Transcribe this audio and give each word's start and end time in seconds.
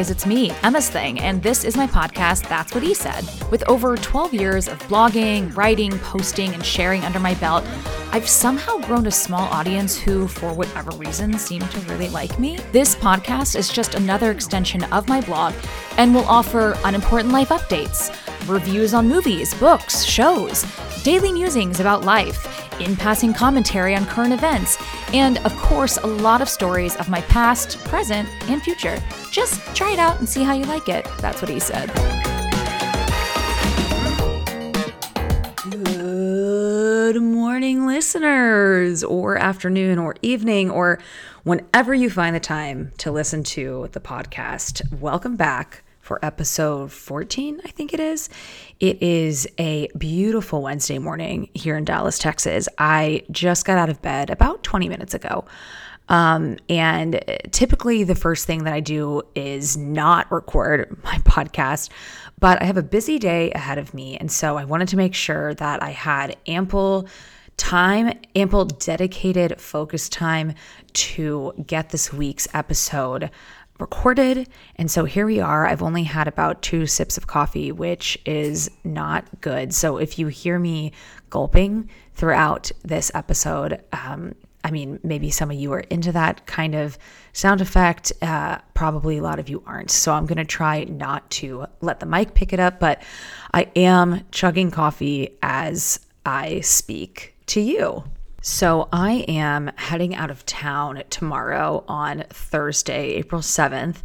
guys, 0.00 0.10
it's 0.10 0.24
me, 0.24 0.50
Emma's 0.62 0.88
Thing, 0.88 1.20
and 1.20 1.42
this 1.42 1.62
is 1.62 1.76
my 1.76 1.86
podcast, 1.86 2.48
That's 2.48 2.72
What 2.72 2.82
He 2.82 2.94
Said. 2.94 3.22
With 3.50 3.62
over 3.68 3.98
12 3.98 4.32
years 4.32 4.66
of 4.66 4.78
blogging, 4.84 5.54
writing, 5.54 5.98
posting, 5.98 6.54
and 6.54 6.64
sharing 6.64 7.04
under 7.04 7.20
my 7.20 7.34
belt, 7.34 7.66
I've 8.10 8.26
somehow 8.26 8.78
grown 8.78 9.06
a 9.08 9.10
small 9.10 9.46
audience 9.52 9.98
who, 9.98 10.26
for 10.26 10.54
whatever 10.54 10.90
reason, 10.92 11.36
seem 11.36 11.60
to 11.60 11.80
really 11.80 12.08
like 12.08 12.38
me. 12.38 12.56
This 12.72 12.94
podcast 12.94 13.56
is 13.56 13.68
just 13.68 13.94
another 13.94 14.30
extension 14.30 14.84
of 14.84 15.06
my 15.06 15.20
blog 15.20 15.52
and 15.98 16.14
will 16.14 16.24
offer 16.24 16.78
unimportant 16.84 17.34
life 17.34 17.50
updates, 17.50 18.08
reviews 18.48 18.94
on 18.94 19.06
movies, 19.06 19.52
books, 19.52 20.02
shows, 20.02 20.64
daily 21.02 21.30
musings 21.30 21.78
about 21.78 22.06
life, 22.06 22.59
in 22.80 22.96
passing 22.96 23.32
commentary 23.32 23.94
on 23.94 24.06
current 24.06 24.32
events, 24.32 24.78
and 25.12 25.38
of 25.38 25.56
course, 25.56 25.96
a 25.98 26.06
lot 26.06 26.42
of 26.42 26.48
stories 26.48 26.96
of 26.96 27.08
my 27.08 27.20
past, 27.22 27.78
present, 27.84 28.28
and 28.50 28.62
future. 28.62 28.98
Just 29.30 29.60
try 29.76 29.92
it 29.92 29.98
out 29.98 30.18
and 30.18 30.28
see 30.28 30.42
how 30.42 30.54
you 30.54 30.64
like 30.64 30.88
it. 30.88 31.06
That's 31.18 31.42
what 31.42 31.50
he 31.50 31.60
said. 31.60 31.90
Good 35.70 37.22
morning, 37.22 37.86
listeners, 37.86 39.02
or 39.02 39.36
afternoon, 39.36 39.98
or 39.98 40.14
evening, 40.22 40.70
or 40.70 41.00
whenever 41.42 41.92
you 41.92 42.08
find 42.08 42.36
the 42.36 42.40
time 42.40 42.92
to 42.98 43.10
listen 43.10 43.42
to 43.44 43.88
the 43.92 44.00
podcast. 44.00 44.92
Welcome 45.00 45.36
back 45.36 45.82
for 46.10 46.18
episode 46.24 46.90
14, 46.90 47.60
I 47.64 47.68
think 47.68 47.94
it 47.94 48.00
is. 48.00 48.28
It 48.80 49.00
is 49.00 49.46
a 49.60 49.86
beautiful 49.96 50.60
Wednesday 50.60 50.98
morning 50.98 51.48
here 51.54 51.76
in 51.76 51.84
Dallas, 51.84 52.18
Texas. 52.18 52.68
I 52.78 53.22
just 53.30 53.64
got 53.64 53.78
out 53.78 53.88
of 53.90 54.02
bed 54.02 54.28
about 54.28 54.64
20 54.64 54.88
minutes 54.88 55.14
ago. 55.14 55.44
Um, 56.08 56.56
and 56.68 57.22
typically, 57.52 58.02
the 58.02 58.16
first 58.16 58.44
thing 58.44 58.64
that 58.64 58.74
I 58.74 58.80
do 58.80 59.22
is 59.36 59.76
not 59.76 60.32
record 60.32 60.98
my 61.04 61.14
podcast, 61.18 61.90
but 62.40 62.60
I 62.60 62.64
have 62.64 62.76
a 62.76 62.82
busy 62.82 63.20
day 63.20 63.52
ahead 63.52 63.78
of 63.78 63.94
me. 63.94 64.16
And 64.16 64.32
so 64.32 64.56
I 64.56 64.64
wanted 64.64 64.88
to 64.88 64.96
make 64.96 65.14
sure 65.14 65.54
that 65.54 65.80
I 65.80 65.90
had 65.90 66.36
ample 66.48 67.06
time, 67.56 68.18
ample 68.34 68.64
dedicated 68.64 69.60
focus 69.60 70.08
time 70.08 70.54
to 70.92 71.52
get 71.66 71.90
this 71.90 72.12
week's 72.12 72.48
episode 72.52 73.30
recorded. 73.80 74.48
And 74.76 74.90
so 74.90 75.04
here 75.04 75.26
we 75.26 75.40
are. 75.40 75.66
I've 75.66 75.82
only 75.82 76.04
had 76.04 76.28
about 76.28 76.62
two 76.62 76.86
sips 76.86 77.16
of 77.16 77.26
coffee, 77.26 77.72
which 77.72 78.18
is 78.24 78.70
not 78.84 79.26
good. 79.40 79.74
So 79.74 79.96
if 79.96 80.18
you 80.18 80.28
hear 80.28 80.58
me 80.58 80.92
gulping 81.30 81.88
throughout 82.14 82.70
this 82.82 83.10
episode, 83.14 83.82
um, 83.92 84.34
I 84.62 84.70
mean, 84.70 85.00
maybe 85.02 85.30
some 85.30 85.50
of 85.50 85.56
you 85.56 85.72
are 85.72 85.80
into 85.80 86.12
that 86.12 86.46
kind 86.46 86.74
of 86.74 86.98
sound 87.32 87.60
effect. 87.60 88.12
Uh, 88.20 88.58
probably 88.74 89.18
a 89.18 89.22
lot 89.22 89.38
of 89.38 89.48
you 89.48 89.62
aren't. 89.66 89.90
So 89.90 90.12
I'm 90.12 90.26
going 90.26 90.38
to 90.38 90.44
try 90.44 90.84
not 90.84 91.28
to 91.30 91.66
let 91.80 92.00
the 92.00 92.06
mic 92.06 92.34
pick 92.34 92.52
it 92.52 92.60
up, 92.60 92.78
but 92.78 93.02
I 93.54 93.70
am 93.74 94.26
chugging 94.32 94.70
coffee 94.70 95.38
as 95.42 96.00
I 96.26 96.60
speak 96.60 97.34
to 97.46 97.60
you. 97.60 98.04
So 98.42 98.88
I 98.90 99.26
am 99.28 99.70
heading 99.76 100.14
out 100.14 100.30
of 100.30 100.46
town 100.46 101.02
tomorrow 101.10 101.84
on 101.86 102.24
Thursday, 102.30 103.10
April 103.10 103.42
7th, 103.42 103.96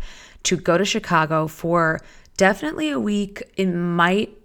to 0.44 0.58
go 0.58 0.77
to 0.77 0.83
Chicago 0.83 1.47
for 1.47 2.02
definitely 2.36 2.89
a 2.89 3.00
week. 3.00 3.44
It 3.55 3.67
might 3.67 4.38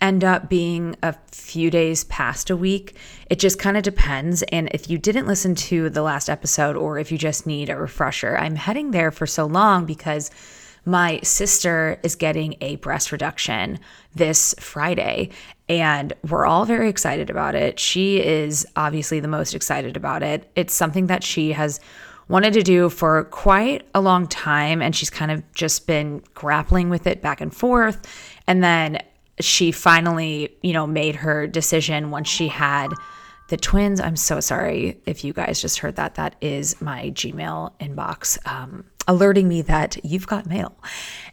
end 0.00 0.24
up 0.24 0.48
being 0.48 0.96
a 1.02 1.14
few 1.30 1.70
days 1.70 2.04
past 2.04 2.48
a 2.48 2.56
week. 2.56 2.96
It 3.28 3.38
just 3.38 3.58
kind 3.58 3.76
of 3.76 3.82
depends. 3.82 4.42
And 4.44 4.70
if 4.72 4.88
you 4.88 4.96
didn't 4.96 5.26
listen 5.26 5.54
to 5.56 5.90
the 5.90 6.02
last 6.02 6.30
episode 6.30 6.74
or 6.74 6.98
if 6.98 7.12
you 7.12 7.18
just 7.18 7.46
need 7.46 7.68
a 7.68 7.76
refresher, 7.76 8.38
I'm 8.38 8.56
heading 8.56 8.92
there 8.92 9.10
for 9.10 9.26
so 9.26 9.44
long 9.44 9.84
because 9.84 10.30
my 10.86 11.20
sister 11.22 11.98
is 12.02 12.14
getting 12.14 12.56
a 12.60 12.76
breast 12.76 13.12
reduction 13.12 13.78
this 14.14 14.54
Friday, 14.58 15.30
and 15.68 16.12
we're 16.28 16.46
all 16.46 16.64
very 16.64 16.88
excited 16.88 17.30
about 17.30 17.54
it. 17.54 17.78
She 17.78 18.20
is 18.20 18.66
obviously 18.76 19.20
the 19.20 19.28
most 19.28 19.54
excited 19.54 19.96
about 19.96 20.22
it. 20.22 20.50
It's 20.54 20.74
something 20.74 21.06
that 21.06 21.24
she 21.24 21.52
has 21.52 21.80
wanted 22.28 22.52
to 22.54 22.62
do 22.62 22.88
for 22.88 23.24
quite 23.24 23.86
a 23.94 24.00
long 24.00 24.26
time, 24.26 24.82
and 24.82 24.94
she's 24.94 25.10
kind 25.10 25.30
of 25.30 25.42
just 25.52 25.86
been 25.86 26.22
grappling 26.34 26.90
with 26.90 27.06
it 27.06 27.22
back 27.22 27.40
and 27.40 27.54
forth. 27.54 28.06
And 28.46 28.62
then 28.62 29.02
she 29.40 29.72
finally, 29.72 30.54
you 30.62 30.72
know, 30.72 30.86
made 30.86 31.16
her 31.16 31.46
decision 31.46 32.10
once 32.10 32.28
she 32.28 32.48
had 32.48 32.92
the 33.48 33.56
twins. 33.56 34.00
I'm 34.00 34.16
so 34.16 34.40
sorry 34.40 35.00
if 35.06 35.24
you 35.24 35.32
guys 35.32 35.60
just 35.60 35.78
heard 35.78 35.96
that. 35.96 36.14
That 36.14 36.36
is 36.40 36.80
my 36.80 37.10
Gmail 37.10 37.72
inbox. 37.78 38.38
Um, 38.50 38.84
alerting 39.06 39.48
me 39.48 39.62
that 39.62 40.02
you've 40.02 40.26
got 40.26 40.46
mail. 40.46 40.74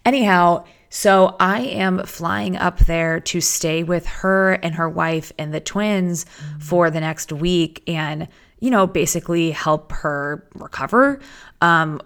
Anyhow, 0.06 0.66
so 0.92 1.38
I 1.40 1.62
am 1.62 2.04
flying 2.04 2.58
up 2.58 2.80
there 2.80 3.22
to 3.22 3.40
stay 3.40 3.82
with 3.82 4.06
her 4.06 4.52
and 4.52 4.76
her 4.76 4.90
wife 4.90 5.32
and 5.40 5.54
the 5.54 5.62
twins 5.62 6.26
for 6.60 6.92
the 6.92 7.00
next 7.00 7.32
week 7.32 7.82
and, 7.88 8.28
you 8.60 8.70
know, 8.70 8.86
basically 8.86 9.52
help 9.52 9.94
her 9.94 10.46
recover. 10.54 11.22
Um, 11.62 12.02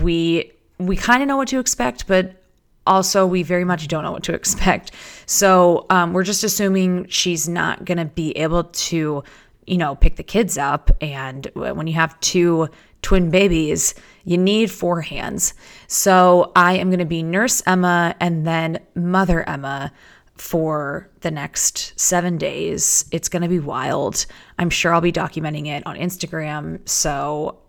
we 0.00 0.50
we 0.78 0.96
kind 0.96 1.22
of 1.22 1.28
know 1.28 1.36
what 1.36 1.48
to 1.48 1.58
expect, 1.58 2.06
but 2.06 2.42
also 2.86 3.26
we 3.26 3.42
very 3.42 3.64
much 3.64 3.86
don't 3.86 4.02
know 4.02 4.12
what 4.12 4.24
to 4.24 4.34
expect. 4.40 4.92
So 5.26 5.84
um, 5.90 6.14
we're 6.14 6.24
just 6.24 6.42
assuming 6.42 7.08
she's 7.08 7.46
not 7.46 7.84
going 7.84 7.98
to 7.98 8.06
be 8.06 8.32
able 8.32 8.64
to, 8.64 9.24
you 9.66 9.76
know, 9.76 9.94
pick 9.94 10.16
the 10.16 10.22
kids 10.22 10.56
up. 10.56 10.90
And 11.02 11.50
when 11.52 11.86
you 11.86 11.94
have 11.94 12.18
two 12.20 12.68
twin 13.02 13.30
babies, 13.30 13.94
you 14.26 14.36
need 14.36 14.70
four 14.70 15.00
hands. 15.00 15.54
So 15.86 16.52
I 16.54 16.74
am 16.74 16.90
going 16.90 16.98
to 16.98 17.06
be 17.06 17.22
Nurse 17.22 17.62
Emma 17.64 18.14
and 18.20 18.46
then 18.46 18.80
Mother 18.94 19.48
Emma 19.48 19.92
for 20.34 21.08
the 21.20 21.30
next 21.30 21.98
seven 21.98 22.36
days. 22.36 23.06
It's 23.12 23.30
going 23.30 23.42
to 23.42 23.48
be 23.48 23.60
wild. 23.60 24.26
I'm 24.58 24.68
sure 24.68 24.92
I'll 24.92 25.00
be 25.00 25.12
documenting 25.12 25.68
it 25.68 25.86
on 25.86 25.96
Instagram. 25.96 26.86
So 26.86 27.60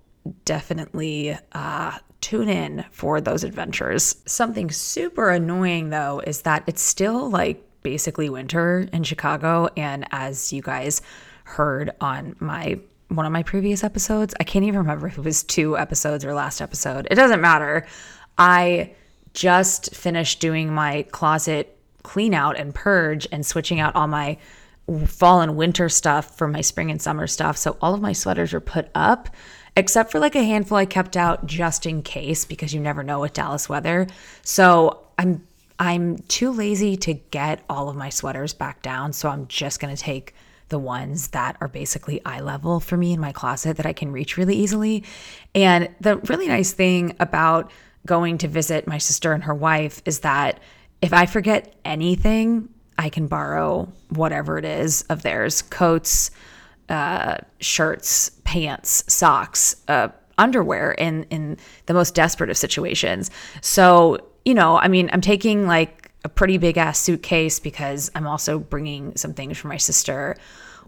definitely 0.43 1.37
uh, 1.53 1.99
tune 2.21 2.49
in 2.49 2.83
for 2.91 3.21
those 3.21 3.43
adventures. 3.43 4.15
Something 4.25 4.71
super 4.71 5.29
annoying 5.29 5.91
though 5.91 6.21
is 6.25 6.41
that 6.41 6.63
it's 6.67 6.81
still 6.81 7.29
like 7.29 7.63
basically 7.83 8.29
winter 8.29 8.89
in 8.91 9.03
Chicago. 9.03 9.69
And 9.77 10.05
as 10.11 10.51
you 10.51 10.61
guys 10.63 11.01
heard 11.43 11.91
on 12.01 12.35
my 12.39 12.79
one 13.09 13.25
of 13.25 13.31
my 13.31 13.43
previous 13.43 13.83
episodes. 13.83 14.33
I 14.39 14.43
can't 14.43 14.65
even 14.65 14.79
remember 14.79 15.07
if 15.07 15.17
it 15.17 15.23
was 15.23 15.43
two 15.43 15.77
episodes 15.77 16.25
or 16.25 16.33
last 16.33 16.61
episode. 16.61 17.07
It 17.09 17.15
doesn't 17.15 17.41
matter. 17.41 17.87
I 18.37 18.93
just 19.33 19.95
finished 19.95 20.39
doing 20.39 20.73
my 20.73 21.03
closet 21.11 21.77
clean 22.03 22.33
out 22.33 22.57
and 22.57 22.73
purge 22.73 23.27
and 23.31 23.45
switching 23.45 23.79
out 23.79 23.95
all 23.95 24.07
my 24.07 24.37
fall 25.05 25.41
and 25.41 25.57
winter 25.57 25.89
stuff 25.89 26.37
for 26.37 26.47
my 26.47 26.61
spring 26.61 26.89
and 26.89 27.01
summer 27.01 27.27
stuff. 27.27 27.57
So 27.57 27.77
all 27.81 27.93
of 27.93 28.01
my 28.01 28.13
sweaters 28.13 28.53
are 28.53 28.61
put 28.61 28.89
up 28.95 29.29
except 29.75 30.11
for 30.11 30.19
like 30.19 30.35
a 30.35 30.43
handful 30.43 30.77
I 30.77 30.85
kept 30.85 31.15
out 31.15 31.45
just 31.45 31.85
in 31.85 32.01
case 32.01 32.45
because 32.45 32.73
you 32.73 32.79
never 32.79 33.03
know 33.03 33.19
with 33.19 33.33
Dallas 33.33 33.69
weather. 33.69 34.07
So 34.41 35.03
I'm 35.17 35.45
I'm 35.79 36.17
too 36.17 36.51
lazy 36.51 36.97
to 36.97 37.13
get 37.13 37.63
all 37.69 37.87
of 37.87 37.95
my 37.95 38.09
sweaters 38.09 38.53
back 38.53 38.81
down, 38.81 39.13
so 39.13 39.29
I'm 39.29 39.45
just 39.47 39.79
going 39.79 39.95
to 39.95 40.01
take 40.01 40.33
the 40.69 40.79
ones 40.79 41.29
that 41.29 41.57
are 41.61 41.67
basically 41.67 42.21
eye 42.25 42.41
level 42.41 42.79
for 42.79 42.97
me 42.97 43.13
in 43.13 43.19
my 43.19 43.31
closet 43.31 43.77
that 43.77 43.85
I 43.85 43.93
can 43.93 44.11
reach 44.11 44.37
really 44.37 44.55
easily. 44.55 45.03
And 45.55 45.89
the 46.01 46.17
really 46.17 46.47
nice 46.47 46.73
thing 46.73 47.15
about 47.19 47.71
going 48.05 48.37
to 48.39 48.47
visit 48.47 48.87
my 48.87 48.97
sister 48.97 49.33
and 49.33 49.43
her 49.43 49.55
wife 49.55 50.01
is 50.05 50.19
that 50.19 50.59
if 51.01 51.13
I 51.13 51.25
forget 51.25 51.75
anything, 51.85 52.69
I 52.97 53.09
can 53.09 53.27
borrow 53.27 53.91
whatever 54.09 54.57
it 54.57 54.65
is 54.65 55.03
of 55.03 55.21
theirs 55.21 55.61
coats, 55.61 56.31
uh, 56.89 57.37
shirts, 57.59 58.31
pants, 58.43 59.03
socks, 59.07 59.75
uh, 59.87 60.09
underwear 60.37 60.91
in, 60.93 61.23
in 61.25 61.57
the 61.85 61.93
most 61.93 62.15
desperate 62.15 62.49
of 62.49 62.57
situations. 62.57 63.29
So, 63.61 64.19
you 64.45 64.53
know, 64.53 64.77
I 64.77 64.87
mean, 64.87 65.09
I'm 65.13 65.21
taking 65.21 65.67
like 65.67 66.06
a 66.27 66.29
pretty 66.29 66.57
big 66.57 66.77
ass 66.77 66.99
suitcase 66.99 67.59
because 67.59 68.11
I'm 68.13 68.27
also 68.27 68.59
bringing 68.59 69.15
some 69.15 69.33
things 69.33 69.57
for 69.57 69.69
my 69.69 69.77
sister 69.77 70.35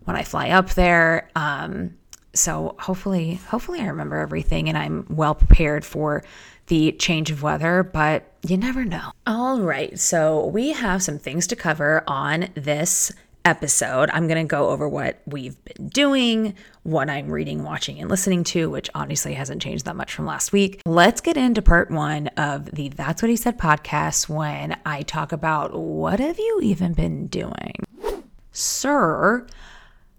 when 0.04 0.18
I 0.18 0.24
fly 0.24 0.50
up 0.50 0.72
there. 0.72 1.30
Um, 1.34 1.96
so 2.34 2.76
hopefully, 2.78 3.36
hopefully 3.36 3.80
I 3.80 3.88
remember 3.88 4.18
everything 4.18 4.68
and 4.68 4.78
I'm 4.78 5.06
well 5.10 5.34
prepared 5.34 5.86
for 5.86 6.24
the 6.68 6.92
change 6.92 7.32
of 7.32 7.42
weather, 7.42 7.84
but 7.84 8.32
you 8.46 8.58
never 8.58 8.84
know. 8.84 9.12
All 9.26 9.62
right, 9.62 9.98
so 9.98 10.46
we 10.48 10.74
have 10.74 11.02
some 11.02 11.18
things 11.18 11.48
to 11.48 11.56
cover 11.56 12.04
on 12.06 12.50
this 12.54 13.14
episode, 13.46 14.10
I'm 14.12 14.28
going 14.28 14.46
to 14.46 14.50
go 14.50 14.70
over 14.70 14.88
what 14.88 15.22
we've 15.26 15.58
been 15.64 15.88
doing, 15.90 16.56
what 16.84 17.10
I'm 17.10 17.32
reading, 17.32 17.64
watching, 17.64 18.00
and 18.00 18.10
listening 18.10 18.44
to, 18.46 18.70
which 18.70 18.90
obviously 18.94 19.34
hasn't 19.34 19.62
changed 19.62 19.86
that 19.86 19.96
much 19.96 20.14
from 20.14 20.26
last 20.26 20.52
week. 20.52 20.82
Let's 20.86 21.22
get 21.22 21.38
into 21.38 21.62
part 21.62 21.92
one 21.92 22.28
of 22.30 22.66
the 22.72 22.90
That's 22.90 23.22
What 23.22 23.30
He 23.30 23.36
Said 23.36 23.58
podcast 23.58 24.30
when 24.30 24.78
I 24.86 25.02
talk 25.04 25.32
about 25.32 25.76
what 25.76 26.20
have 26.20 26.40
you 26.40 26.60
even 26.62 26.94
been 26.94 27.28
doing? 27.28 27.74
Sir, 28.52 29.48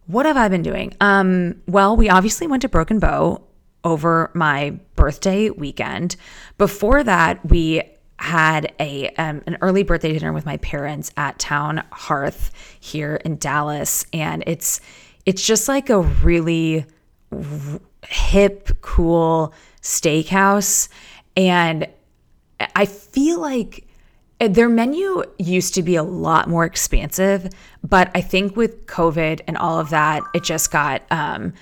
what 0.07 0.27
have 0.27 0.37
I 0.37 0.49
been 0.49 0.63
doing? 0.63 0.95
Um, 1.01 1.63
well, 1.67 1.97
we 1.97 2.09
obviously 2.09 2.47
went 2.47 2.63
to 2.63 2.69
Broken 2.69 2.99
Bow 2.99 3.43
over 3.85 4.31
my 4.35 4.79
birthday 4.97 5.51
weekend. 5.51 6.17
Before 6.59 7.03
that, 7.05 7.45
we 7.49 7.83
had 8.21 8.75
a 8.79 9.09
um, 9.17 9.43
an 9.47 9.57
early 9.63 9.83
birthday 9.83 10.13
dinner 10.13 10.33
with 10.33 10.45
my 10.45 10.59
parents 10.59 11.11
at 11.17 11.39
Town 11.39 11.83
Hearth 11.91 12.51
here 12.79 13.17
in 13.17 13.39
Dallas, 13.39 14.05
and 14.13 14.45
it's 14.47 14.81
it's 15.25 15.45
just 15.45 15.69
like 15.69 15.89
a 15.89 16.01
really 16.01 16.85
hip, 18.07 18.69
cool 18.83 19.55
steakhouse, 19.81 20.91
and 21.35 21.89
I 22.77 22.85
feel 22.85 23.41
like 23.41 23.87
their 24.39 24.69
menu 24.69 25.23
used 25.39 25.75
to 25.75 25.83
be 25.83 25.97
a 25.97 26.03
lot 26.03 26.47
more 26.47 26.67
expansive, 26.67 27.49
but 27.83 28.11
I 28.15 28.21
think 28.21 28.55
with 28.55 28.87
COVID 28.87 29.41
and 29.47 29.57
all 29.57 29.79
of 29.79 29.91
that, 29.91 30.23
it 30.35 30.45
just 30.45 30.71
got 30.71 31.03
um, 31.11 31.55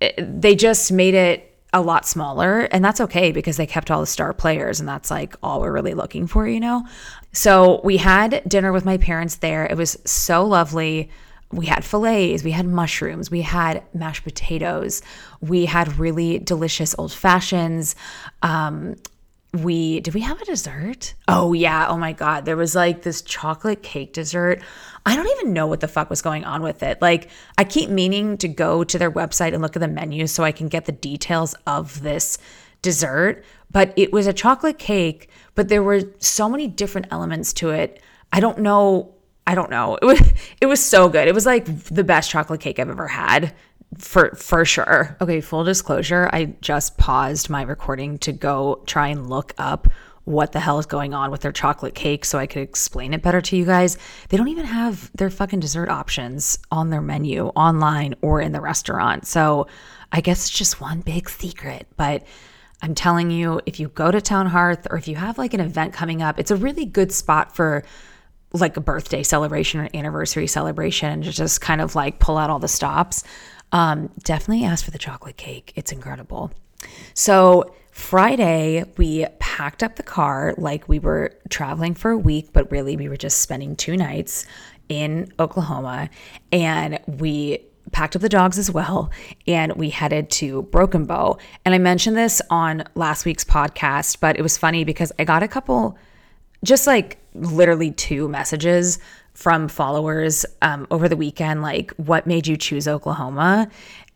it, 0.00 0.40
they 0.40 0.56
just 0.56 0.90
made 0.90 1.14
it 1.14 1.49
a 1.72 1.80
lot 1.80 2.06
smaller 2.06 2.62
and 2.72 2.84
that's 2.84 3.00
okay 3.00 3.30
because 3.32 3.56
they 3.56 3.66
kept 3.66 3.90
all 3.90 4.00
the 4.00 4.06
star 4.06 4.32
players 4.32 4.80
and 4.80 4.88
that's 4.88 5.10
like 5.10 5.36
all 5.42 5.60
we're 5.60 5.72
really 5.72 5.94
looking 5.94 6.26
for 6.26 6.48
you 6.48 6.60
know? 6.60 6.84
So 7.32 7.80
we 7.84 7.98
had 7.98 8.42
dinner 8.48 8.72
with 8.72 8.84
my 8.84 8.98
parents 8.98 9.36
there. 9.36 9.66
It 9.66 9.76
was 9.76 9.98
so 10.04 10.44
lovely. 10.44 11.10
We 11.52 11.66
had 11.66 11.84
fillets 11.84 12.44
we 12.44 12.52
had 12.52 12.66
mushrooms 12.66 13.30
we 13.30 13.42
had 13.42 13.82
mashed 13.92 14.24
potatoes 14.24 15.02
we 15.40 15.66
had 15.66 15.98
really 15.98 16.38
delicious 16.38 16.94
old 16.98 17.12
fashions. 17.12 17.96
Um, 18.42 18.96
we 19.52 20.00
did 20.00 20.14
we 20.14 20.20
have 20.20 20.40
a 20.40 20.44
dessert? 20.44 21.14
Oh 21.26 21.52
yeah, 21.52 21.88
oh 21.88 21.96
my 21.96 22.12
god, 22.12 22.44
there 22.44 22.56
was 22.56 22.74
like 22.74 23.02
this 23.02 23.22
chocolate 23.22 23.82
cake 23.82 24.12
dessert. 24.12 24.62
I 25.06 25.16
don't 25.16 25.28
even 25.38 25.52
know 25.52 25.66
what 25.66 25.80
the 25.80 25.88
fuck 25.88 26.10
was 26.10 26.22
going 26.22 26.44
on 26.44 26.62
with 26.62 26.82
it. 26.82 27.00
Like 27.00 27.30
I 27.56 27.64
keep 27.64 27.90
meaning 27.90 28.36
to 28.38 28.48
go 28.48 28.84
to 28.84 28.98
their 28.98 29.10
website 29.10 29.52
and 29.52 29.62
look 29.62 29.76
at 29.76 29.80
the 29.80 29.88
menu 29.88 30.26
so 30.26 30.44
I 30.44 30.52
can 30.52 30.68
get 30.68 30.84
the 30.84 30.92
details 30.92 31.54
of 31.66 32.02
this 32.02 32.38
dessert, 32.82 33.44
but 33.70 33.92
it 33.96 34.12
was 34.12 34.26
a 34.26 34.32
chocolate 34.32 34.78
cake, 34.78 35.30
but 35.54 35.68
there 35.68 35.82
were 35.82 36.02
so 36.18 36.48
many 36.48 36.66
different 36.66 37.08
elements 37.10 37.52
to 37.54 37.70
it. 37.70 38.02
I 38.32 38.40
don't 38.40 38.58
know 38.58 39.14
I 39.46 39.54
don't 39.54 39.70
know. 39.70 39.98
It 40.00 40.04
was 40.04 40.32
it 40.60 40.66
was 40.66 40.84
so 40.84 41.08
good. 41.08 41.26
It 41.26 41.34
was 41.34 41.46
like 41.46 41.64
the 41.86 42.04
best 42.04 42.30
chocolate 42.30 42.60
cake 42.60 42.78
I've 42.78 42.90
ever 42.90 43.08
had 43.08 43.54
for 43.98 44.34
for 44.36 44.64
sure. 44.64 45.16
Okay, 45.20 45.40
full 45.40 45.64
disclosure, 45.64 46.30
I 46.32 46.54
just 46.60 46.96
paused 46.98 47.50
my 47.50 47.62
recording 47.62 48.18
to 48.18 48.32
go 48.32 48.82
try 48.86 49.08
and 49.08 49.28
look 49.28 49.54
up 49.58 49.88
what 50.24 50.52
the 50.52 50.60
hell 50.60 50.78
is 50.78 50.86
going 50.86 51.14
on 51.14 51.30
with 51.30 51.40
their 51.40 51.52
chocolate 51.52 51.94
cake 51.94 52.24
so 52.24 52.38
I 52.38 52.46
could 52.46 52.62
explain 52.62 53.14
it 53.14 53.22
better 53.22 53.40
to 53.40 53.56
you 53.56 53.64
guys. 53.64 53.98
They 54.28 54.36
don't 54.36 54.48
even 54.48 54.66
have 54.66 55.10
their 55.14 55.30
fucking 55.30 55.60
dessert 55.60 55.88
options 55.88 56.58
on 56.70 56.90
their 56.90 57.00
menu 57.00 57.46
online 57.48 58.14
or 58.22 58.40
in 58.40 58.52
the 58.52 58.60
restaurant. 58.60 59.26
So, 59.26 59.66
I 60.12 60.20
guess 60.20 60.40
it's 60.40 60.50
just 60.50 60.80
one 60.80 61.00
big 61.02 61.28
secret, 61.30 61.86
but 61.96 62.24
I'm 62.82 62.94
telling 62.94 63.30
you, 63.30 63.60
if 63.66 63.78
you 63.78 63.88
go 63.88 64.10
to 64.10 64.20
Town 64.20 64.46
Hearth 64.46 64.86
or 64.90 64.96
if 64.96 65.06
you 65.06 65.16
have 65.16 65.38
like 65.38 65.54
an 65.54 65.60
event 65.60 65.92
coming 65.92 66.22
up, 66.22 66.38
it's 66.38 66.50
a 66.50 66.56
really 66.56 66.84
good 66.84 67.12
spot 67.12 67.54
for 67.54 67.84
like 68.52 68.76
a 68.76 68.80
birthday 68.80 69.22
celebration 69.22 69.80
or 69.80 69.88
anniversary 69.94 70.46
celebration 70.46 71.22
to 71.22 71.30
just 71.30 71.60
kind 71.60 71.80
of 71.80 71.94
like 71.94 72.18
pull 72.18 72.36
out 72.36 72.50
all 72.50 72.58
the 72.58 72.68
stops. 72.68 73.22
Um, 73.72 74.10
definitely 74.24 74.64
ask 74.64 74.84
for 74.84 74.90
the 74.90 74.98
chocolate 74.98 75.36
cake. 75.36 75.72
It's 75.76 75.92
incredible. 75.92 76.50
So, 77.14 77.74
Friday, 78.00 78.84
we 78.96 79.26
packed 79.38 79.84
up 79.84 79.94
the 79.94 80.02
car 80.02 80.54
like 80.58 80.88
we 80.88 80.98
were 80.98 81.32
traveling 81.48 81.94
for 81.94 82.10
a 82.10 82.18
week, 82.18 82.48
but 82.52 82.68
really 82.72 82.96
we 82.96 83.08
were 83.08 83.16
just 83.16 83.40
spending 83.40 83.76
two 83.76 83.96
nights 83.96 84.46
in 84.88 85.32
Oklahoma. 85.38 86.10
And 86.50 86.98
we 87.06 87.64
packed 87.92 88.16
up 88.16 88.22
the 88.22 88.28
dogs 88.28 88.58
as 88.58 88.70
well 88.70 89.10
and 89.46 89.74
we 89.74 89.90
headed 89.90 90.30
to 90.30 90.62
Broken 90.62 91.04
Bow. 91.04 91.38
And 91.64 91.74
I 91.74 91.78
mentioned 91.78 92.16
this 92.16 92.42
on 92.50 92.84
last 92.96 93.24
week's 93.24 93.44
podcast, 93.44 94.18
but 94.18 94.36
it 94.36 94.42
was 94.42 94.56
funny 94.56 94.82
because 94.82 95.12
I 95.18 95.24
got 95.24 95.44
a 95.44 95.48
couple, 95.48 95.96
just 96.64 96.86
like 96.88 97.18
literally 97.34 97.92
two 97.92 98.28
messages 98.28 98.98
from 99.34 99.68
followers 99.68 100.44
um, 100.62 100.86
over 100.90 101.08
the 101.08 101.16
weekend, 101.16 101.62
like, 101.62 101.92
what 101.92 102.26
made 102.26 102.46
you 102.48 102.56
choose 102.56 102.88
Oklahoma? 102.88 103.68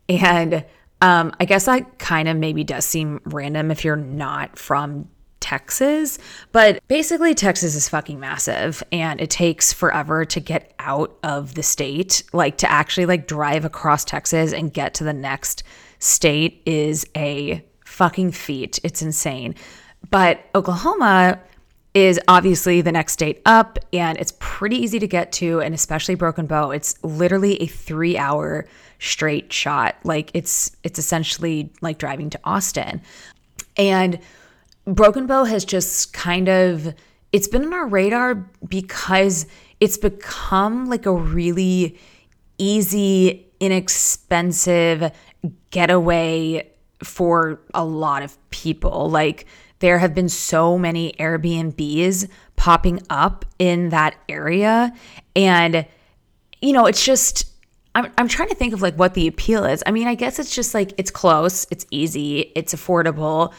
And 0.08 0.64
um, 1.04 1.34
I 1.38 1.44
guess 1.44 1.66
that 1.66 1.98
kind 1.98 2.28
of 2.28 2.36
maybe 2.38 2.64
does 2.64 2.86
seem 2.86 3.20
random 3.26 3.70
if 3.70 3.84
you're 3.84 3.94
not 3.94 4.58
from 4.58 5.06
Texas, 5.40 6.18
but 6.50 6.82
basically 6.88 7.34
Texas 7.34 7.74
is 7.74 7.90
fucking 7.90 8.18
massive 8.18 8.82
and 8.90 9.20
it 9.20 9.28
takes 9.28 9.70
forever 9.70 10.24
to 10.24 10.40
get 10.40 10.72
out 10.78 11.14
of 11.22 11.56
the 11.56 11.62
state. 11.62 12.22
Like 12.32 12.56
to 12.56 12.72
actually 12.72 13.04
like 13.04 13.26
drive 13.26 13.66
across 13.66 14.06
Texas 14.06 14.54
and 14.54 14.72
get 14.72 14.94
to 14.94 15.04
the 15.04 15.12
next 15.12 15.62
state 15.98 16.62
is 16.64 17.06
a 17.14 17.62
fucking 17.84 18.32
feat. 18.32 18.80
It's 18.82 19.02
insane. 19.02 19.56
But 20.10 20.42
Oklahoma 20.54 21.38
is 21.92 22.18
obviously 22.28 22.80
the 22.80 22.92
next 22.92 23.12
state 23.12 23.42
up 23.44 23.78
and 23.92 24.16
it's 24.16 24.32
pretty 24.38 24.76
easy 24.76 24.98
to 25.00 25.06
get 25.06 25.32
to 25.32 25.60
and 25.60 25.74
especially 25.74 26.16
broken 26.16 26.44
bow 26.44 26.72
it's 26.72 26.96
literally 27.04 27.54
a 27.62 27.66
three 27.66 28.18
hour 28.18 28.66
straight 29.04 29.52
shot. 29.52 29.96
Like 30.04 30.30
it's 30.34 30.76
it's 30.82 30.98
essentially 30.98 31.72
like 31.80 31.98
driving 31.98 32.30
to 32.30 32.40
austin. 32.44 33.02
And 33.76 34.18
broken 34.84 35.26
bow 35.26 35.44
has 35.44 35.64
just 35.64 36.12
kind 36.12 36.48
of 36.48 36.94
it's 37.32 37.48
been 37.48 37.64
on 37.64 37.72
our 37.72 37.86
radar 37.86 38.34
because 38.68 39.46
it's 39.80 39.96
become 39.96 40.86
like 40.86 41.06
a 41.06 41.12
really 41.12 41.98
easy 42.58 43.46
inexpensive 43.60 45.10
getaway 45.70 46.70
for 47.02 47.60
a 47.74 47.84
lot 47.84 48.22
of 48.22 48.38
people. 48.50 49.10
Like 49.10 49.46
there 49.80 49.98
have 49.98 50.14
been 50.14 50.28
so 50.28 50.78
many 50.78 51.12
Airbnbs 51.18 52.28
popping 52.56 53.00
up 53.10 53.44
in 53.58 53.90
that 53.90 54.14
area. 54.28 54.94
And, 55.34 55.86
you 56.62 56.72
know, 56.72 56.86
it's 56.86 57.04
just, 57.04 57.50
I'm, 57.94 58.10
I'm 58.18 58.28
trying 58.28 58.48
to 58.48 58.54
think 58.54 58.74
of 58.74 58.82
like 58.82 58.96
what 58.96 59.14
the 59.14 59.26
appeal 59.26 59.64
is. 59.64 59.82
I 59.86 59.90
mean, 59.90 60.08
I 60.08 60.14
guess 60.14 60.38
it's 60.38 60.54
just 60.54 60.74
like 60.74 60.92
it's 60.98 61.10
close, 61.10 61.66
it's 61.70 61.86
easy, 61.90 62.52
it's 62.54 62.74
affordable. 62.74 63.52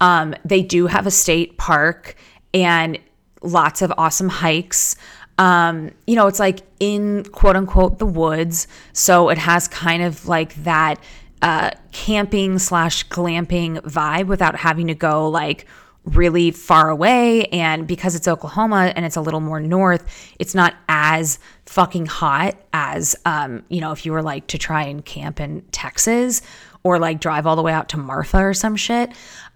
Um, 0.00 0.34
they 0.44 0.62
do 0.62 0.86
have 0.86 1.06
a 1.06 1.10
state 1.10 1.58
park 1.58 2.16
and 2.54 2.98
lots 3.42 3.82
of 3.82 3.92
awesome 3.98 4.28
hikes. 4.28 4.96
Um, 5.38 5.90
you 6.06 6.16
know, 6.16 6.26
it's 6.26 6.38
like 6.38 6.60
in 6.80 7.24
quote 7.24 7.56
unquote 7.56 7.98
the 7.98 8.06
woods. 8.06 8.66
So 8.92 9.28
it 9.28 9.38
has 9.38 9.68
kind 9.68 10.02
of 10.02 10.26
like 10.26 10.54
that 10.64 11.00
uh, 11.42 11.70
camping 11.90 12.58
slash 12.58 13.06
glamping 13.08 13.78
vibe 13.80 14.26
without 14.26 14.56
having 14.56 14.86
to 14.86 14.94
go 14.94 15.28
like 15.28 15.66
really 16.04 16.50
far 16.50 16.88
away. 16.90 17.44
And 17.46 17.86
because 17.86 18.14
it's 18.14 18.26
Oklahoma 18.26 18.92
and 18.96 19.04
it's 19.04 19.16
a 19.16 19.20
little 19.20 19.40
more 19.40 19.60
north, 19.60 20.04
it's 20.38 20.54
not 20.54 20.74
as 20.88 21.38
fucking 21.66 22.06
hot 22.06 22.56
as, 22.72 23.14
um, 23.24 23.62
you 23.68 23.80
know, 23.80 23.92
if 23.92 24.04
you 24.04 24.12
were 24.12 24.22
like 24.22 24.48
to 24.48 24.58
try 24.58 24.82
and 24.84 25.04
camp 25.04 25.40
in 25.40 25.62
Texas 25.70 26.42
or 26.82 26.98
like 26.98 27.20
drive 27.20 27.46
all 27.46 27.56
the 27.56 27.62
way 27.62 27.72
out 27.72 27.88
to 27.90 27.96
Marfa 27.96 28.38
or 28.38 28.54
some 28.54 28.74
shit. 28.76 29.10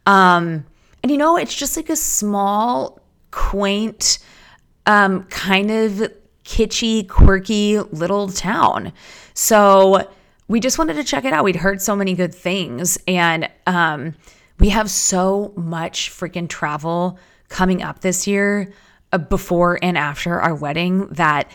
Um, 0.07 0.65
and 1.03 1.11
you 1.11 1.19
know, 1.19 1.37
it's 1.37 1.55
just 1.55 1.77
like 1.77 1.91
a 1.91 1.97
small, 1.97 3.01
quaint, 3.33 4.19
um, 4.87 5.25
kind 5.25 5.71
of 5.71 6.13
kitschy, 6.45 7.09
quirky 7.09 7.81
little 7.81 8.29
town. 8.29 8.93
So, 9.35 10.09
we 10.49 10.61
just 10.61 10.79
wanted 10.79 10.95
to 10.95 11.05
check 11.05 11.25
it 11.25 11.33
out. 11.33 11.45
We'd 11.45 11.57
heard 11.57 11.83
so 11.83 11.97
many 11.97 12.15
good 12.15 12.35
things. 12.35 12.99
And 13.09 13.51
um, 13.67 14.15
we 14.59 14.71
have 14.71 14.91
so 14.91 15.53
much 15.57 16.11
freaking 16.11 16.49
travel 16.49 17.19
coming 17.49 17.83
up 17.83 18.01
this 18.01 18.27
year 18.27 18.73
uh, 19.13 19.19
before 19.19 19.79
and 19.83 19.97
after 19.97 20.41
our 20.41 20.55
wedding 20.55 21.07
that 21.09 21.51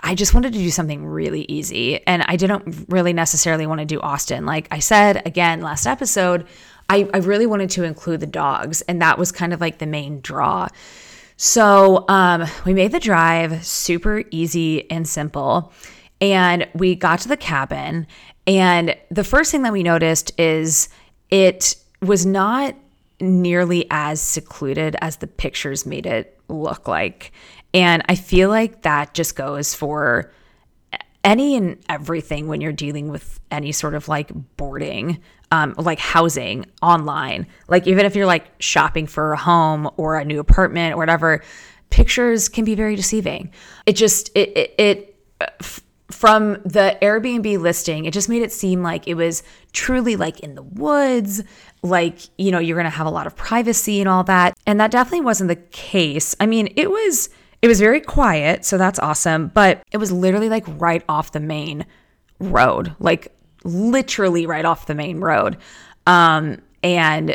I 0.00 0.14
just 0.14 0.32
wanted 0.32 0.52
to 0.52 0.58
do 0.58 0.70
something 0.70 1.04
really 1.06 1.44
easy. 1.48 2.06
And 2.06 2.22
I 2.26 2.36
didn't 2.36 2.86
really 2.88 3.12
necessarily 3.12 3.66
want 3.66 3.80
to 3.80 3.84
do 3.84 4.00
Austin. 4.00 4.46
Like 4.46 4.68
I 4.70 4.78
said 4.78 5.26
again 5.26 5.60
last 5.60 5.86
episode, 5.86 6.46
I, 6.88 7.08
I 7.12 7.18
really 7.18 7.46
wanted 7.46 7.70
to 7.70 7.84
include 7.84 8.20
the 8.20 8.26
dogs. 8.26 8.80
And 8.82 9.02
that 9.02 9.18
was 9.18 9.32
kind 9.32 9.52
of 9.52 9.60
like 9.60 9.78
the 9.78 9.86
main 9.86 10.20
draw. 10.20 10.68
So 11.36 12.04
um, 12.08 12.46
we 12.64 12.74
made 12.74 12.92
the 12.92 13.00
drive 13.00 13.64
super 13.64 14.22
easy 14.30 14.90
and 14.90 15.06
simple. 15.08 15.72
And 16.20 16.68
we 16.74 16.94
got 16.94 17.20
to 17.20 17.28
the 17.28 17.36
cabin, 17.36 18.08
and 18.48 18.96
the 19.10 19.22
first 19.22 19.52
thing 19.52 19.62
that 19.62 19.72
we 19.72 19.82
noticed 19.84 20.32
is 20.40 20.88
it 21.30 21.76
was 22.00 22.24
not 22.26 22.74
nearly 23.20 23.86
as 23.90 24.20
secluded 24.20 24.96
as 25.00 25.16
the 25.16 25.26
pictures 25.26 25.84
made 25.84 26.06
it 26.06 26.38
look 26.48 26.86
like. 26.86 27.32
And 27.74 28.02
I 28.08 28.14
feel 28.14 28.48
like 28.48 28.82
that 28.82 29.14
just 29.14 29.36
goes 29.36 29.74
for 29.74 30.32
any 31.24 31.56
and 31.56 31.78
everything 31.88 32.46
when 32.46 32.60
you're 32.60 32.72
dealing 32.72 33.08
with 33.08 33.40
any 33.50 33.72
sort 33.72 33.94
of 33.94 34.08
like 34.08 34.30
boarding, 34.56 35.20
um, 35.50 35.74
like 35.76 35.98
housing 35.98 36.64
online. 36.80 37.46
Like, 37.66 37.86
even 37.86 38.06
if 38.06 38.14
you're 38.14 38.26
like 38.26 38.46
shopping 38.60 39.06
for 39.06 39.32
a 39.32 39.36
home 39.36 39.90
or 39.96 40.16
a 40.16 40.24
new 40.24 40.38
apartment 40.38 40.94
or 40.94 40.96
whatever, 40.96 41.42
pictures 41.90 42.48
can 42.48 42.64
be 42.64 42.74
very 42.74 42.96
deceiving. 42.96 43.50
It 43.84 43.94
just, 43.94 44.30
it, 44.34 44.56
it, 44.56 44.74
it 44.78 45.18
from 46.10 46.54
the 46.64 46.96
Airbnb 47.02 47.58
listing, 47.58 48.06
it 48.06 48.14
just 48.14 48.28
made 48.28 48.42
it 48.42 48.52
seem 48.52 48.82
like 48.82 49.06
it 49.06 49.14
was 49.14 49.42
truly 49.72 50.16
like 50.16 50.40
in 50.40 50.54
the 50.54 50.62
woods, 50.62 51.42
like, 51.82 52.20
you 52.38 52.50
know, 52.50 52.58
you're 52.58 52.76
going 52.76 52.84
to 52.84 52.90
have 52.90 53.06
a 53.06 53.10
lot 53.10 53.26
of 53.26 53.36
privacy 53.36 54.00
and 54.00 54.08
all 54.08 54.24
that. 54.24 54.54
And 54.66 54.80
that 54.80 54.90
definitely 54.90 55.24
wasn't 55.24 55.48
the 55.48 55.56
case. 55.56 56.34
I 56.40 56.46
mean, 56.46 56.72
it 56.76 56.90
was 56.90 57.30
it 57.60 57.66
was 57.66 57.80
very 57.80 58.00
quiet, 58.00 58.64
so 58.64 58.78
that's 58.78 59.00
awesome, 59.00 59.48
but 59.48 59.82
it 59.90 59.96
was 59.96 60.12
literally 60.12 60.48
like 60.48 60.64
right 60.78 61.02
off 61.08 61.32
the 61.32 61.40
main 61.40 61.84
road, 62.38 62.94
like 63.00 63.34
literally 63.64 64.46
right 64.46 64.64
off 64.64 64.86
the 64.86 64.94
main 64.94 65.20
road. 65.20 65.56
Um 66.06 66.62
and 66.82 67.32
uh, 67.32 67.34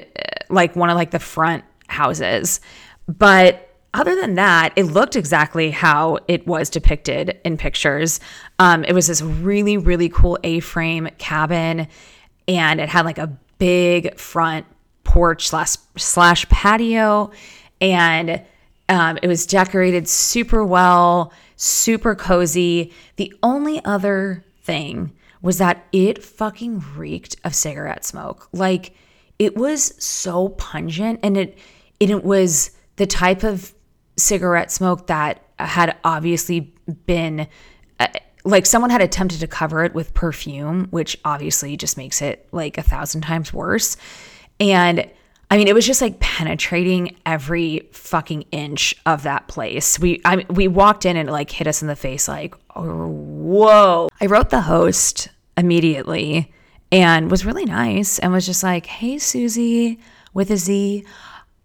like 0.50 0.76
one 0.76 0.90
of 0.90 0.96
like 0.96 1.12
the 1.12 1.20
front 1.20 1.64
houses. 1.88 2.62
But 3.08 3.70
other 3.94 4.16
than 4.16 4.36
that, 4.36 4.74
it 4.76 4.86
looked 4.86 5.16
exactly 5.16 5.70
how 5.70 6.18
it 6.28 6.48
was 6.48 6.70
depicted 6.70 7.40
in 7.44 7.58
pictures. 7.58 8.20
Um, 8.58 8.84
it 8.86 8.94
was 8.94 9.08
this 9.08 9.22
really, 9.22 9.78
really 9.78 10.10
cool 10.10 10.40
A 10.44 10.62
frame 10.62 11.10
cabin, 11.20 11.88
and 12.48 12.80
it 12.82 12.90
had 12.90 13.06
like 13.06 13.20
a 13.20 13.38
big 13.64 14.20
front 14.20 14.66
porch 15.06 15.48
slash, 15.48 15.78
slash 15.96 16.46
patio, 16.50 17.32
and 17.80 18.44
um, 18.90 19.18
it 19.24 19.28
was 19.30 19.46
decorated 19.46 20.06
super 20.06 20.66
well, 20.66 21.32
super 21.56 22.14
cozy. 22.14 22.92
The 23.16 23.34
only 23.42 23.84
other 23.86 24.44
thing 24.64 25.14
was 25.42 25.60
that 25.60 25.86
it 25.94 26.22
fucking 26.22 26.84
reeked 26.98 27.38
of 27.46 27.56
cigarette 27.56 28.04
smoke. 28.04 28.50
Like 28.52 28.96
it 29.40 29.56
was 29.56 29.94
so 30.04 30.50
pungent, 30.50 31.22
and 31.24 31.38
it 31.38 31.58
it 32.02 32.22
was 32.22 32.72
the 32.98 33.08
type 33.08 33.44
of 33.44 33.74
cigarette 34.18 34.72
smoke 34.74 35.08
that 35.08 35.42
had 35.58 35.96
obviously 36.04 36.74
been 37.06 37.48
uh, 37.98 38.08
like 38.44 38.66
someone 38.66 38.90
had 38.90 39.02
attempted 39.02 39.40
to 39.40 39.48
cover 39.48 39.84
it 39.84 39.94
with 39.94 40.14
perfume, 40.14 40.88
which 40.90 41.18
obviously 41.24 41.78
just 41.78 41.98
makes 41.98 42.22
it 42.22 42.48
like 42.52 42.78
a 42.78 42.84
thousand 42.84 43.22
times 43.22 43.54
worse. 43.54 43.96
And 44.60 45.10
I 45.50 45.58
mean, 45.58 45.68
it 45.68 45.76
was 45.76 45.86
just 45.86 46.02
like 46.02 46.20
penetrating 46.20 47.16
every 47.26 47.88
fucking 47.92 48.46
inch 48.52 48.96
of 49.06 49.24
that 49.24 49.48
place. 49.48 50.00
We 50.00 50.22
I 50.26 50.46
we 50.50 50.68
walked 50.68 51.06
in 51.06 51.16
and 51.16 51.30
it 51.30 51.32
like 51.32 51.52
hit 51.52 51.68
us 51.68 51.82
in 51.82 51.88
the 51.88 51.96
face, 51.96 52.28
like, 52.28 52.56
whoa. 52.76 54.10
I 54.20 54.26
wrote 54.26 54.50
the 54.50 54.62
host 54.62 55.30
immediately 55.56 56.52
and 56.92 57.30
was 57.30 57.46
really 57.46 57.66
nice 57.66 58.20
and 58.20 58.34
was 58.34 58.46
just 58.46 58.64
like, 58.64 58.86
hey, 58.86 59.18
Susie, 59.20 60.00
with 60.34 60.50
a 60.52 60.58
Z. 60.58 61.06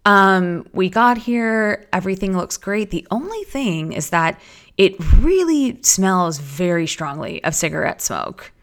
Um, 0.05 0.67
we 0.71 0.89
got 0.89 1.17
here, 1.17 1.87
everything 1.91 2.35
looks 2.35 2.57
great. 2.57 2.89
The 2.89 3.05
only 3.11 3.43
thing 3.43 3.91
is 3.91 4.11
that 4.11 4.39
it 4.79 4.95
really 5.17 5.77
smells 5.83 6.39
very 6.39 6.87
strongly 6.87 7.43
of 7.43 7.53
cigarette 7.53 8.01
smoke. 8.01 8.53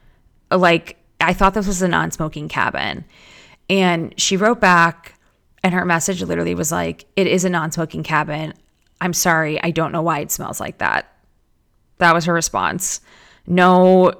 Like, 0.50 0.96
I 1.20 1.34
thought 1.34 1.52
this 1.52 1.66
was 1.66 1.82
a 1.82 1.88
non 1.88 2.10
smoking 2.10 2.48
cabin. 2.48 3.04
And 3.68 4.18
she 4.18 4.38
wrote 4.38 4.58
back, 4.58 5.20
and 5.62 5.74
her 5.74 5.84
message 5.84 6.22
literally 6.22 6.54
was 6.54 6.72
like, 6.72 7.04
It 7.16 7.26
is 7.26 7.44
a 7.44 7.50
non 7.50 7.70
smoking 7.70 8.02
cabin. 8.02 8.54
I'm 8.98 9.12
sorry. 9.12 9.62
I 9.62 9.70
don't 9.70 9.92
know 9.92 10.00
why 10.00 10.20
it 10.20 10.32
smells 10.32 10.58
like 10.58 10.78
that. 10.78 11.12
That 11.98 12.14
was 12.14 12.24
her 12.24 12.32
response. 12.32 13.02
No, 13.46 14.14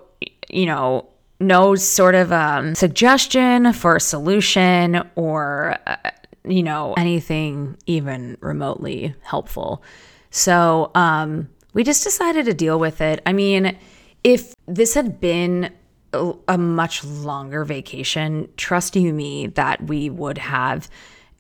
you 0.50 0.66
know, 0.66 1.08
no 1.40 1.76
sort 1.76 2.14
of 2.14 2.30
um, 2.30 2.74
suggestion 2.74 3.72
for 3.72 3.96
a 3.96 4.00
solution 4.00 5.02
or 5.14 5.78
uh, 5.86 5.96
you 6.44 6.62
know, 6.62 6.92
anything 6.98 7.78
even 7.86 8.36
remotely 8.40 9.14
helpful. 9.22 9.82
So 10.30 10.90
um, 10.94 11.48
we 11.76 11.84
just 11.84 12.02
decided 12.02 12.46
to 12.46 12.54
deal 12.54 12.78
with 12.78 13.02
it. 13.02 13.20
I 13.26 13.34
mean, 13.34 13.76
if 14.24 14.54
this 14.66 14.94
had 14.94 15.20
been 15.20 15.70
a, 16.14 16.56
much 16.56 17.04
longer 17.04 17.66
vacation, 17.66 18.48
trust 18.56 18.96
you 18.96 19.12
me 19.12 19.48
that 19.48 19.86
we 19.86 20.08
would 20.08 20.38
have 20.38 20.88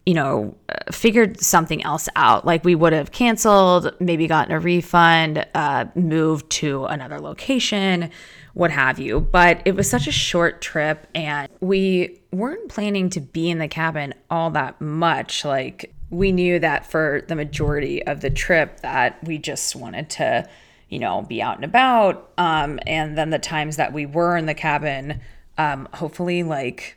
you 0.04 0.14
know, 0.14 0.54
figured 0.92 1.40
something 1.40 1.82
else 1.82 2.08
out. 2.14 2.46
Like 2.46 2.64
we 2.64 2.76
would 2.76 2.92
have 2.92 3.10
canceled, 3.10 3.92
maybe 3.98 4.28
gotten 4.28 4.54
a 4.54 4.60
refund, 4.60 5.44
uh, 5.54 5.86
moved 5.96 6.48
to 6.50 6.84
another 6.84 7.18
location, 7.18 8.10
what 8.54 8.70
have 8.70 9.00
you. 9.00 9.20
But 9.20 9.62
it 9.64 9.74
was 9.74 9.90
such 9.90 10.06
a 10.06 10.12
short 10.12 10.62
trip 10.62 11.08
and 11.12 11.48
we 11.60 12.20
weren't 12.30 12.68
planning 12.68 13.10
to 13.10 13.20
be 13.20 13.50
in 13.50 13.58
the 13.58 13.66
cabin 13.66 14.14
all 14.30 14.50
that 14.50 14.80
much. 14.80 15.44
Like 15.44 15.92
we 16.10 16.32
knew 16.32 16.58
that 16.58 16.86
for 16.86 17.24
the 17.28 17.34
majority 17.34 18.04
of 18.06 18.20
the 18.20 18.30
trip 18.30 18.80
that 18.80 19.22
we 19.24 19.38
just 19.38 19.74
wanted 19.74 20.08
to, 20.10 20.48
you 20.88 20.98
know, 20.98 21.22
be 21.22 21.42
out 21.42 21.56
and 21.56 21.64
about. 21.64 22.30
Um, 22.38 22.78
and 22.86 23.18
then 23.18 23.30
the 23.30 23.38
times 23.38 23.76
that 23.76 23.92
we 23.92 24.06
were 24.06 24.36
in 24.36 24.46
the 24.46 24.54
cabin, 24.54 25.20
um, 25.58 25.88
hopefully 25.94 26.42
like 26.42 26.96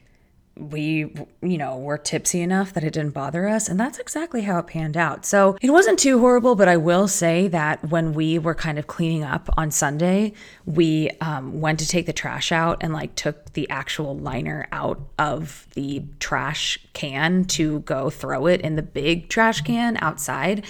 we, 0.60 1.14
you 1.42 1.58
know, 1.58 1.78
were 1.78 1.98
tipsy 1.98 2.42
enough 2.42 2.74
that 2.74 2.84
it 2.84 2.94
didn't 2.94 3.14
bother 3.14 3.48
us. 3.48 3.70
And 3.70 3.80
that's 3.80 3.98
exactly 3.98 4.42
how 4.42 4.60
it 4.60 4.68
panned 4.68 4.98
out. 4.98 5.26
So 5.26 5.58
it 5.62 5.72
wasn't 5.72 6.00
too 6.00 6.20
horrible, 6.20 6.56
but 6.56 6.68
I 6.68 6.78
will 6.78 7.08
say 7.08 7.48
that 7.48 7.90
when 7.90 8.14
we 8.14 8.38
were 8.38 8.56
kind 8.56 8.78
of 8.78 8.88
cleaning 8.88 9.24
up 9.24 9.50
on 9.58 9.72
Sunday, 9.72 10.34
we 10.66 11.10
um, 11.22 11.62
went 11.62 11.80
to 11.80 11.88
take 11.88 12.06
the 12.06 12.14
trash 12.14 12.52
out 12.52 12.78
and 12.82 12.94
like 12.94 13.16
took 13.16 13.54
the 13.54 13.70
actual 13.70 14.18
liner 14.18 14.68
out 14.72 15.02
of 15.18 15.68
the 15.76 16.04
trash 16.20 16.80
can 16.94 17.46
to 17.46 17.80
go 17.82 18.10
throw 18.10 18.46
it 18.46 18.62
in 18.62 18.76
the 18.76 18.84
big 18.84 19.30
trash 19.30 19.62
can 19.62 19.98
outside. 20.02 20.66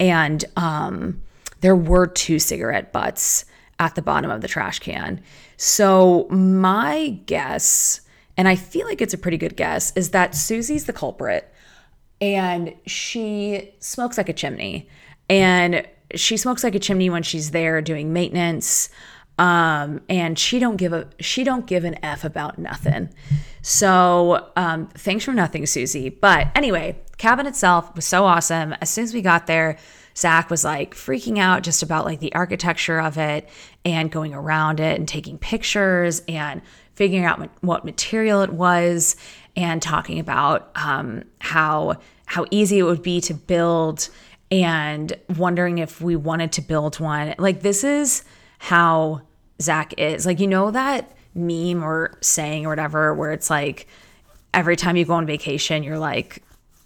And 0.00 0.44
um, 0.56 1.22
there 1.60 1.76
were 1.76 2.06
two 2.06 2.38
cigarette 2.38 2.92
butts 2.92 3.44
at 3.78 3.94
the 3.94 4.02
bottom 4.02 4.30
of 4.30 4.40
the 4.40 4.48
trash 4.48 4.80
can. 4.80 5.22
So 5.56 6.26
my 6.30 7.18
guess 7.26 8.00
and 8.38 8.48
I 8.48 8.54
feel 8.54 8.86
like 8.86 9.02
it's 9.02 9.12
a 9.12 9.18
pretty 9.18 9.36
good 9.36 9.56
guess, 9.56 9.92
is 9.96 10.10
that 10.10 10.34
Susie's 10.34 10.86
the 10.86 10.92
culprit 10.92 11.52
and 12.20 12.74
she 12.86 13.74
smokes 13.80 14.16
like 14.16 14.28
a 14.28 14.32
chimney. 14.32 14.88
And 15.28 15.86
she 16.14 16.36
smokes 16.36 16.64
like 16.64 16.74
a 16.74 16.78
chimney 16.78 17.10
when 17.10 17.22
she's 17.22 17.50
there 17.50 17.82
doing 17.82 18.12
maintenance. 18.12 18.88
Um, 19.38 20.00
and 20.08 20.38
she 20.38 20.58
don't 20.58 20.76
give 20.76 20.92
a 20.92 21.08
she 21.20 21.44
don't 21.44 21.66
give 21.66 21.84
an 21.84 22.02
F 22.04 22.24
about 22.24 22.58
nothing. 22.58 23.10
So 23.62 24.50
um, 24.56 24.88
thanks 24.94 25.24
for 25.24 25.32
nothing, 25.32 25.66
Susie. 25.66 26.08
But 26.08 26.48
anyway, 26.54 27.00
cabin 27.18 27.46
itself 27.46 27.94
was 27.94 28.04
so 28.04 28.24
awesome. 28.24 28.74
As 28.80 28.90
soon 28.90 29.04
as 29.04 29.14
we 29.14 29.20
got 29.20 29.46
there, 29.46 29.78
Zach 30.16 30.50
was 30.50 30.64
like 30.64 30.94
freaking 30.94 31.38
out 31.38 31.62
just 31.62 31.84
about 31.84 32.04
like 32.04 32.18
the 32.18 32.34
architecture 32.34 33.00
of 33.00 33.16
it 33.18 33.48
and 33.84 34.10
going 34.10 34.34
around 34.34 34.80
it 34.80 34.98
and 34.98 35.06
taking 35.06 35.38
pictures 35.38 36.20
and 36.26 36.62
figuring 36.98 37.24
out 37.24 37.48
what 37.60 37.84
material 37.84 38.42
it 38.42 38.52
was 38.52 39.14
and 39.54 39.80
talking 39.80 40.18
about 40.18 40.68
um, 40.74 41.22
how 41.40 41.94
how 42.26 42.44
easy 42.50 42.80
it 42.80 42.82
would 42.82 43.02
be 43.02 43.20
to 43.20 43.32
build 43.32 44.08
and 44.50 45.16
wondering 45.36 45.78
if 45.78 46.00
we 46.00 46.16
wanted 46.16 46.50
to 46.52 46.60
build 46.60 46.98
one. 46.98 47.36
Like 47.38 47.62
this 47.62 47.84
is 47.84 48.24
how 48.58 49.22
Zach 49.62 49.94
is. 49.96 50.26
Like 50.26 50.40
you 50.40 50.48
know 50.48 50.72
that 50.72 51.16
meme 51.36 51.84
or 51.84 52.18
saying 52.20 52.66
or 52.66 52.70
whatever 52.70 53.14
where 53.14 53.30
it's 53.30 53.48
like 53.48 53.86
every 54.52 54.74
time 54.74 54.96
you 54.96 55.04
go 55.04 55.12
on 55.12 55.24
vacation 55.24 55.84
you're 55.84 55.98
like 55.98 56.42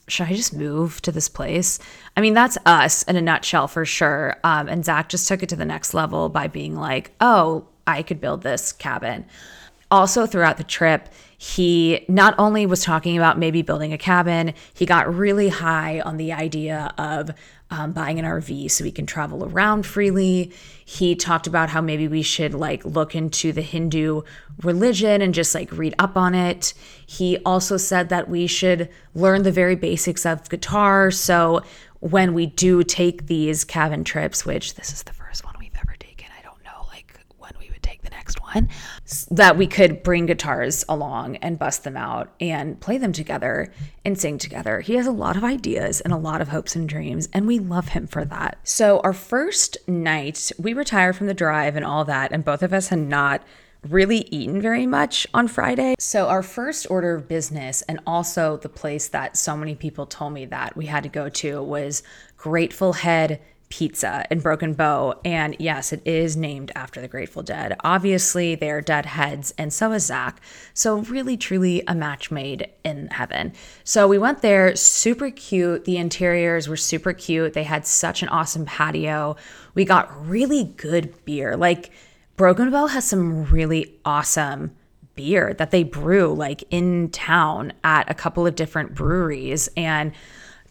should 0.08 0.26
I 0.26 0.34
just 0.34 0.52
move 0.52 1.00
to 1.02 1.12
this 1.12 1.28
place? 1.28 1.78
I 2.16 2.20
mean, 2.20 2.34
that's 2.34 2.58
us 2.66 3.04
in 3.04 3.14
a 3.16 3.22
nutshell 3.22 3.68
for 3.68 3.86
sure. 3.86 4.36
Um, 4.44 4.68
and 4.68 4.84
Zach 4.84 5.08
just 5.08 5.26
took 5.26 5.44
it 5.44 5.48
to 5.50 5.56
the 5.56 5.64
next 5.64 5.94
level 5.94 6.28
by 6.28 6.48
being 6.48 6.76
like, 6.76 7.12
oh, 7.20 7.68
I 7.86 8.02
could 8.02 8.20
build 8.20 8.42
this 8.42 8.72
cabin 8.72 9.24
also 9.92 10.26
throughout 10.26 10.56
the 10.56 10.64
trip, 10.64 11.08
he 11.36 12.04
not 12.08 12.34
only 12.38 12.66
was 12.66 12.82
talking 12.82 13.16
about 13.16 13.38
maybe 13.38 13.62
building 13.62 13.92
a 13.92 13.98
cabin, 13.98 14.54
he 14.72 14.86
got 14.86 15.12
really 15.14 15.48
high 15.48 16.00
on 16.00 16.16
the 16.16 16.32
idea 16.32 16.94
of 16.96 17.30
um, 17.70 17.92
buying 17.92 18.18
an 18.18 18.24
RV 18.24 18.70
so 18.70 18.84
we 18.84 18.90
can 18.90 19.06
travel 19.06 19.44
around 19.44 19.84
freely. 19.84 20.52
He 20.84 21.14
talked 21.14 21.46
about 21.46 21.68
how 21.68 21.80
maybe 21.80 22.08
we 22.08 22.22
should 22.22 22.54
like 22.54 22.84
look 22.84 23.14
into 23.14 23.52
the 23.52 23.62
Hindu 23.62 24.22
religion 24.62 25.20
and 25.20 25.34
just 25.34 25.54
like 25.54 25.70
read 25.72 25.94
up 25.98 26.16
on 26.16 26.34
it. 26.34 26.74
He 27.06 27.38
also 27.44 27.76
said 27.76 28.08
that 28.08 28.28
we 28.28 28.46
should 28.46 28.88
learn 29.14 29.42
the 29.42 29.52
very 29.52 29.74
basics 29.76 30.24
of 30.24 30.48
guitar. 30.48 31.10
So 31.10 31.62
when 32.00 32.34
we 32.34 32.46
do 32.46 32.82
take 32.82 33.26
these 33.26 33.64
cabin 33.64 34.04
trips, 34.04 34.46
which 34.46 34.74
this 34.74 34.92
is 34.92 35.02
the 35.02 35.12
first 35.12 35.44
one 35.44 35.54
we've 35.58 35.76
ever 35.76 35.96
taken, 35.98 36.28
I 36.38 36.42
don't 36.42 36.62
know 36.64 36.86
like 36.88 37.18
when 37.38 37.52
we 37.58 37.68
would 37.70 37.82
take 37.82 38.02
the 38.02 38.10
next 38.22 38.40
one 38.40 38.68
that 39.32 39.56
we 39.56 39.66
could 39.66 40.04
bring 40.04 40.26
guitars 40.26 40.84
along 40.88 41.34
and 41.36 41.58
bust 41.58 41.82
them 41.82 41.96
out 41.96 42.32
and 42.40 42.80
play 42.80 42.96
them 42.96 43.12
together 43.12 43.72
and 44.04 44.16
sing 44.16 44.38
together. 44.38 44.78
He 44.78 44.94
has 44.94 45.08
a 45.08 45.12
lot 45.12 45.36
of 45.36 45.42
ideas 45.42 46.00
and 46.00 46.12
a 46.12 46.16
lot 46.16 46.40
of 46.40 46.48
hopes 46.48 46.76
and 46.76 46.88
dreams, 46.88 47.28
and 47.32 47.48
we 47.48 47.58
love 47.58 47.88
him 47.88 48.06
for 48.06 48.24
that. 48.26 48.58
So, 48.62 49.00
our 49.00 49.12
first 49.12 49.76
night, 49.88 50.52
we 50.56 50.72
retired 50.72 51.16
from 51.16 51.26
the 51.26 51.34
drive 51.34 51.74
and 51.74 51.84
all 51.84 52.04
that, 52.04 52.30
and 52.30 52.44
both 52.44 52.62
of 52.62 52.72
us 52.72 52.88
had 52.88 53.00
not 53.00 53.42
really 53.88 54.28
eaten 54.30 54.60
very 54.60 54.86
much 54.86 55.26
on 55.34 55.48
Friday. 55.48 55.96
So, 55.98 56.28
our 56.28 56.44
first 56.44 56.88
order 56.88 57.16
of 57.16 57.26
business, 57.26 57.82
and 57.82 57.98
also 58.06 58.56
the 58.56 58.68
place 58.68 59.08
that 59.08 59.36
so 59.36 59.56
many 59.56 59.74
people 59.74 60.06
told 60.06 60.32
me 60.32 60.46
that 60.46 60.76
we 60.76 60.86
had 60.86 61.02
to 61.02 61.08
go 61.08 61.28
to, 61.28 61.60
was 61.60 62.04
Grateful 62.36 62.92
Head 62.92 63.40
Pizza 63.72 64.26
in 64.30 64.40
Broken 64.40 64.74
Bow. 64.74 65.18
And 65.24 65.56
yes, 65.58 65.94
it 65.94 66.02
is 66.04 66.36
named 66.36 66.70
after 66.74 67.00
the 67.00 67.08
Grateful 67.08 67.42
Dead. 67.42 67.74
Obviously, 67.82 68.54
they 68.54 68.70
are 68.70 68.82
dead 68.82 69.06
heads, 69.06 69.54
and 69.56 69.72
so 69.72 69.92
is 69.92 70.04
Zach. 70.04 70.42
So, 70.74 70.98
really, 70.98 71.38
truly 71.38 71.82
a 71.88 71.94
match 71.94 72.30
made 72.30 72.68
in 72.84 73.06
heaven. 73.06 73.54
So, 73.82 74.06
we 74.06 74.18
went 74.18 74.42
there, 74.42 74.76
super 74.76 75.30
cute. 75.30 75.86
The 75.86 75.96
interiors 75.96 76.68
were 76.68 76.76
super 76.76 77.14
cute. 77.14 77.54
They 77.54 77.62
had 77.62 77.86
such 77.86 78.22
an 78.22 78.28
awesome 78.28 78.66
patio. 78.66 79.36
We 79.72 79.86
got 79.86 80.28
really 80.28 80.64
good 80.64 81.24
beer. 81.24 81.56
Like, 81.56 81.92
Broken 82.36 82.70
Bow 82.70 82.88
has 82.88 83.06
some 83.06 83.44
really 83.44 83.98
awesome 84.04 84.76
beer 85.14 85.54
that 85.54 85.70
they 85.70 85.82
brew 85.82 86.34
like 86.34 86.62
in 86.70 87.08
town 87.08 87.72
at 87.84 88.10
a 88.10 88.14
couple 88.14 88.46
of 88.46 88.54
different 88.54 88.94
breweries. 88.94 89.70
And 89.78 90.12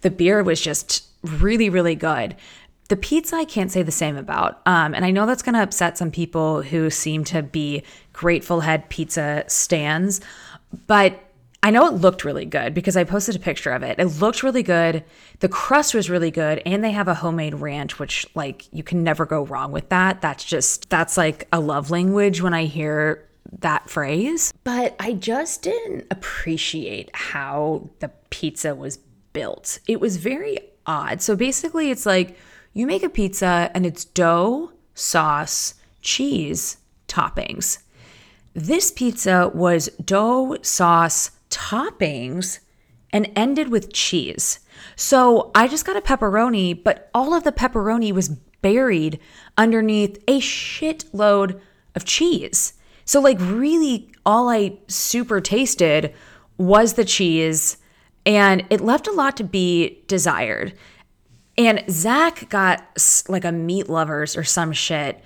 the 0.02 0.12
beer 0.12 0.44
was 0.44 0.62
just 0.62 1.08
really, 1.24 1.70
really 1.70 1.96
good. 1.96 2.36
The 2.92 2.98
pizza, 2.98 3.38
I 3.38 3.46
can't 3.46 3.72
say 3.72 3.84
the 3.84 3.90
same 3.90 4.18
about. 4.18 4.60
Um, 4.66 4.94
and 4.94 5.06
I 5.06 5.12
know 5.12 5.26
that's 5.26 5.44
going 5.44 5.56
to 5.56 5.64
upset 5.64 5.98
some 5.98 6.12
people 6.12 6.62
who 6.62 6.90
seem 6.90 7.24
to 7.24 7.42
be 7.42 7.84
Grateful 8.12 8.60
Head 8.60 8.90
pizza 8.90 9.46
stands, 9.48 10.20
but 10.88 11.18
I 11.64 11.72
know 11.72 11.88
it 11.88 11.94
looked 11.94 12.26
really 12.26 12.44
good 12.44 12.74
because 12.74 12.98
I 12.98 13.06
posted 13.06 13.38
a 13.38 13.40
picture 13.40 13.72
of 13.72 13.82
it. 13.82 13.98
It 13.98 14.08
looked 14.20 14.44
really 14.44 14.62
good. 14.62 15.06
The 15.40 15.48
crust 15.48 15.94
was 15.94 16.10
really 16.10 16.32
good. 16.32 16.62
And 16.66 16.84
they 16.84 16.92
have 16.92 17.08
a 17.08 17.14
homemade 17.14 17.56
ranch, 17.56 17.98
which, 17.98 18.28
like, 18.36 18.66
you 18.74 18.84
can 18.84 19.06
never 19.06 19.26
go 19.26 19.46
wrong 19.46 19.72
with 19.72 19.88
that. 19.88 20.20
That's 20.20 20.44
just, 20.44 20.90
that's 20.90 21.16
like 21.16 21.48
a 21.54 21.62
love 21.62 21.92
language 21.92 22.42
when 22.42 22.54
I 22.54 22.66
hear 22.66 23.26
that 23.60 23.90
phrase. 23.90 24.54
But 24.66 24.98
I 25.00 25.14
just 25.14 25.62
didn't 25.62 26.08
appreciate 26.12 27.10
how 27.14 27.90
the 28.00 28.10
pizza 28.32 28.76
was 28.76 28.98
built. 29.32 29.80
It 29.88 30.02
was 30.02 30.18
very 30.18 30.58
odd. 30.86 31.22
So 31.22 31.38
basically, 31.38 31.90
it's 31.90 32.06
like, 32.06 32.38
you 32.74 32.86
make 32.86 33.04
a 33.04 33.10
pizza 33.10 33.70
and 33.74 33.86
it's 33.86 34.06
dough, 34.06 34.72
sauce, 34.94 35.76
cheese, 36.02 36.78
toppings. 37.08 37.80
This 38.54 38.92
pizza 38.92 39.52
was 39.54 39.88
dough, 40.04 40.58
sauce, 40.62 41.32
toppings, 41.50 42.60
and 43.14 43.32
ended 43.36 43.70
with 43.70 43.94
cheese. 43.94 44.60
So 44.96 45.52
I 45.54 45.68
just 45.68 45.86
got 45.86 45.98
a 45.98 46.02
pepperoni, 46.02 46.82
but 46.82 47.10
all 47.14 47.34
of 47.34 47.44
the 47.44 47.52
pepperoni 47.52 48.12
was 48.12 48.30
buried 48.30 49.20
underneath 49.58 50.18
a 50.28 50.40
shitload 50.40 51.60
of 51.96 52.06
cheese. 52.06 52.74
So, 53.06 53.20
like, 53.20 53.38
really, 53.40 54.12
all 54.26 54.50
I 54.50 54.78
super 54.88 55.42
tasted 55.42 56.14
was 56.58 56.94
the 56.94 57.06
cheese, 57.06 57.78
and 58.26 58.64
it 58.70 58.82
left 58.82 59.08
a 59.08 59.12
lot 59.12 59.36
to 59.38 59.44
be 59.44 60.04
desired. 60.08 60.74
And 61.58 61.84
Zach 61.90 62.50
got 62.50 62.84
like 63.28 63.46
a 63.46 63.52
meat 63.52 63.90
lovers 63.90 64.36
or 64.36 64.44
some 64.44 64.72
shit. 64.72 65.24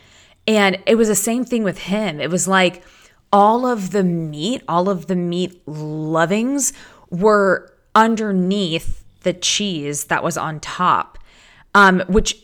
And 0.48 0.78
it 0.86 0.96
was 0.96 1.08
the 1.08 1.16
same 1.16 1.46
thing 1.46 1.64
with 1.64 1.80
him. 1.80 2.20
It 2.20 2.30
was 2.30 2.48
like 2.48 2.84
all 3.32 3.66
of 3.66 3.92
the 3.92 4.04
meat, 4.04 4.64
all 4.68 4.90
of 4.90 5.08
the 5.08 5.16
meat 5.16 5.62
lovings 5.68 6.74
were 7.10 7.74
underneath 7.94 9.04
the 9.22 9.34
cheese 9.34 10.06
that 10.06 10.24
was 10.24 10.38
on 10.38 10.60
top, 10.60 11.18
um, 11.74 12.04
which, 12.08 12.42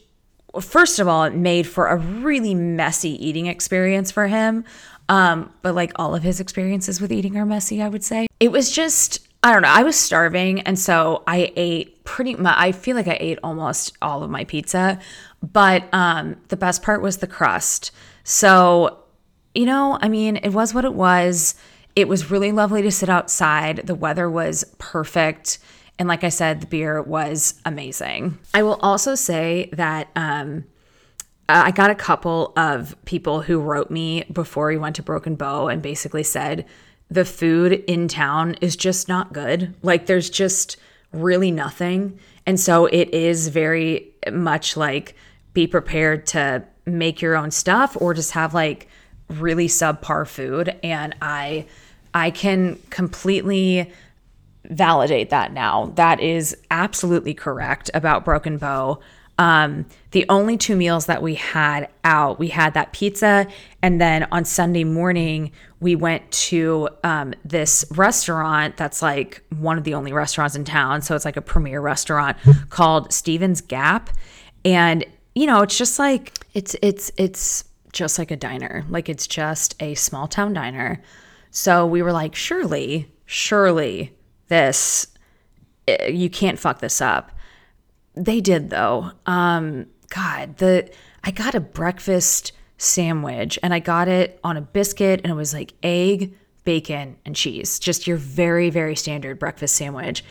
first 0.59 0.99
of 0.99 1.07
all, 1.07 1.23
it 1.23 1.35
made 1.35 1.67
for 1.67 1.87
a 1.87 1.97
really 1.97 2.55
messy 2.55 3.11
eating 3.25 3.45
experience 3.45 4.11
for 4.11 4.27
him. 4.27 4.65
Um, 5.09 5.53
but 5.61 5.75
like 5.75 5.91
all 5.97 6.15
of 6.15 6.23
his 6.23 6.39
experiences 6.39 7.01
with 7.01 7.11
eating 7.11 7.37
are 7.37 7.45
messy, 7.45 7.81
I 7.81 7.89
would 7.89 8.03
say. 8.03 8.27
It 8.39 8.51
was 8.51 8.71
just 8.71 9.27
I 9.43 9.51
don't 9.51 9.63
know. 9.63 9.69
I 9.69 9.83
was 9.83 9.95
starving. 9.95 10.61
And 10.61 10.77
so 10.77 11.23
I 11.25 11.51
ate 11.55 12.03
pretty 12.03 12.35
much, 12.35 12.55
I 12.57 12.71
feel 12.71 12.95
like 12.95 13.07
I 13.07 13.17
ate 13.19 13.39
almost 13.43 13.97
all 14.01 14.23
of 14.23 14.29
my 14.29 14.43
pizza. 14.43 14.99
But 15.41 15.91
um, 15.93 16.37
the 16.49 16.57
best 16.57 16.83
part 16.83 17.01
was 17.01 17.17
the 17.17 17.27
crust. 17.27 17.91
So, 18.23 18.99
you 19.55 19.65
know, 19.65 19.97
I 19.99 20.09
mean, 20.09 20.37
it 20.37 20.49
was 20.49 20.73
what 20.73 20.85
it 20.85 20.93
was. 20.93 21.55
It 21.95 22.07
was 22.07 22.29
really 22.29 22.51
lovely 22.51 22.83
to 22.83 22.91
sit 22.91 23.09
outside. 23.09 23.77
The 23.87 23.95
weather 23.95 24.29
was 24.29 24.63
perfect. 24.77 25.57
And 25.97 26.07
like 26.07 26.23
I 26.23 26.29
said, 26.29 26.61
the 26.61 26.67
beer 26.67 27.01
was 27.01 27.59
amazing. 27.65 28.37
I 28.53 28.63
will 28.63 28.79
also 28.81 29.15
say 29.15 29.69
that 29.73 30.09
um, 30.15 30.65
I 31.49 31.71
got 31.71 31.89
a 31.89 31.95
couple 31.95 32.53
of 32.55 32.95
people 33.05 33.41
who 33.41 33.59
wrote 33.59 33.91
me 33.91 34.23
before 34.31 34.67
we 34.67 34.77
went 34.77 34.95
to 34.97 35.03
Broken 35.03 35.35
Bow 35.35 35.67
and 35.67 35.81
basically 35.81 36.23
said, 36.23 36.65
the 37.11 37.25
food 37.25 37.73
in 37.73 38.07
town 38.07 38.55
is 38.61 38.77
just 38.77 39.09
not 39.09 39.33
good. 39.33 39.75
Like 39.83 40.05
there's 40.05 40.29
just 40.29 40.77
really 41.11 41.51
nothing. 41.51 42.17
And 42.45 42.57
so 42.57 42.85
it 42.85 43.09
is 43.13 43.49
very 43.49 44.07
much 44.31 44.77
like 44.77 45.13
be 45.53 45.67
prepared 45.67 46.25
to 46.27 46.63
make 46.85 47.21
your 47.21 47.35
own 47.35 47.51
stuff 47.51 47.97
or 47.99 48.13
just 48.13 48.31
have 48.31 48.53
like 48.53 48.87
really 49.27 49.67
subpar 49.67 50.25
food 50.25 50.75
and 50.83 51.15
I 51.21 51.65
I 52.13 52.31
can 52.31 52.77
completely 52.89 53.91
validate 54.65 55.29
that 55.29 55.53
now. 55.53 55.91
That 55.95 56.19
is 56.19 56.55
absolutely 56.69 57.33
correct 57.33 57.89
about 57.93 58.25
Broken 58.25 58.57
Bow. 58.57 58.99
Um, 59.37 59.85
the 60.11 60.25
only 60.29 60.57
two 60.57 60.75
meals 60.75 61.05
that 61.07 61.21
we 61.21 61.35
had 61.35 61.89
out, 62.03 62.37
we 62.37 62.49
had 62.49 62.73
that 62.73 62.91
pizza, 62.91 63.47
and 63.81 63.99
then 63.99 64.27
on 64.31 64.45
Sunday 64.45 64.83
morning 64.83 65.51
we 65.81 65.95
went 65.95 66.29
to 66.31 66.87
um, 67.03 67.33
this 67.43 67.83
restaurant 67.91 68.77
that's 68.77 69.01
like 69.01 69.43
one 69.57 69.79
of 69.79 69.83
the 69.83 69.95
only 69.95 70.13
restaurants 70.13 70.55
in 70.55 70.63
town. 70.63 71.01
So 71.01 71.15
it's 71.15 71.25
like 71.25 71.37
a 71.37 71.41
premier 71.41 71.81
restaurant 71.81 72.37
called 72.69 73.11
Stevens 73.11 73.59
Gap, 73.59 74.11
and 74.63 75.03
you 75.35 75.45
know 75.47 75.61
it's 75.63 75.77
just 75.77 75.99
like 75.99 76.37
it's 76.53 76.75
it's 76.81 77.11
it's 77.17 77.65
just 77.91 78.17
like 78.17 78.31
a 78.31 78.37
diner, 78.37 78.85
like 78.89 79.09
it's 79.09 79.27
just 79.27 79.75
a 79.81 79.95
small 79.95 80.27
town 80.27 80.53
diner. 80.53 81.01
So 81.49 81.85
we 81.85 82.01
were 82.01 82.13
like, 82.13 82.33
surely, 82.35 83.11
surely 83.25 84.15
this 84.47 85.07
eh, 85.87 86.07
you 86.07 86.29
can't 86.29 86.59
fuck 86.59 86.79
this 86.79 87.01
up. 87.01 87.31
They 88.13 88.39
did 88.39 88.69
though. 88.69 89.11
Um, 89.25 89.87
God, 90.09 90.57
the 90.57 90.91
I 91.23 91.31
got 91.31 91.55
a 91.55 91.59
breakfast 91.59 92.51
sandwich 92.81 93.59
and 93.61 93.73
I 93.73 93.79
got 93.79 94.07
it 94.07 94.39
on 94.43 94.57
a 94.57 94.61
biscuit 94.61 95.21
and 95.23 95.31
it 95.31 95.35
was 95.35 95.53
like 95.53 95.73
egg, 95.83 96.35
bacon, 96.63 97.17
and 97.25 97.35
cheese. 97.35 97.79
Just 97.79 98.07
your 98.07 98.17
very, 98.17 98.69
very 98.69 98.95
standard 98.95 99.39
breakfast 99.39 99.75
sandwich. 99.75 100.23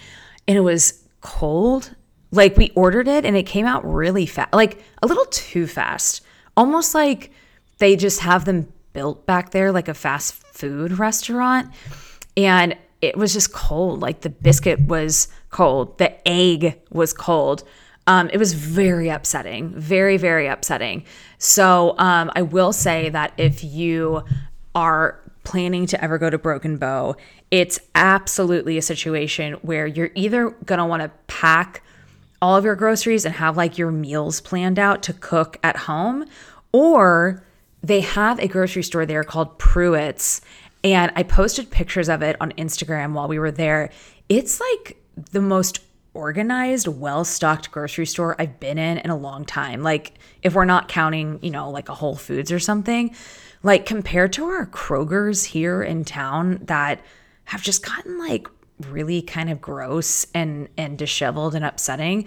And 0.48 0.56
it 0.56 0.62
was 0.62 1.04
cold. 1.20 1.94
Like 2.32 2.56
we 2.56 2.70
ordered 2.74 3.08
it 3.08 3.24
and 3.24 3.36
it 3.36 3.44
came 3.44 3.66
out 3.66 3.84
really 3.84 4.26
fast, 4.26 4.52
like 4.52 4.82
a 5.02 5.06
little 5.06 5.26
too 5.26 5.66
fast. 5.66 6.22
Almost 6.56 6.94
like 6.94 7.30
they 7.78 7.96
just 7.96 8.20
have 8.20 8.44
them 8.44 8.72
built 8.92 9.26
back 9.26 9.50
there 9.50 9.70
like 9.70 9.88
a 9.88 9.94
fast 9.94 10.34
food 10.34 10.98
restaurant. 10.98 11.72
And 12.36 12.76
it 13.00 13.16
was 13.16 13.32
just 13.32 13.52
cold. 13.52 14.00
Like 14.00 14.22
the 14.22 14.30
biscuit 14.30 14.80
was 14.80 15.28
cold, 15.50 15.98
the 15.98 16.28
egg 16.28 16.80
was 16.90 17.12
cold. 17.12 17.64
Um, 18.10 18.28
it 18.32 18.38
was 18.38 18.54
very 18.54 19.08
upsetting, 19.08 19.68
very, 19.70 20.16
very 20.16 20.48
upsetting. 20.48 21.04
So 21.38 21.94
um, 21.96 22.28
I 22.34 22.42
will 22.42 22.72
say 22.72 23.08
that 23.08 23.32
if 23.36 23.62
you 23.62 24.24
are 24.74 25.20
planning 25.44 25.86
to 25.86 26.02
ever 26.02 26.18
go 26.18 26.28
to 26.28 26.36
Broken 26.36 26.76
Bow, 26.76 27.14
it's 27.52 27.78
absolutely 27.94 28.76
a 28.76 28.82
situation 28.82 29.52
where 29.62 29.86
you're 29.86 30.10
either 30.16 30.50
going 30.50 30.80
to 30.80 30.86
want 30.86 31.02
to 31.04 31.12
pack 31.28 31.84
all 32.42 32.56
of 32.56 32.64
your 32.64 32.74
groceries 32.74 33.24
and 33.24 33.32
have 33.36 33.56
like 33.56 33.78
your 33.78 33.92
meals 33.92 34.40
planned 34.40 34.80
out 34.80 35.04
to 35.04 35.12
cook 35.12 35.58
at 35.62 35.76
home, 35.76 36.24
or 36.72 37.44
they 37.80 38.00
have 38.00 38.40
a 38.40 38.48
grocery 38.48 38.82
store 38.82 39.06
there 39.06 39.22
called 39.22 39.56
Pruett's 39.56 40.40
and 40.82 41.12
I 41.14 41.22
posted 41.22 41.70
pictures 41.70 42.08
of 42.08 42.22
it 42.22 42.36
on 42.40 42.50
Instagram 42.52 43.12
while 43.12 43.28
we 43.28 43.38
were 43.38 43.52
there. 43.52 43.90
It's 44.28 44.60
like 44.60 44.96
the 45.30 45.40
most 45.40 45.78
organized, 46.14 46.88
well 46.88 47.24
stocked 47.24 47.70
grocery 47.70 48.06
store 48.06 48.36
I've 48.38 48.58
been 48.60 48.78
in 48.78 48.98
in 48.98 49.10
a 49.10 49.16
long 49.16 49.44
time. 49.44 49.82
Like, 49.82 50.14
if 50.42 50.54
we're 50.54 50.64
not 50.64 50.88
counting, 50.88 51.38
you 51.42 51.50
know, 51.50 51.70
like 51.70 51.88
a 51.88 51.94
Whole 51.94 52.16
Foods 52.16 52.50
or 52.50 52.58
something, 52.58 53.14
like 53.62 53.86
compared 53.86 54.32
to 54.34 54.44
our 54.44 54.66
Kroger's 54.66 55.44
here 55.44 55.82
in 55.82 56.04
town 56.04 56.60
that 56.64 57.00
have 57.44 57.62
just 57.62 57.84
gotten 57.84 58.18
like 58.18 58.48
really 58.88 59.20
kind 59.22 59.50
of 59.50 59.60
gross 59.60 60.26
and 60.34 60.68
and 60.76 60.96
disheveled 60.98 61.54
and 61.54 61.64
upsetting, 61.64 62.26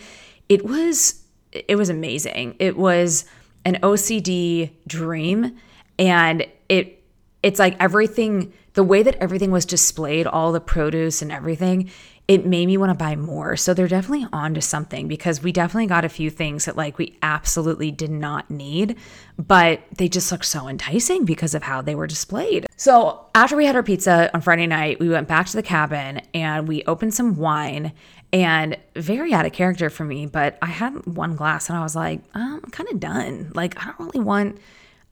it 0.50 0.66
was 0.66 1.24
it 1.52 1.76
was 1.76 1.90
amazing. 1.90 2.56
It 2.60 2.78
was 2.78 3.26
an 3.66 3.76
OCD 3.82 4.72
dream 4.88 5.58
and 5.98 6.46
it 6.70 7.04
it's 7.44 7.60
like 7.60 7.76
everything, 7.80 8.54
the 8.74 8.84
way 8.84 9.04
that 9.04 9.16
everything 9.16 9.52
was 9.52 9.66
displayed, 9.66 10.26
all 10.26 10.52
the 10.54 10.62
produce 10.62 11.22
and 11.22 11.32
everything, 11.32 11.92
it 12.28 12.46
made 12.46 12.68
me 12.68 12.78
want 12.78 12.90
to 12.90 12.96
buy 12.96 13.16
more. 13.16 13.58
So 13.58 13.74
they're 13.74 13.88
definitely 13.88 14.28
on 14.32 14.54
to 14.54 14.62
something 14.62 15.08
because 15.08 15.44
we 15.44 15.52
definitely 15.52 15.88
got 15.88 16.06
a 16.06 16.10
few 16.10 16.30
things 16.30 16.66
that 16.66 16.78
like 16.78 16.98
we 16.98 17.18
absolutely 17.22 17.92
did 17.92 18.12
not 18.12 18.50
need, 18.50 18.96
but 19.38 19.82
they 19.98 20.08
just 20.08 20.32
looked 20.32 20.46
so 20.46 20.70
enticing 20.70 21.26
because 21.26 21.54
of 21.54 21.64
how 21.64 21.82
they 21.82 21.96
were 21.96 22.08
displayed. 22.08 22.66
So 22.78 23.26
after 23.36 23.58
we 23.58 23.66
had 23.66 23.76
our 23.76 23.84
pizza 23.84 24.32
on 24.34 24.40
Friday 24.40 24.68
night, 24.68 25.00
we 25.00 25.10
went 25.10 25.28
back 25.28 25.48
to 25.48 25.56
the 25.58 25.64
cabin 25.64 26.22
and 26.34 26.66
we 26.68 26.84
opened 26.86 27.14
some 27.14 27.36
wine 27.36 27.92
and 28.32 28.78
very 28.96 29.34
out 29.34 29.46
of 29.46 29.52
character 29.52 29.90
for 29.90 30.06
me. 30.06 30.26
But 30.26 30.58
I 30.62 30.68
had 30.68 31.06
one 31.06 31.36
glass 31.36 31.70
and 31.70 31.78
I 31.78 31.84
was 31.84 31.96
like, 31.96 32.22
um, 32.36 32.62
I'm 32.64 32.72
kind 32.72 32.90
of 32.90 33.02
done. 33.02 33.52
Like, 33.54 33.78
I 33.82 33.86
don't 33.86 34.00
really 34.00 34.26
want. 34.26 34.60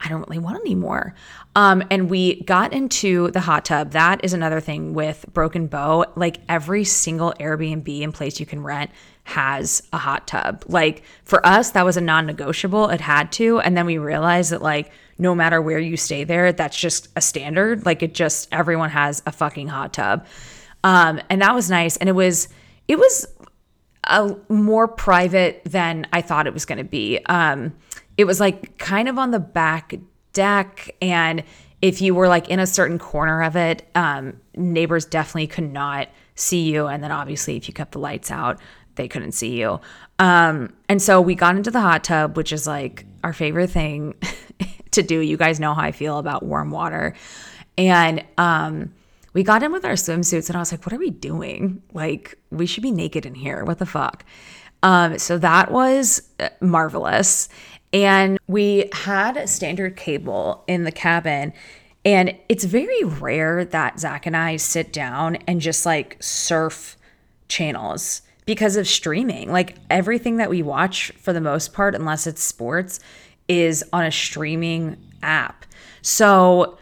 I 0.02 0.08
don't 0.08 0.28
really 0.28 0.38
want 0.38 0.60
any 0.60 0.74
more. 0.74 1.14
Um, 1.54 1.82
and 1.90 2.10
we 2.10 2.42
got 2.42 2.72
into 2.72 3.30
the 3.30 3.40
hot 3.40 3.64
tub. 3.64 3.92
That 3.92 4.24
is 4.24 4.32
another 4.32 4.60
thing 4.60 4.94
with 4.94 5.24
Broken 5.32 5.68
Bow. 5.68 6.06
Like 6.16 6.40
every 6.48 6.84
single 6.84 7.32
Airbnb 7.38 8.02
and 8.02 8.12
place 8.12 8.40
you 8.40 8.46
can 8.46 8.62
rent 8.62 8.90
has 9.24 9.82
a 9.92 9.98
hot 9.98 10.26
tub. 10.26 10.64
Like 10.66 11.04
for 11.24 11.44
us, 11.46 11.70
that 11.70 11.84
was 11.84 11.96
a 11.96 12.00
non 12.00 12.26
negotiable. 12.26 12.88
It 12.88 13.00
had 13.00 13.30
to. 13.32 13.60
And 13.60 13.76
then 13.76 13.86
we 13.86 13.98
realized 13.98 14.50
that, 14.50 14.62
like, 14.62 14.90
no 15.18 15.34
matter 15.34 15.62
where 15.62 15.78
you 15.78 15.96
stay 15.96 16.24
there, 16.24 16.52
that's 16.52 16.76
just 16.76 17.08
a 17.14 17.20
standard. 17.20 17.86
Like 17.86 18.02
it 18.02 18.12
just, 18.14 18.48
everyone 18.50 18.90
has 18.90 19.22
a 19.24 19.30
fucking 19.30 19.68
hot 19.68 19.92
tub. 19.92 20.26
Um, 20.82 21.20
and 21.30 21.42
that 21.42 21.54
was 21.54 21.70
nice. 21.70 21.96
And 21.96 22.08
it 22.08 22.12
was, 22.12 22.48
it 22.88 22.98
was 22.98 23.26
a 24.04 24.34
more 24.48 24.88
private 24.88 25.62
than 25.64 26.08
I 26.12 26.22
thought 26.22 26.48
it 26.48 26.54
was 26.54 26.64
going 26.64 26.78
to 26.78 26.84
be. 26.84 27.20
Um, 27.26 27.74
it 28.22 28.26
was 28.26 28.40
like 28.40 28.78
kind 28.78 29.08
of 29.08 29.18
on 29.18 29.32
the 29.32 29.40
back 29.40 29.94
deck 30.32 30.94
and 31.02 31.42
if 31.82 32.00
you 32.00 32.14
were 32.14 32.28
like 32.28 32.48
in 32.48 32.60
a 32.60 32.66
certain 32.66 32.98
corner 32.98 33.42
of 33.42 33.56
it 33.56 33.86
um, 33.96 34.40
neighbors 34.54 35.04
definitely 35.04 35.48
could 35.48 35.70
not 35.70 36.08
see 36.36 36.70
you 36.70 36.86
and 36.86 37.02
then 37.02 37.10
obviously 37.10 37.56
if 37.56 37.66
you 37.66 37.74
kept 37.74 37.92
the 37.92 37.98
lights 37.98 38.30
out 38.30 38.58
they 38.94 39.08
couldn't 39.08 39.32
see 39.32 39.58
you. 39.58 39.80
Um, 40.18 40.72
and 40.88 41.00
so 41.00 41.20
we 41.20 41.34
got 41.34 41.56
into 41.56 41.70
the 41.70 41.80
hot 41.80 42.04
tub 42.04 42.36
which 42.36 42.52
is 42.52 42.66
like 42.66 43.04
our 43.24 43.32
favorite 43.32 43.70
thing 43.70 44.14
to 44.92 45.02
do. 45.02 45.18
You 45.18 45.36
guys 45.36 45.58
know 45.58 45.74
how 45.74 45.82
i 45.82 45.92
feel 45.92 46.18
about 46.18 46.44
warm 46.44 46.70
water. 46.70 47.14
And 47.76 48.24
um, 48.38 48.92
we 49.32 49.42
got 49.42 49.62
in 49.62 49.72
with 49.72 49.84
our 49.84 49.92
swimsuits 49.94 50.48
and 50.48 50.56
i 50.56 50.60
was 50.60 50.70
like 50.70 50.86
what 50.86 50.92
are 50.92 50.98
we 50.98 51.10
doing? 51.10 51.82
Like 51.92 52.38
we 52.50 52.66
should 52.66 52.82
be 52.82 52.92
naked 52.92 53.26
in 53.26 53.34
here. 53.34 53.64
What 53.64 53.78
the 53.78 53.86
fuck? 53.86 54.24
Um, 54.82 55.18
so 55.18 55.38
that 55.38 55.70
was 55.70 56.22
uh, 56.40 56.48
marvelous 56.60 57.48
and 57.92 58.38
we 58.46 58.88
had 58.92 59.48
standard 59.48 59.96
cable 59.96 60.64
in 60.66 60.84
the 60.84 60.92
cabin. 60.92 61.52
And 62.04 62.36
it's 62.48 62.64
very 62.64 63.04
rare 63.04 63.64
that 63.64 64.00
Zach 64.00 64.26
and 64.26 64.36
I 64.36 64.56
sit 64.56 64.92
down 64.92 65.36
and 65.46 65.60
just 65.60 65.86
like 65.86 66.16
surf 66.20 66.96
channels 67.48 68.22
because 68.44 68.76
of 68.76 68.88
streaming. 68.88 69.52
Like 69.52 69.76
everything 69.88 70.38
that 70.38 70.50
we 70.50 70.62
watch, 70.62 71.12
for 71.12 71.32
the 71.32 71.40
most 71.40 71.72
part, 71.72 71.94
unless 71.94 72.26
it's 72.26 72.42
sports, 72.42 72.98
is 73.46 73.84
on 73.92 74.04
a 74.04 74.10
streaming 74.10 74.96
app. 75.22 75.64
So 76.00 76.78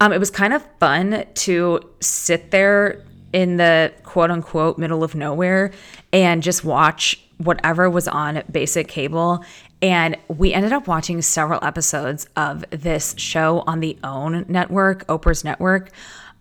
um, 0.00 0.12
it 0.12 0.18
was 0.18 0.30
kind 0.30 0.52
of 0.52 0.66
fun 0.80 1.24
to 1.34 1.80
sit 2.00 2.50
there 2.50 3.04
in 3.32 3.56
the 3.56 3.92
quote 4.02 4.30
unquote 4.30 4.78
middle 4.78 5.04
of 5.04 5.14
nowhere 5.14 5.72
and 6.12 6.42
just 6.42 6.64
watch 6.64 7.20
whatever 7.38 7.90
was 7.90 8.06
on 8.06 8.42
basic 8.50 8.88
cable 8.88 9.44
and 9.84 10.16
we 10.28 10.54
ended 10.54 10.72
up 10.72 10.88
watching 10.88 11.20
several 11.20 11.62
episodes 11.62 12.26
of 12.36 12.64
this 12.70 13.14
show 13.18 13.62
on 13.66 13.80
the 13.80 13.98
OWN 14.02 14.46
network, 14.48 15.06
Oprah's 15.08 15.44
network, 15.44 15.90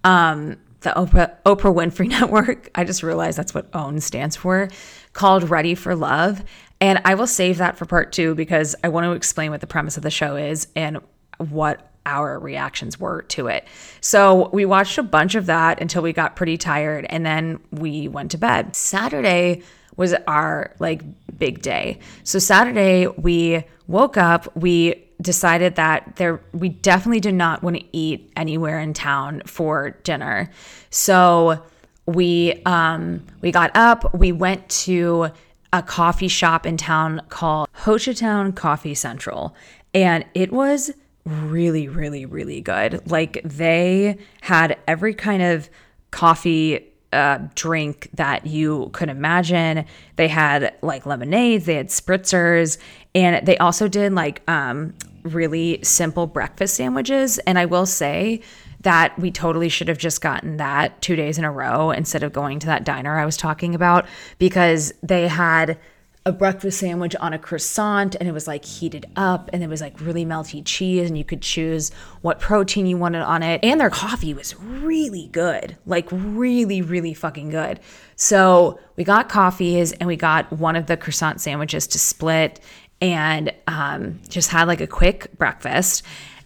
um, 0.06 0.56
the 0.80 0.92
Oprah, 0.92 1.36
Oprah 1.46 1.76
Winfrey 1.76 2.08
Network. 2.22 2.70
I 2.74 2.86
just 2.86 3.04
realized 3.04 3.38
that's 3.38 3.54
what 3.54 3.68
OWN 3.76 4.00
stands 4.00 4.38
for, 4.38 4.70
called 5.12 5.50
Ready 5.50 5.76
for 5.76 5.94
Love. 5.94 6.42
And 6.80 7.02
I 7.04 7.16
will 7.16 7.28
save 7.28 7.58
that 7.58 7.78
for 7.78 7.86
part 7.86 8.14
two 8.14 8.34
because 8.34 8.78
I 8.82 8.88
want 8.88 9.04
to 9.08 9.12
explain 9.12 9.52
what 9.52 9.60
the 9.60 9.68
premise 9.68 9.98
of 9.98 10.04
the 10.04 10.10
show 10.10 10.38
is 10.38 10.68
and 10.74 11.00
what 11.38 11.92
our 12.06 12.40
reactions 12.40 12.98
were 12.98 13.24
to 13.24 13.48
it. 13.48 13.68
So 14.00 14.52
we 14.54 14.64
watched 14.64 14.98
a 14.98 15.04
bunch 15.04 15.36
of 15.36 15.48
that 15.48 15.82
until 15.82 16.02
we 16.02 16.14
got 16.14 16.38
pretty 16.38 16.58
tired 16.58 17.06
and 17.10 17.26
then 17.26 17.60
we 17.72 18.08
went 18.08 18.32
to 18.32 18.38
bed. 18.38 18.74
Saturday, 18.74 19.64
was 19.96 20.14
our 20.28 20.74
like 20.80 21.02
big 21.38 21.62
day. 21.62 22.00
So 22.24 22.40
Saturday 22.40 23.08
we 23.08 23.64
woke 23.88 24.18
up, 24.18 24.56
we 24.56 25.04
decided 25.22 25.76
that 25.76 26.16
there 26.18 26.42
we 26.52 26.70
definitely 26.70 27.20
did 27.20 27.36
not 27.36 27.64
want 27.64 27.78
to 27.78 27.86
eat 27.92 28.32
anywhere 28.36 28.80
in 28.80 28.94
town 28.94 29.42
for 29.46 29.92
dinner. 30.04 30.50
So 30.90 31.64
we 32.06 32.62
um 32.66 33.26
we 33.42 33.52
got 33.52 33.72
up, 33.76 34.14
we 34.14 34.32
went 34.32 34.68
to 34.70 35.30
a 35.72 35.82
coffee 35.82 36.28
shop 36.28 36.66
in 36.66 36.78
town 36.78 37.22
called 37.30 37.68
Hochatown 37.84 38.56
Coffee 38.56 38.94
Central 38.94 39.56
and 39.94 40.26
it 40.34 40.52
was 40.52 40.92
really 41.26 41.88
really 41.88 42.26
really 42.26 42.62
good. 42.62 43.10
Like 43.10 43.42
they 43.44 44.18
had 44.42 44.78
every 44.88 45.14
kind 45.14 45.42
of 45.42 45.70
coffee 46.12 46.93
uh, 47.14 47.48
drink 47.56 48.10
that 48.14 48.46
you 48.46 48.90
could 48.94 49.10
imagine. 49.10 49.86
They 50.16 50.28
had 50.28 50.74
like 50.82 51.06
lemonades, 51.06 51.66
they 51.66 51.76
had 51.76 51.88
spritzers, 51.88 52.78
and 53.16 53.46
they 53.46 53.58
also 53.58 53.88
did 53.88 54.14
like 54.14 54.42
um, 54.50 54.94
really 55.24 55.80
simple 55.84 56.28
breakfast 56.28 56.76
sandwiches. 56.76 57.40
And 57.40 57.58
I 57.58 57.66
will 57.66 57.86
say 57.86 58.42
that 58.82 59.18
we 59.18 59.32
totally 59.32 59.70
should 59.70 59.88
have 59.88 59.98
just 59.98 60.22
gotten 60.22 60.58
that 60.58 61.02
two 61.02 61.16
days 61.16 61.38
in 61.38 61.46
a 61.46 61.52
row 61.52 61.92
instead 61.92 62.22
of 62.22 62.34
going 62.34 62.60
to 62.60 62.68
that 62.68 62.84
diner 62.84 63.18
I 63.18 63.26
was 63.26 63.38
talking 63.38 63.74
about 63.76 64.06
because 64.38 64.94
they 65.02 65.28
had 65.28 65.80
a 66.26 66.32
breakfast 66.32 66.80
sandwich 66.80 67.16
on 67.18 67.34
a 67.34 67.40
croissant 67.40 68.16
and 68.16 68.30
it 68.30 68.32
was 68.32 68.48
like 68.48 68.64
heated 68.64 69.06
up 69.18 69.50
and 69.52 69.62
it 69.62 69.68
was 69.68 69.82
like 69.82 70.00
really 70.00 70.26
melty 70.26 70.62
cheese 70.64 71.10
and 71.10 71.18
you 71.18 71.24
could 71.26 71.42
choose 71.42 71.92
what 72.22 72.40
protein 72.40 72.86
you 72.86 72.96
wanted 72.96 73.22
on 73.22 73.44
it 73.44 73.60
and 73.62 73.80
their 73.80 73.90
coffee 73.90 74.34
was 74.34 74.56
really 74.58 75.28
good 75.34 75.76
like 75.86 76.08
really 76.12 76.82
really 76.82 77.14
fucking 77.14 77.50
good. 77.50 77.80
So 78.16 78.80
we 78.96 79.04
got 79.04 79.28
coffees 79.28 79.92
and 79.92 80.08
we 80.08 80.16
got 80.16 80.52
one 80.54 80.76
of 80.76 80.86
the 80.86 80.96
croissant 80.96 81.42
sandwiches 81.42 81.88
to 81.88 82.00
split 82.00 82.62
and 83.02 83.52
um, 83.68 84.22
just 84.30 84.50
had 84.50 84.68
like 84.70 84.80
a 84.80 84.88
quick 84.88 85.38
breakfast 85.38 86.04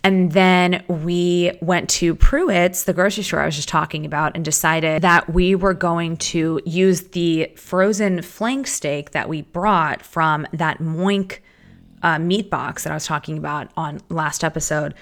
and 0.08 0.32
then 0.32 0.86
we 0.88 1.52
went 1.60 1.90
to 1.90 2.16
Pruett's, 2.16 2.86
the 2.86 2.94
grocery 2.94 3.26
store 3.26 3.42
I 3.42 3.46
was 3.46 3.58
just 3.58 3.68
talking 3.68 4.06
about, 4.06 4.38
and 4.38 4.46
decided 4.46 5.02
that 5.02 5.34
we 5.34 5.54
were 5.54 5.74
going 5.74 6.16
to 6.32 6.62
use 6.66 7.10
the 7.10 7.52
frozen 7.58 8.22
flank 8.22 8.68
steak 8.68 9.12
that 9.12 9.28
we 9.28 9.42
brought 9.42 10.02
from 10.02 10.48
that 10.54 10.80
Moink 10.80 11.40
uh, 12.04 12.20
meat 12.20 12.50
box 12.50 12.86
that 12.86 12.92
I 12.92 12.94
was 12.94 13.06
talking 13.06 13.38
about 13.38 13.70
on 13.76 14.00
last 14.08 14.46
episode 14.46 14.94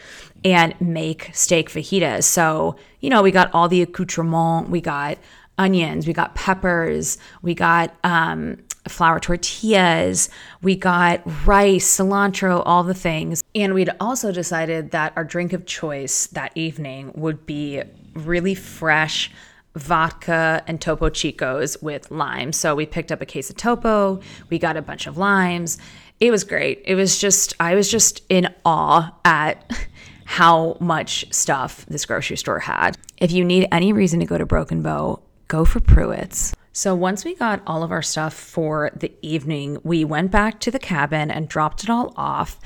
and 0.43 0.73
make 0.81 1.29
steak 1.33 1.69
fajitas. 1.69 2.23
So, 2.23 2.75
you 2.99 3.11
know, 3.11 3.21
we 3.21 3.29
got 3.29 3.53
all 3.53 3.69
the 3.69 3.83
accoutrement, 3.83 4.71
we 4.71 4.81
got 4.81 5.19
onions, 5.59 6.07
we 6.07 6.13
got 6.13 6.33
peppers, 6.33 7.19
we 7.43 7.53
got 7.53 7.95
um, 8.03 8.57
flour 8.87 9.19
tortillas, 9.19 10.29
we 10.61 10.75
got 10.75 11.21
rice, 11.45 11.97
cilantro, 11.97 12.61
all 12.65 12.83
the 12.83 12.93
things. 12.93 13.43
And 13.53 13.73
we'd 13.73 13.89
also 13.99 14.31
decided 14.31 14.91
that 14.91 15.13
our 15.15 15.23
drink 15.23 15.53
of 15.53 15.65
choice 15.65 16.27
that 16.27 16.51
evening 16.55 17.11
would 17.15 17.45
be 17.45 17.81
really 18.13 18.55
fresh 18.55 19.31
vodka 19.75 20.63
and 20.67 20.79
Topo 20.79 21.09
Chicos 21.09 21.81
with 21.81 22.09
lime. 22.09 22.53
So 22.53 22.75
we 22.75 22.85
picked 22.85 23.11
up 23.11 23.21
a 23.21 23.25
case 23.25 23.49
of 23.49 23.57
Topo, 23.57 24.21
we 24.49 24.57
got 24.57 24.77
a 24.77 24.81
bunch 24.81 25.07
of 25.07 25.17
limes. 25.17 25.77
It 26.19 26.31
was 26.31 26.45
great. 26.45 26.81
It 26.85 26.95
was 26.95 27.19
just, 27.19 27.53
I 27.59 27.75
was 27.75 27.91
just 27.91 28.21
in 28.29 28.53
awe 28.63 29.13
at 29.25 29.69
how 30.25 30.77
much 30.79 31.31
stuff 31.33 31.85
this 31.87 32.05
grocery 32.05 32.37
store 32.37 32.59
had. 32.59 32.97
If 33.17 33.31
you 33.31 33.43
need 33.43 33.67
any 33.71 33.93
reason 33.93 34.19
to 34.21 34.25
go 34.25 34.37
to 34.37 34.45
Broken 34.45 34.81
Bow, 34.81 35.21
go 35.47 35.65
for 35.65 35.79
Pruett's. 35.79 36.53
So 36.77 36.93
once 36.93 37.23
we 37.23 37.35
got 37.35 37.61
all 37.65 37.83
of 37.83 37.91
our 37.93 38.01
stuff 38.01 38.33
for 38.33 38.91
the 38.93 39.09
evening, 39.21 39.77
we 39.85 40.03
went 40.03 40.29
back 40.29 40.59
to 40.59 40.71
the 40.71 40.77
cabin 40.77 41.31
and 41.31 41.47
dropped 41.47 41.85
it 41.85 41.89
all 41.89 42.13
off. 42.17 42.59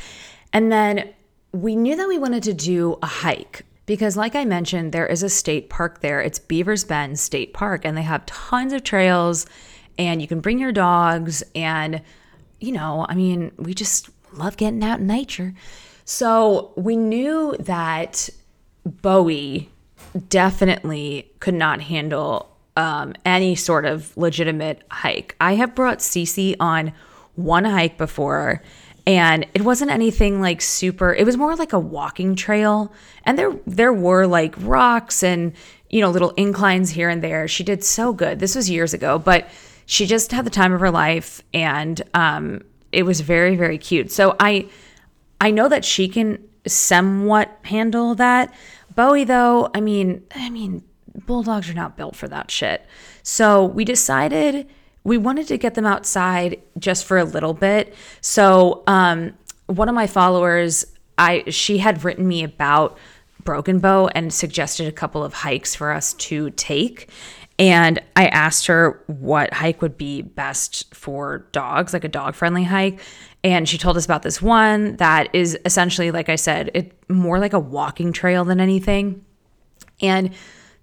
And 0.52 0.72
then 0.72 1.14
we 1.52 1.76
knew 1.76 1.96
that 1.96 2.08
we 2.08 2.18
wanted 2.18 2.42
to 2.44 2.54
do 2.56 2.98
a 3.04 3.06
hike 3.06 3.68
because, 3.86 4.18
like 4.18 4.36
I 4.36 4.46
mentioned, 4.46 4.94
there 4.94 5.06
is 5.06 5.22
a 5.22 5.30
state 5.30 5.70
park 5.70 6.02
there. 6.02 6.22
It's 6.22 6.40
Beavers 6.40 6.86
Bend 6.86 7.20
State 7.20 7.54
Park, 7.54 7.86
and 7.86 7.96
they 7.96 8.02
have 8.02 8.26
tons 8.26 8.74
of 8.74 8.84
trails, 8.84 9.46
and 10.00 10.24
you 10.24 10.28
can 10.28 10.40
bring 10.40 10.58
your 10.58 10.72
dogs. 10.72 11.44
And, 11.54 12.02
you 12.60 12.72
know, 12.72 13.06
I 13.08 13.14
mean, 13.14 13.52
we 13.58 13.76
just 13.76 14.10
love 14.34 14.58
getting 14.58 14.84
out 14.84 15.02
in 15.02 15.06
nature. 15.06 15.54
So 16.04 16.74
we 16.76 16.96
knew 16.98 17.56
that 17.60 18.28
Bowie 18.84 19.70
definitely 20.30 21.32
could 21.40 21.54
not 21.54 21.82
handle 21.82 22.49
um, 22.80 23.14
any 23.26 23.56
sort 23.56 23.84
of 23.84 24.16
legitimate 24.16 24.82
hike. 24.90 25.36
I 25.42 25.56
have 25.56 25.76
brought 25.76 26.00
Cece 26.00 26.56
on 26.62 26.94
one 27.36 27.66
hike 27.66 27.98
before, 27.98 28.64
and 29.06 29.46
it 29.54 29.64
wasn't 29.64 29.92
anything 29.92 30.40
like 30.40 30.62
super. 30.62 31.14
It 31.14 31.26
was 31.26 31.36
more 31.36 31.58
like 31.58 31.74
a 31.74 31.80
walking 31.80 32.38
trail, 32.38 32.94
and 33.26 33.38
there 33.38 33.52
there 33.68 33.92
were 33.92 34.26
like 34.26 34.56
rocks 34.60 35.24
and 35.24 35.52
you 35.90 36.00
know 36.00 36.10
little 36.10 36.30
inclines 36.32 36.92
here 36.92 37.10
and 37.10 37.22
there. 37.22 37.50
She 37.50 37.66
did 37.66 37.84
so 37.84 38.14
good. 38.14 38.40
This 38.40 38.56
was 38.56 38.70
years 38.70 38.94
ago, 38.94 39.20
but 39.20 39.50
she 39.86 40.06
just 40.06 40.32
had 40.32 40.46
the 40.46 40.50
time 40.50 40.72
of 40.72 40.80
her 40.80 40.92
life, 40.92 41.42
and 41.54 42.02
um, 42.14 42.62
it 42.94 43.04
was 43.04 43.20
very 43.20 43.58
very 43.58 43.78
cute. 43.78 44.10
So 44.10 44.38
I 44.40 44.70
I 45.42 45.52
know 45.52 45.68
that 45.68 45.84
she 45.84 46.08
can 46.08 46.42
somewhat 46.66 47.60
handle 47.64 48.16
that. 48.16 48.54
Bowie 48.96 49.26
though, 49.26 49.70
I 49.74 49.82
mean, 49.82 50.24
I 50.34 50.50
mean 50.50 50.84
bulldogs 51.26 51.70
are 51.70 51.74
not 51.74 51.98
built 51.98 52.16
for 52.16 52.28
that 52.28 52.52
shit. 52.52 52.86
So 53.24 53.66
we 53.66 53.86
decided 53.86 54.68
we 55.04 55.18
wanted 55.18 55.48
to 55.48 55.58
get 55.58 55.76
them 55.76 55.86
outside 55.86 56.62
just 56.78 57.06
for 57.06 57.18
a 57.18 57.24
little 57.24 57.54
bit. 57.54 57.94
So, 58.22 58.84
um, 58.88 59.34
one 59.68 59.88
of 59.88 59.96
my 59.96 60.08
followers, 60.08 60.86
I 61.18 61.44
she 61.50 61.78
had 61.78 62.04
written 62.04 62.28
me 62.28 62.44
about 62.44 62.98
Broken 63.44 63.80
Bow 63.80 64.08
and 64.08 64.34
suggested 64.34 64.88
a 64.88 64.92
couple 64.92 65.24
of 65.24 65.34
hikes 65.34 65.76
for 65.76 65.92
us 65.92 66.14
to 66.16 66.50
take. 66.52 67.10
And 67.58 68.00
I 68.16 68.28
asked 68.28 68.68
her 68.68 69.04
what 69.08 69.54
hike 69.54 69.82
would 69.82 69.98
be 69.98 70.22
best 70.22 70.94
for 70.96 71.48
dogs, 71.52 71.92
like 71.94 72.06
a 72.06 72.10
dog 72.10 72.36
friendly 72.36 72.64
hike. 72.64 73.00
And 73.44 73.68
she 73.68 73.78
told 73.78 73.98
us 73.98 74.06
about 74.06 74.24
this 74.24 74.42
one 74.42 74.96
that 74.98 75.30
is 75.34 75.58
essentially, 75.66 76.12
like 76.12 76.30
I 76.30 76.36
said, 76.36 76.72
it 76.74 76.94
more 77.10 77.40
like 77.40 77.54
a 77.54 77.60
walking 77.60 78.14
trail 78.14 78.46
than 78.46 78.60
anything. 78.60 79.26
And 80.02 80.34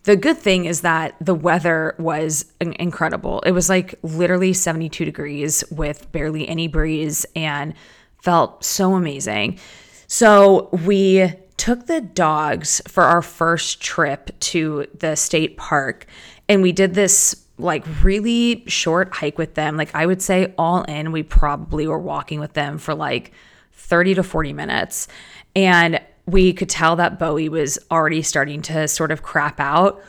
the 0.06 0.14
good 0.14 0.38
thing 0.38 0.66
is 0.66 0.82
that 0.82 1.16
the 1.20 1.34
weather 1.34 1.96
was 1.98 2.46
incredible. 2.60 3.40
It 3.40 3.50
was 3.50 3.68
like 3.68 3.96
literally 4.04 4.52
72 4.52 5.04
degrees 5.04 5.64
with 5.72 6.10
barely 6.12 6.48
any 6.48 6.68
breeze 6.68 7.26
and 7.34 7.74
felt 8.22 8.64
so 8.64 8.94
amazing. 8.94 9.58
So 10.06 10.68
we 10.84 11.32
took 11.56 11.86
the 11.86 12.00
dogs 12.00 12.80
for 12.86 13.02
our 13.02 13.20
first 13.20 13.80
trip 13.82 14.30
to 14.38 14.86
the 14.96 15.16
state 15.16 15.56
park 15.56 16.06
and 16.48 16.62
we 16.62 16.70
did 16.70 16.94
this 16.94 17.44
like 17.58 17.84
really 18.04 18.62
short 18.68 19.12
hike 19.12 19.38
with 19.38 19.54
them. 19.54 19.76
Like 19.76 19.92
I 19.92 20.06
would 20.06 20.22
say 20.22 20.54
all 20.56 20.84
in, 20.84 21.10
we 21.10 21.24
probably 21.24 21.88
were 21.88 21.98
walking 21.98 22.38
with 22.38 22.52
them 22.52 22.78
for 22.78 22.94
like 22.94 23.32
30 23.72 24.14
to 24.14 24.22
40 24.22 24.52
minutes. 24.52 25.08
And 25.56 26.00
we 26.26 26.52
could 26.52 26.68
tell 26.68 26.96
that 26.96 27.18
Bowie 27.18 27.48
was 27.48 27.78
already 27.90 28.22
starting 28.22 28.62
to 28.62 28.88
sort 28.88 29.12
of 29.12 29.22
crap 29.22 29.60
out. 29.60 30.02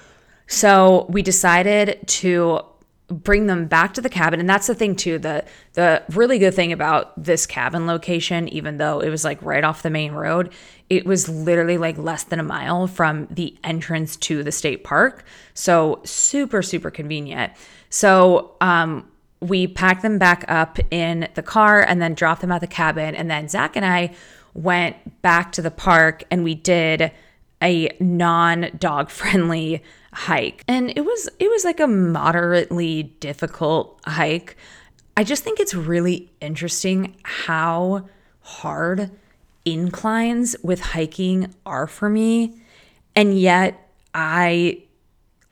So 0.48 1.06
we 1.10 1.22
decided 1.22 2.00
to 2.08 2.62
bring 3.10 3.48
them 3.48 3.68
back 3.68 3.94
to 3.94 4.02
the 4.02 4.10
cabin. 4.10 4.40
And 4.40 4.50
that's 4.50 4.68
the 4.68 4.76
thing 4.76 4.96
too 4.96 5.18
the 5.18 5.46
the 5.74 6.04
really 6.10 6.40
good 6.40 6.54
thing 6.54 6.74
about 6.74 7.22
this 7.22 7.46
cabin 7.46 7.88
location 7.88 8.50
even 8.50 8.78
though 8.78 9.00
it 9.00 9.10
was 9.10 9.24
like 9.24 9.42
right 9.42 9.64
off 9.64 9.82
the 9.82 9.90
main 9.90 10.12
road 10.12 10.52
it 10.90 11.06
was 11.06 11.30
literally 11.30 11.78
like 11.78 11.98
less 11.98 12.24
than 12.24 12.40
a 12.40 12.44
mile 12.44 12.86
from 12.88 13.28
the 13.32 13.56
entrance 13.64 14.16
to 14.18 14.44
the 14.44 14.52
state 14.52 14.84
park. 14.84 15.24
So 15.54 16.02
super 16.04 16.62
super 16.62 16.92
convenient. 16.92 17.54
So 17.90 18.56
um 18.60 19.10
we 19.40 19.68
packed 19.68 20.02
them 20.02 20.18
back 20.18 20.44
up 20.48 20.80
in 20.92 21.30
the 21.36 21.44
car 21.44 21.82
and 21.82 22.02
then 22.02 22.14
dropped 22.14 22.42
them 22.42 22.52
at 22.52 22.60
the 22.60 22.68
cabin. 22.68 23.16
And 23.16 23.30
then 23.30 23.48
zach 23.48 23.76
and 23.76 23.86
i 23.86 24.14
went 24.58 25.22
back 25.22 25.52
to 25.54 25.62
the 25.62 25.72
park 25.72 26.24
and 26.32 26.44
we 26.44 26.56
did 26.56 27.12
a 27.62 27.96
non 28.00 28.72
dog 28.78 29.10
friendly 29.10 29.84
hike. 30.12 30.64
And 30.68 30.92
it 30.96 31.06
was 31.06 31.30
it 31.40 31.50
was 31.50 31.64
like 31.64 31.80
a 31.80 31.88
moderately 31.88 33.04
difficult 33.20 34.02
hike. 34.06 34.58
I 35.16 35.24
just 35.24 35.44
think 35.44 35.60
it's 35.60 35.74
really 35.74 36.32
interesting 36.42 37.16
how 37.24 38.08
hard 38.42 39.12
inclines 39.66 40.56
with 40.64 40.80
hiking 40.80 41.54
are 41.66 41.88
for 41.88 42.10
me. 42.10 42.62
And 43.16 43.38
yet 43.38 43.90
I 44.14 44.84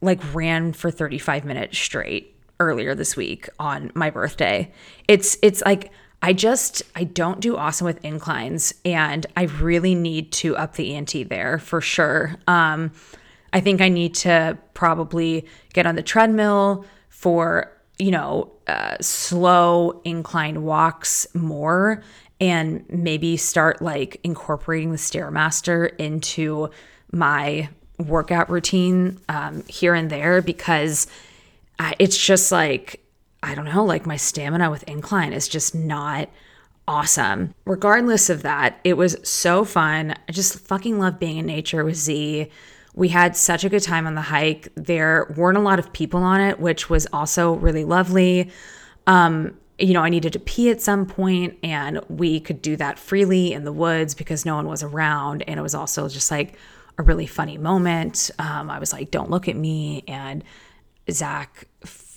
like 0.02 0.22
ran 0.34 0.72
for 0.74 0.92
35 0.92 1.46
minutes 1.46 1.78
straight 1.78 2.36
earlier 2.60 2.96
this 2.96 3.16
week 3.16 3.50
on 3.60 3.92
my 3.96 4.10
birthday. 4.10 4.72
It's 5.08 5.38
it's 5.42 5.62
like 5.64 5.92
I 6.22 6.34
just 6.34 6.82
I 6.96 7.04
don't 7.04 7.40
do 7.40 7.56
awesome 7.56 7.86
with 7.86 8.04
inclines 8.04 8.74
and 8.84 9.26
I 9.38 9.44
really 9.44 9.96
need 9.96 10.32
to 10.34 10.56
up 10.58 10.76
the 10.76 10.96
ante 10.96 11.24
there 11.24 11.60
for 11.60 11.82
sure. 11.82 12.36
Um 12.48 12.92
I 13.54 13.62
think 13.62 13.80
I 13.80 13.88
need 13.88 14.16
to 14.16 14.58
probably 14.74 15.46
get 15.72 15.86
on 15.86 15.96
the 15.96 16.04
treadmill 16.04 16.86
for, 17.08 17.72
you 17.98 18.12
know, 18.12 18.52
uh, 18.68 18.98
slow 19.00 20.02
incline 20.04 20.64
walks 20.64 21.26
more 21.34 22.04
and 22.42 22.84
maybe 22.90 23.38
start 23.38 23.82
like 23.82 24.20
incorporating 24.26 24.92
the 24.92 24.98
Stairmaster 24.98 25.96
into 25.98 26.70
my 27.14 27.70
workout 27.98 28.50
routine 28.50 29.22
um, 29.30 29.64
here 29.68 29.94
and 29.94 30.10
there 30.10 30.42
because 30.42 31.08
it's 31.98 32.18
just 32.18 32.52
like 32.52 33.05
I 33.46 33.54
don't 33.54 33.66
know, 33.66 33.86
like 33.86 34.06
my 34.06 34.18
stamina 34.18 34.72
with 34.72 34.84
incline 34.84 35.32
is 35.32 35.48
just 35.48 35.76
not 35.76 36.30
awesome. 36.88 37.54
Regardless 37.66 38.30
of 38.30 38.42
that, 38.42 38.80
it 38.84 38.98
was 38.98 39.18
so 39.24 39.64
fun. 39.64 40.16
I 40.28 40.32
just 40.32 40.60
fucking 40.60 40.98
love 40.98 41.20
being 41.20 41.38
in 41.38 41.46
nature 41.46 41.86
with 41.86 41.96
Z. 41.96 42.50
We 42.96 43.10
had 43.10 43.36
such 43.36 43.64
a 43.64 43.70
good 43.70 43.84
time 43.84 44.08
on 44.08 44.16
the 44.16 44.22
hike. 44.22 44.70
There 44.76 45.32
weren't 45.38 45.58
a 45.58 45.62
lot 45.62 45.78
of 45.78 45.94
people 45.94 46.22
on 46.22 46.42
it, 46.42 46.60
which 46.60 46.90
was 46.90 47.06
also 47.14 47.54
really 47.54 47.86
lovely. 47.86 48.50
Um, 49.06 49.56
you 49.78 49.94
know, 49.94 50.02
I 50.02 50.10
needed 50.10 50.34
to 50.34 50.40
pee 50.40 50.72
at 50.72 50.82
some 50.82 51.06
point 51.06 51.58
and 51.62 52.00
we 52.10 52.40
could 52.40 52.62
do 52.62 52.76
that 52.78 52.98
freely 52.98 53.54
in 53.54 53.64
the 53.64 53.74
woods 53.74 54.16
because 54.16 54.46
no 54.46 54.56
one 54.56 54.68
was 54.68 54.82
around. 54.82 55.44
And 55.44 55.60
it 55.60 55.64
was 55.64 55.76
also 55.76 56.08
just 56.08 56.32
like 56.32 56.58
a 56.98 57.04
really 57.04 57.28
funny 57.28 57.58
moment. 57.58 58.32
Um, 58.40 58.72
I 58.72 58.80
was 58.80 58.92
like, 58.94 59.12
don't 59.12 59.30
look 59.30 59.48
at 59.48 59.56
me. 59.56 60.04
And 60.08 60.44
Zach 61.12 61.68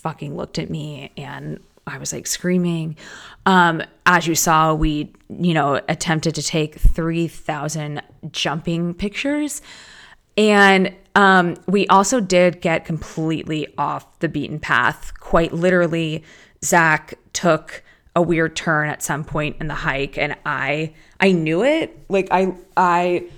fucking 0.03 0.37
looked 0.37 0.59
at 0.59 0.71
me 0.71 1.13
and 1.17 1.61
I 1.87 1.99
was 1.99 2.13
like 2.13 2.27
screaming. 2.27 2.97
Um, 3.47 3.83
as 4.07 4.27
you 4.27 4.35
saw, 4.35 4.75
we, 4.75 5.13
you 5.29 5.55
know, 5.55 5.81
attempted 5.89 6.35
to 6.35 6.43
take 6.43 6.77
3,000 6.77 8.03
jumping 8.31 8.95
pictures. 8.95 9.63
And 10.37 10.95
um, 11.15 11.57
we 11.67 11.87
also 11.89 12.21
did 12.21 12.61
get 12.61 12.85
completely 12.85 13.75
off 13.77 14.19
the 14.21 14.29
beaten 14.29 14.61
path. 14.61 15.13
Quite 15.19 15.53
literally, 15.53 16.23
Zach 16.65 17.15
took 17.33 17.83
a 18.15 18.23
weird 18.23 18.55
turn 18.55 18.89
at 18.89 19.03
some 19.03 19.25
point 19.25 19.57
in 19.61 19.69
the 19.69 19.75
hike 19.75 20.19
and 20.19 20.37
I 20.45 20.93
I 21.21 21.33
knew 21.33 21.63
it. 21.65 21.97
Like 22.09 22.29
I 22.31 22.53
I 22.77 23.29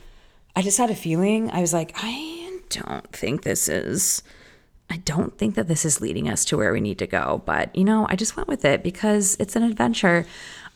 I 0.57 0.62
just 0.62 0.79
had 0.79 0.90
a 0.90 0.94
feeling. 0.94 1.51
I 1.51 1.61
was 1.61 1.73
like, 1.73 1.92
I 1.96 2.61
don't 2.70 3.12
think 3.12 3.42
this 3.42 3.68
is 3.68 4.23
I 4.90 4.96
don't 4.98 5.38
think 5.38 5.55
that 5.55 5.68
this 5.68 5.85
is 5.85 6.00
leading 6.00 6.29
us 6.29 6.44
to 6.46 6.57
where 6.57 6.72
we 6.72 6.81
need 6.81 6.98
to 6.98 7.07
go, 7.07 7.42
but 7.46 7.74
you 7.76 7.85
know, 7.85 8.07
I 8.09 8.16
just 8.16 8.37
went 8.37 8.48
with 8.48 8.64
it 8.64 8.83
because 8.83 9.37
it's 9.38 9.55
an 9.55 9.62
adventure. 9.62 10.26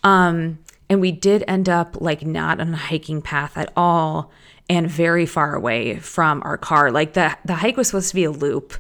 Um, 0.05 0.61
and 0.89 1.01
we 1.01 1.11
did 1.11 1.43
end 1.49 1.69
up 1.69 2.01
like 2.01 2.25
not 2.25 2.61
on 2.61 2.73
a 2.73 2.77
hiking 2.77 3.21
path 3.21 3.57
at 3.57 3.73
all 3.77 4.31
and 4.69 4.89
very 4.89 5.27
far 5.27 5.55
away 5.55 5.97
from 5.97 6.43
our 6.45 6.57
car. 6.57 6.91
Like 6.91 7.15
the 7.15 7.37
the 7.45 7.55
hike 7.55 7.77
was 7.77 7.89
supposed 7.89 8.11
to 8.11 8.15
be 8.15 8.25
a 8.25 8.31
loop 8.31 8.75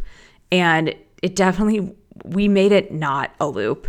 and 0.52 0.94
it 1.22 1.34
definitely 1.34 1.94
we 2.24 2.46
made 2.46 2.72
it 2.72 2.92
not 2.92 3.34
a 3.40 3.48
loop. 3.48 3.88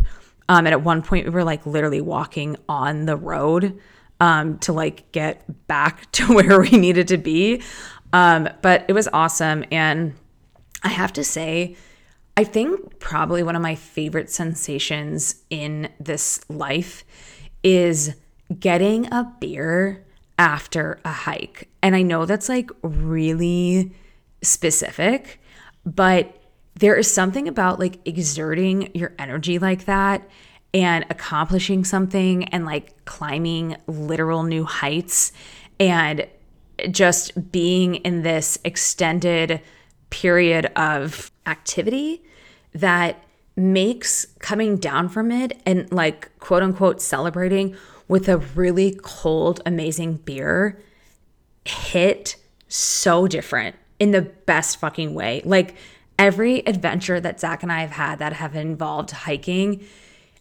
Um, 0.49 0.65
and 0.65 0.73
at 0.73 0.81
one 0.81 1.01
point 1.01 1.25
we 1.25 1.31
were 1.31 1.43
like 1.43 1.65
literally 1.65 2.01
walking 2.01 2.57
on 2.67 3.05
the 3.05 3.15
road 3.15 3.79
um, 4.19 4.57
to 4.59 4.73
like 4.73 5.11
get 5.11 5.67
back 5.67 6.11
to 6.13 6.33
where 6.33 6.59
we 6.59 6.71
needed 6.71 7.07
to 7.09 7.17
be. 7.17 7.61
Um, 8.13 8.49
but 8.61 8.85
it 8.87 8.93
was 8.93 9.09
awesome 9.11 9.65
and 9.71 10.13
I 10.85 10.89
have 10.89 11.11
to 11.13 11.23
say, 11.23 11.75
I 12.37 12.43
think 12.43 12.99
probably 12.99 13.43
one 13.43 13.55
of 13.55 13.61
my 13.61 13.75
favorite 13.75 14.29
sensations 14.29 15.43
in 15.49 15.89
this 15.99 16.47
life 16.49 17.03
is 17.63 18.15
getting 18.59 19.11
a 19.11 19.33
beer 19.39 20.05
after 20.37 20.99
a 21.03 21.11
hike. 21.11 21.69
And 21.81 21.95
I 21.95 22.03
know 22.03 22.25
that's 22.25 22.49
like 22.49 22.69
really 22.83 23.93
specific, 24.43 25.41
but 25.85 26.37
there 26.75 26.95
is 26.95 27.11
something 27.11 27.47
about 27.47 27.79
like 27.79 27.99
exerting 28.05 28.91
your 28.93 29.13
energy 29.17 29.57
like 29.57 29.85
that 29.85 30.21
and 30.73 31.05
accomplishing 31.09 31.83
something 31.83 32.43
and 32.49 32.65
like 32.65 33.05
climbing 33.05 33.77
literal 33.87 34.43
new 34.43 34.65
heights 34.65 35.31
and 35.79 36.27
just 36.91 37.51
being 37.51 37.95
in 37.95 38.21
this 38.21 38.59
extended 38.65 39.61
period 40.15 40.65
of 40.77 41.29
activity 41.45 42.23
that 42.73 43.21
makes 43.57 44.25
coming 44.39 44.77
down 44.77 45.09
from 45.09 45.29
it 45.29 45.61
and 45.65 45.91
like 45.91 46.31
quote 46.39 46.63
unquote 46.63 47.01
celebrating 47.01 47.75
with 48.07 48.29
a 48.29 48.37
really 48.37 48.97
cold, 49.03 49.61
amazing 49.65 50.15
beer 50.15 50.81
hit 51.65 52.37
so 52.69 53.27
different 53.27 53.75
in 53.99 54.11
the 54.11 54.21
best 54.21 54.79
fucking 54.79 55.13
way. 55.13 55.41
Like 55.43 55.75
every 56.17 56.65
adventure 56.65 57.19
that 57.19 57.41
Zach 57.41 57.61
and 57.61 57.71
I 57.71 57.81
have 57.81 57.91
had 57.91 58.19
that 58.19 58.31
have 58.31 58.55
involved 58.55 59.11
hiking, 59.11 59.85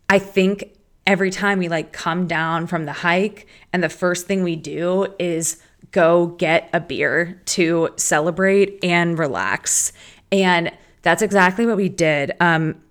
I 0.08 0.20
think 0.20 0.76
every 1.04 1.32
time 1.32 1.58
we 1.58 1.68
like 1.68 1.92
come 1.92 2.28
down 2.28 2.68
from 2.68 2.84
the 2.84 2.92
hike 2.92 3.48
and 3.72 3.82
the 3.82 3.88
first 3.88 4.28
thing 4.28 4.44
we 4.44 4.54
do 4.54 5.12
is 5.18 5.60
go 5.94 6.26
get 6.26 6.68
a 6.72 6.80
beer 6.80 7.40
to 7.46 7.88
celebrate 7.96 8.82
and 8.82 9.16
relax. 9.16 9.92
And 10.32 10.72
that's 11.02 11.22
exactly 11.22 11.66
what 11.66 11.76
we 11.76 11.88
did. 11.88 12.32
Um, 12.40 12.82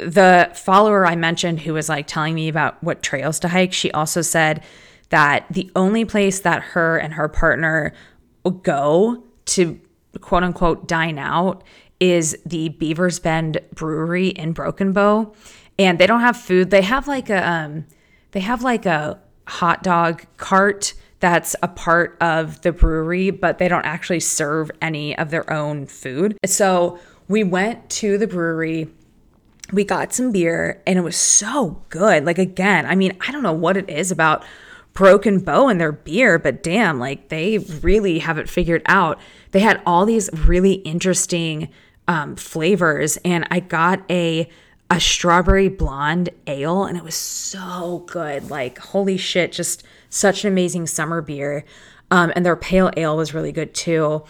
the 0.00 0.50
follower 0.54 1.06
I 1.06 1.14
mentioned 1.14 1.60
who 1.60 1.74
was 1.74 1.90
like 1.90 2.06
telling 2.06 2.34
me 2.34 2.48
about 2.48 2.82
what 2.82 3.02
trails 3.02 3.38
to 3.40 3.48
hike, 3.48 3.74
she 3.74 3.92
also 3.92 4.22
said 4.22 4.62
that 5.10 5.44
the 5.50 5.70
only 5.76 6.06
place 6.06 6.40
that 6.40 6.62
her 6.62 6.96
and 6.96 7.12
her 7.12 7.28
partner 7.28 7.92
go 8.62 9.22
to 9.44 9.78
quote 10.22 10.42
unquote 10.42 10.88
dine 10.88 11.18
out 11.18 11.62
is 12.00 12.34
the 12.46 12.70
Beavers 12.70 13.18
Bend 13.18 13.58
Brewery 13.74 14.28
in 14.28 14.52
Broken 14.52 14.94
Bow, 14.94 15.34
and 15.78 15.98
they 15.98 16.06
don't 16.06 16.20
have 16.20 16.36
food. 16.36 16.70
They 16.70 16.82
have 16.82 17.06
like 17.06 17.28
a 17.28 17.46
um, 17.46 17.86
they 18.30 18.40
have 18.40 18.62
like 18.62 18.86
a 18.86 19.20
hot 19.46 19.82
dog 19.82 20.24
cart 20.38 20.94
that's 21.22 21.56
a 21.62 21.68
part 21.68 22.18
of 22.20 22.60
the 22.60 22.72
brewery, 22.72 23.30
but 23.30 23.56
they 23.56 23.68
don't 23.68 23.86
actually 23.86 24.20
serve 24.20 24.70
any 24.82 25.16
of 25.16 25.30
their 25.30 25.50
own 25.50 25.86
food. 25.86 26.36
So 26.44 26.98
we 27.28 27.44
went 27.44 27.88
to 27.90 28.18
the 28.18 28.26
brewery 28.26 28.88
we 29.72 29.84
got 29.84 30.12
some 30.12 30.32
beer 30.32 30.82
and 30.86 30.98
it 30.98 31.02
was 31.02 31.16
so 31.16 31.82
good. 31.88 32.26
Like, 32.26 32.38
again, 32.38 32.84
I 32.84 32.94
mean, 32.94 33.16
I 33.26 33.32
don't 33.32 33.42
know 33.42 33.54
what 33.54 33.78
it 33.78 33.88
is 33.88 34.10
about 34.10 34.44
Broken 34.92 35.38
Bow 35.38 35.68
and 35.68 35.80
their 35.80 35.92
beer, 35.92 36.38
but 36.38 36.62
damn, 36.62 36.98
like 36.98 37.30
they 37.30 37.58
really 37.58 38.18
have 38.18 38.36
it 38.36 38.50
figured 38.50 38.82
out. 38.84 39.18
They 39.52 39.60
had 39.60 39.80
all 39.86 40.04
these 40.04 40.28
really 40.46 40.74
interesting 40.74 41.70
um, 42.06 42.36
flavors, 42.36 43.16
and 43.24 43.46
I 43.50 43.60
got 43.60 44.02
a 44.10 44.48
a 44.90 45.00
strawberry 45.00 45.68
blonde 45.68 46.28
ale, 46.46 46.84
and 46.84 46.98
it 46.98 47.04
was 47.04 47.14
so 47.14 48.04
good. 48.06 48.50
Like, 48.50 48.76
holy 48.76 49.16
shit, 49.16 49.52
just 49.52 49.84
such 50.12 50.44
an 50.44 50.52
amazing 50.52 50.86
summer 50.86 51.20
beer. 51.22 51.64
Um, 52.10 52.32
and 52.36 52.44
their 52.44 52.56
pale 52.56 52.90
ale 52.96 53.16
was 53.16 53.32
really 53.34 53.52
good 53.52 53.74
too. 53.74 54.24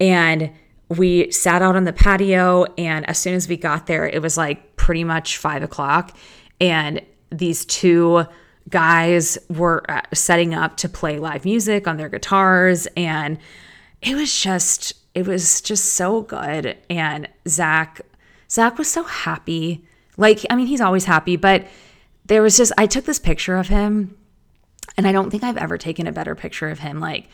And 0.00 0.52
we 0.88 1.30
sat 1.30 1.62
out 1.62 1.76
on 1.76 1.84
the 1.84 1.92
patio 1.92 2.64
and 2.78 3.08
as 3.08 3.18
soon 3.18 3.34
as 3.34 3.48
we 3.48 3.56
got 3.56 3.86
there 3.86 4.06
it 4.06 4.20
was 4.20 4.36
like 4.36 4.76
pretty 4.76 5.02
much 5.02 5.38
five 5.38 5.62
o'clock 5.62 6.16
and 6.60 7.00
these 7.30 7.64
two 7.64 8.24
guys 8.68 9.38
were 9.48 9.82
uh, 9.90 10.02
setting 10.12 10.54
up 10.54 10.76
to 10.76 10.88
play 10.88 11.18
live 11.18 11.44
music 11.44 11.88
on 11.88 11.96
their 11.96 12.08
guitars 12.08 12.86
and 12.96 13.38
it 14.02 14.14
was 14.14 14.40
just 14.40 14.92
it 15.14 15.26
was 15.26 15.60
just 15.62 15.94
so 15.94 16.20
good 16.22 16.76
and 16.90 17.28
zach 17.48 18.00
zach 18.50 18.76
was 18.76 18.88
so 18.88 19.02
happy 19.04 19.84
like 20.16 20.44
i 20.50 20.54
mean 20.54 20.66
he's 20.66 20.82
always 20.82 21.06
happy 21.06 21.36
but 21.36 21.66
there 22.26 22.42
was 22.42 22.56
just 22.58 22.72
i 22.76 22.86
took 22.86 23.06
this 23.06 23.18
picture 23.18 23.56
of 23.56 23.68
him 23.68 24.14
and 24.96 25.06
i 25.06 25.12
don't 25.12 25.30
think 25.30 25.42
i've 25.42 25.56
ever 25.56 25.78
taken 25.78 26.06
a 26.06 26.12
better 26.12 26.34
picture 26.34 26.68
of 26.68 26.80
him 26.80 27.00
like 27.00 27.28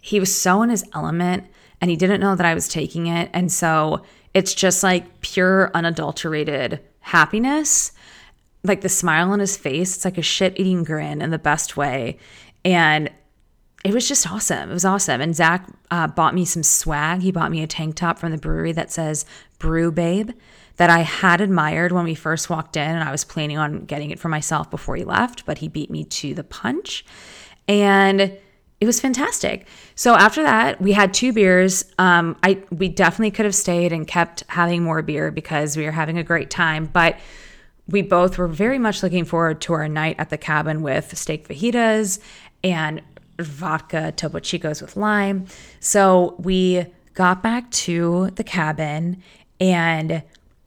he 0.00 0.18
was 0.18 0.34
so 0.34 0.62
in 0.62 0.70
his 0.70 0.84
element 0.94 1.44
and 1.80 1.90
he 1.90 1.96
didn't 1.96 2.20
know 2.20 2.36
that 2.36 2.46
I 2.46 2.54
was 2.54 2.68
taking 2.68 3.06
it. 3.06 3.30
And 3.32 3.50
so 3.50 4.02
it's 4.34 4.54
just 4.54 4.82
like 4.82 5.20
pure, 5.20 5.70
unadulterated 5.74 6.80
happiness. 7.00 7.92
Like 8.62 8.82
the 8.82 8.88
smile 8.88 9.30
on 9.30 9.40
his 9.40 9.56
face, 9.56 9.96
it's 9.96 10.04
like 10.04 10.18
a 10.18 10.22
shit 10.22 10.58
eating 10.58 10.84
grin 10.84 11.22
in 11.22 11.30
the 11.30 11.38
best 11.38 11.76
way. 11.76 12.18
And 12.64 13.10
it 13.82 13.94
was 13.94 14.06
just 14.06 14.30
awesome. 14.30 14.70
It 14.70 14.74
was 14.74 14.84
awesome. 14.84 15.22
And 15.22 15.34
Zach 15.34 15.66
uh, 15.90 16.06
bought 16.06 16.34
me 16.34 16.44
some 16.44 16.62
swag. 16.62 17.22
He 17.22 17.32
bought 17.32 17.50
me 17.50 17.62
a 17.62 17.66
tank 17.66 17.94
top 17.94 18.18
from 18.18 18.32
the 18.32 18.38
brewery 18.38 18.72
that 18.72 18.92
says 18.92 19.24
Brew 19.58 19.90
Babe 19.90 20.30
that 20.80 20.88
I 20.88 21.00
had 21.00 21.42
admired 21.42 21.92
when 21.92 22.04
we 22.04 22.14
first 22.14 22.48
walked 22.48 22.74
in. 22.74 22.82
And 22.82 23.04
I 23.04 23.10
was 23.10 23.22
planning 23.22 23.58
on 23.58 23.84
getting 23.84 24.12
it 24.12 24.18
for 24.18 24.30
myself 24.30 24.70
before 24.70 24.96
he 24.96 25.04
left, 25.04 25.44
but 25.44 25.58
he 25.58 25.68
beat 25.68 25.90
me 25.90 26.04
to 26.04 26.32
the 26.32 26.42
punch. 26.42 27.04
And 27.68 28.18
it 28.80 28.86
was 28.86 28.98
fantastic. 28.98 29.66
So 29.94 30.14
after 30.14 30.42
that, 30.42 30.80
we 30.80 30.92
had 30.92 31.12
two 31.12 31.34
beers. 31.34 31.84
Um, 31.98 32.34
I 32.42 32.62
we 32.70 32.88
definitely 32.88 33.30
could 33.30 33.44
have 33.44 33.54
stayed 33.54 33.92
and 33.92 34.08
kept 34.08 34.42
having 34.46 34.82
more 34.82 35.02
beer 35.02 35.30
because 35.30 35.76
we 35.76 35.84
were 35.84 35.90
having 35.90 36.16
a 36.16 36.24
great 36.24 36.48
time, 36.48 36.86
but 36.86 37.18
we 37.86 38.00
both 38.00 38.38
were 38.38 38.48
very 38.48 38.78
much 38.78 39.02
looking 39.02 39.26
forward 39.26 39.60
to 39.60 39.74
our 39.74 39.86
night 39.86 40.16
at 40.18 40.30
the 40.30 40.38
cabin 40.38 40.80
with 40.80 41.14
steak 41.14 41.46
fajitas 41.46 42.20
and 42.64 43.02
vodka 43.38 44.12
topo 44.12 44.38
chicos 44.38 44.80
with 44.80 44.96
lime. 44.96 45.44
So 45.80 46.36
we 46.38 46.86
got 47.12 47.42
back 47.42 47.70
to 47.72 48.30
the 48.36 48.44
cabin 48.44 49.22
and 49.60 50.22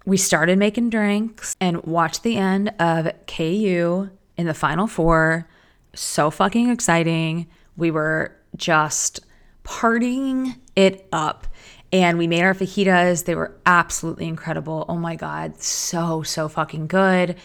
we 0.05 0.17
started 0.17 0.57
making 0.57 0.89
drinks 0.89 1.55
and 1.59 1.83
watched 1.83 2.23
the 2.23 2.37
end 2.37 2.69
of 2.79 3.11
KU 3.27 4.09
in 4.37 4.47
the 4.47 4.53
final 4.53 4.87
four. 4.87 5.47
So 5.95 6.29
fucking 6.29 6.69
exciting. 6.69 7.47
We 7.77 7.91
were 7.91 8.35
just 8.55 9.21
partying 9.63 10.57
it 10.75 11.07
up. 11.11 11.47
And 11.91 12.17
we 12.17 12.27
made 12.27 12.41
our 12.41 12.55
fajitas. 12.55 13.25
They 13.25 13.35
were 13.35 13.55
absolutely 13.65 14.27
incredible. 14.27 14.85
Oh 14.89 14.97
my 14.97 15.15
God, 15.15 15.61
so, 15.61 16.23
so 16.23 16.47
fucking 16.49 16.87
good. 16.87 17.37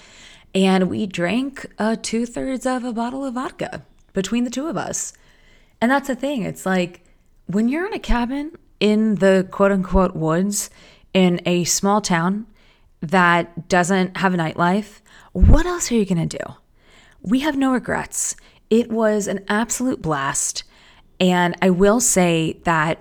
And 0.54 0.88
we 0.88 1.06
drank 1.06 1.66
uh, 1.78 1.96
two 2.00 2.24
thirds 2.24 2.64
of 2.64 2.82
a 2.82 2.92
bottle 2.92 3.24
of 3.24 3.34
vodka 3.34 3.84
between 4.14 4.44
the 4.44 4.50
two 4.50 4.66
of 4.66 4.76
us. 4.76 5.12
And 5.80 5.90
that's 5.90 6.08
the 6.08 6.16
thing. 6.16 6.42
It's 6.42 6.64
like 6.64 7.04
when 7.46 7.68
you're 7.68 7.86
in 7.86 7.92
a 7.92 7.98
cabin 7.98 8.52
in 8.80 9.16
the 9.16 9.46
quote 9.50 9.70
unquote 9.70 10.16
woods 10.16 10.70
in 11.14 11.40
a 11.46 11.64
small 11.64 12.00
town 12.00 12.46
that 13.00 13.68
doesn't 13.68 14.16
have 14.16 14.34
a 14.34 14.36
nightlife, 14.36 15.00
what 15.32 15.66
else 15.66 15.90
are 15.90 15.94
you 15.94 16.04
going 16.04 16.28
to 16.28 16.38
do? 16.38 16.54
We 17.22 17.40
have 17.40 17.56
no 17.56 17.72
regrets. 17.72 18.36
It 18.70 18.90
was 18.90 19.26
an 19.26 19.44
absolute 19.48 20.02
blast. 20.02 20.64
And 21.20 21.56
I 21.62 21.70
will 21.70 22.00
say 22.00 22.60
that 22.64 22.98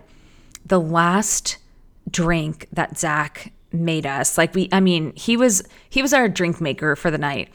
the 0.65 0.79
last 0.79 1.57
drink 2.09 2.67
that 2.71 2.97
Zach 2.97 3.51
made 3.71 4.05
us, 4.05 4.37
like 4.37 4.55
we, 4.55 4.69
I 4.71 4.79
mean, 4.79 5.13
he 5.15 5.37
was 5.37 5.63
he 5.89 6.01
was 6.01 6.13
our 6.13 6.27
drink 6.29 6.61
maker 6.61 6.95
for 6.95 7.11
the 7.11 7.17
night. 7.17 7.49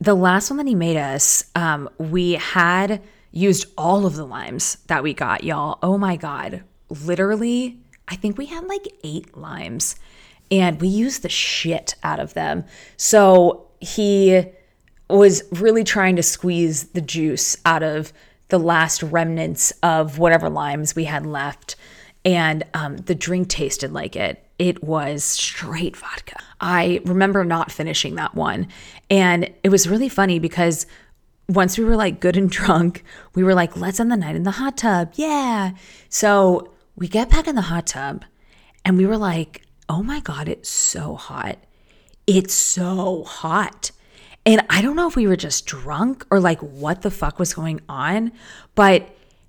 The 0.00 0.14
last 0.14 0.50
one 0.50 0.58
that 0.58 0.66
he 0.66 0.74
made 0.74 0.96
us, 0.96 1.44
um, 1.54 1.90
we 1.98 2.32
had 2.34 3.02
used 3.32 3.66
all 3.76 4.06
of 4.06 4.14
the 4.14 4.24
limes 4.24 4.78
that 4.86 5.02
we 5.02 5.12
got, 5.12 5.44
y'all. 5.44 5.78
Oh 5.82 5.98
my 5.98 6.16
god, 6.16 6.62
literally, 6.88 7.78
I 8.08 8.16
think 8.16 8.38
we 8.38 8.46
had 8.46 8.64
like 8.64 8.88
eight 9.04 9.36
limes, 9.36 9.96
and 10.50 10.80
we 10.80 10.88
used 10.88 11.22
the 11.22 11.28
shit 11.28 11.94
out 12.02 12.20
of 12.20 12.34
them. 12.34 12.64
So 12.96 13.66
he 13.80 14.44
was 15.08 15.42
really 15.52 15.84
trying 15.84 16.16
to 16.16 16.22
squeeze 16.22 16.88
the 16.88 17.00
juice 17.00 17.56
out 17.64 17.82
of 17.82 18.12
the 18.48 18.58
last 18.58 19.02
remnants 19.02 19.72
of 19.82 20.18
whatever 20.18 20.48
limes 20.48 20.96
we 20.96 21.04
had 21.04 21.26
left. 21.26 21.76
And 22.24 22.64
um, 22.74 22.96
the 22.96 23.14
drink 23.14 23.48
tasted 23.48 23.92
like 23.92 24.16
it. 24.16 24.42
It 24.58 24.82
was 24.82 25.22
straight 25.22 25.96
vodka. 25.96 26.36
I 26.60 27.00
remember 27.04 27.44
not 27.44 27.70
finishing 27.70 28.16
that 28.16 28.34
one. 28.34 28.68
And 29.08 29.50
it 29.62 29.68
was 29.68 29.88
really 29.88 30.08
funny 30.08 30.38
because 30.38 30.86
once 31.48 31.78
we 31.78 31.84
were 31.84 31.96
like 31.96 32.20
good 32.20 32.36
and 32.36 32.50
drunk, 32.50 33.04
we 33.34 33.42
were 33.42 33.54
like, 33.54 33.76
let's 33.76 34.00
end 34.00 34.10
the 34.10 34.16
night 34.16 34.36
in 34.36 34.42
the 34.42 34.52
hot 34.52 34.76
tub. 34.78 35.12
Yeah. 35.14 35.72
So 36.08 36.72
we 36.98 37.06
get 37.06 37.30
back 37.30 37.46
in 37.46 37.54
the 37.54 37.62
hot 37.62 37.86
tub 37.86 38.24
and 38.84 38.98
we 38.98 39.06
were 39.06 39.16
like, 39.16 39.62
oh 39.88 40.02
my 40.02 40.18
God, 40.20 40.48
it's 40.48 40.68
so 40.68 41.14
hot. 41.14 41.56
It's 42.26 42.52
so 42.52 43.22
hot. 43.22 43.92
And 44.44 44.66
I 44.68 44.82
don't 44.82 44.96
know 44.96 45.08
if 45.08 45.14
we 45.14 45.28
were 45.28 45.36
just 45.36 45.64
drunk 45.64 46.26
or 46.30 46.40
like 46.40 46.58
what 46.60 47.02
the 47.02 47.10
fuck 47.10 47.38
was 47.38 47.54
going 47.54 47.80
on, 47.88 48.32
but 48.74 49.08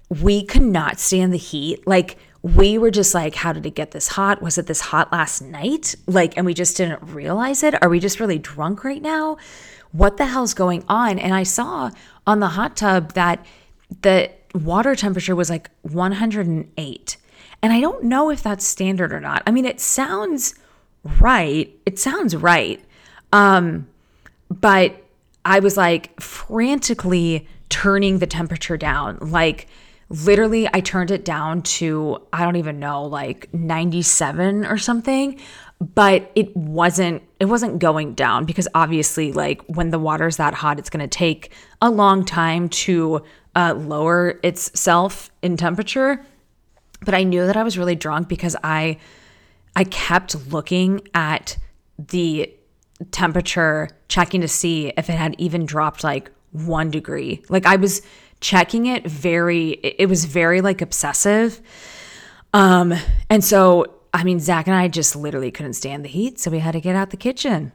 we 0.09 0.45
could 0.45 0.61
not 0.63 0.99
stand 0.99 1.33
the 1.33 1.37
heat. 1.37 1.87
Like, 1.87 2.17
we 2.41 2.77
were 2.77 2.91
just 2.91 3.13
like, 3.13 3.35
how 3.35 3.51
did 3.51 3.65
it 3.65 3.75
get 3.75 3.91
this 3.91 4.09
hot? 4.09 4.41
Was 4.41 4.57
it 4.57 4.67
this 4.67 4.79
hot 4.79 5.11
last 5.11 5.41
night? 5.41 5.95
Like, 6.07 6.37
and 6.37 6.45
we 6.45 6.53
just 6.53 6.77
didn't 6.77 7.01
realize 7.03 7.63
it? 7.63 7.81
Are 7.81 7.89
we 7.89 7.99
just 7.99 8.19
really 8.19 8.39
drunk 8.39 8.83
right 8.83 9.01
now? 9.01 9.37
What 9.91 10.17
the 10.17 10.25
hell's 10.25 10.53
going 10.53 10.83
on? 10.87 11.19
And 11.19 11.33
I 11.33 11.43
saw 11.43 11.91
on 12.25 12.39
the 12.39 12.49
hot 12.49 12.77
tub 12.77 13.13
that 13.13 13.45
the 14.01 14.31
water 14.53 14.95
temperature 14.95 15.35
was 15.35 15.49
like 15.49 15.69
108. 15.81 17.17
And 17.61 17.73
I 17.73 17.81
don't 17.81 18.03
know 18.03 18.29
if 18.29 18.41
that's 18.41 18.65
standard 18.65 19.11
or 19.11 19.19
not. 19.19 19.43
I 19.45 19.51
mean, 19.51 19.65
it 19.65 19.79
sounds 19.79 20.55
right. 21.19 21.73
It 21.85 21.99
sounds 21.99 22.35
right. 22.35 22.83
Um, 23.33 23.87
but 24.49 25.03
I 25.45 25.59
was 25.59 25.77
like 25.77 26.19
frantically 26.19 27.47
turning 27.69 28.19
the 28.19 28.27
temperature 28.27 28.77
down. 28.77 29.17
Like 29.21 29.67
literally 30.09 30.67
I 30.73 30.79
turned 30.79 31.11
it 31.11 31.23
down 31.23 31.61
to 31.61 32.17
I 32.33 32.43
don't 32.43 32.55
even 32.55 32.79
know 32.79 33.05
like 33.05 33.53
97 33.53 34.65
or 34.65 34.77
something, 34.77 35.39
but 35.79 36.31
it 36.35 36.55
wasn't 36.55 37.23
it 37.39 37.45
wasn't 37.45 37.79
going 37.79 38.15
down 38.15 38.45
because 38.45 38.67
obviously 38.73 39.31
like 39.31 39.61
when 39.67 39.91
the 39.91 39.99
water's 39.99 40.37
that 40.37 40.53
hot 40.53 40.79
it's 40.79 40.89
going 40.89 41.07
to 41.07 41.07
take 41.07 41.51
a 41.81 41.89
long 41.89 42.25
time 42.25 42.69
to 42.69 43.21
uh, 43.55 43.73
lower 43.77 44.39
itself 44.43 45.31
in 45.41 45.57
temperature. 45.57 46.25
But 47.01 47.13
I 47.13 47.23
knew 47.23 47.45
that 47.45 47.57
I 47.57 47.63
was 47.63 47.77
really 47.77 47.95
drunk 47.95 48.27
because 48.27 48.55
I 48.63 48.97
I 49.75 49.83
kept 49.85 50.51
looking 50.51 51.01
at 51.13 51.57
the 51.97 52.53
temperature, 53.11 53.89
checking 54.07 54.41
to 54.41 54.47
see 54.47 54.91
if 54.97 55.09
it 55.09 55.13
had 55.13 55.35
even 55.37 55.65
dropped 55.65 56.03
like 56.03 56.31
one 56.51 56.91
degree. 56.91 57.43
Like 57.49 57.65
I 57.65 57.75
was 57.75 58.01
checking 58.41 58.85
it 58.85 59.05
very, 59.05 59.71
it 59.71 60.07
was 60.09 60.25
very 60.25 60.61
like 60.61 60.81
obsessive. 60.81 61.61
Um, 62.53 62.93
and 63.29 63.43
so, 63.43 63.99
I 64.13 64.23
mean, 64.23 64.39
Zach 64.39 64.67
and 64.67 64.75
I 64.75 64.87
just 64.87 65.15
literally 65.15 65.51
couldn't 65.51 65.73
stand 65.73 66.03
the 66.03 66.09
heat. 66.09 66.39
So 66.39 66.49
we 66.49 66.59
had 66.59 66.71
to 66.71 66.81
get 66.81 66.95
out 66.95 67.11
the 67.11 67.17
kitchen 67.17 67.71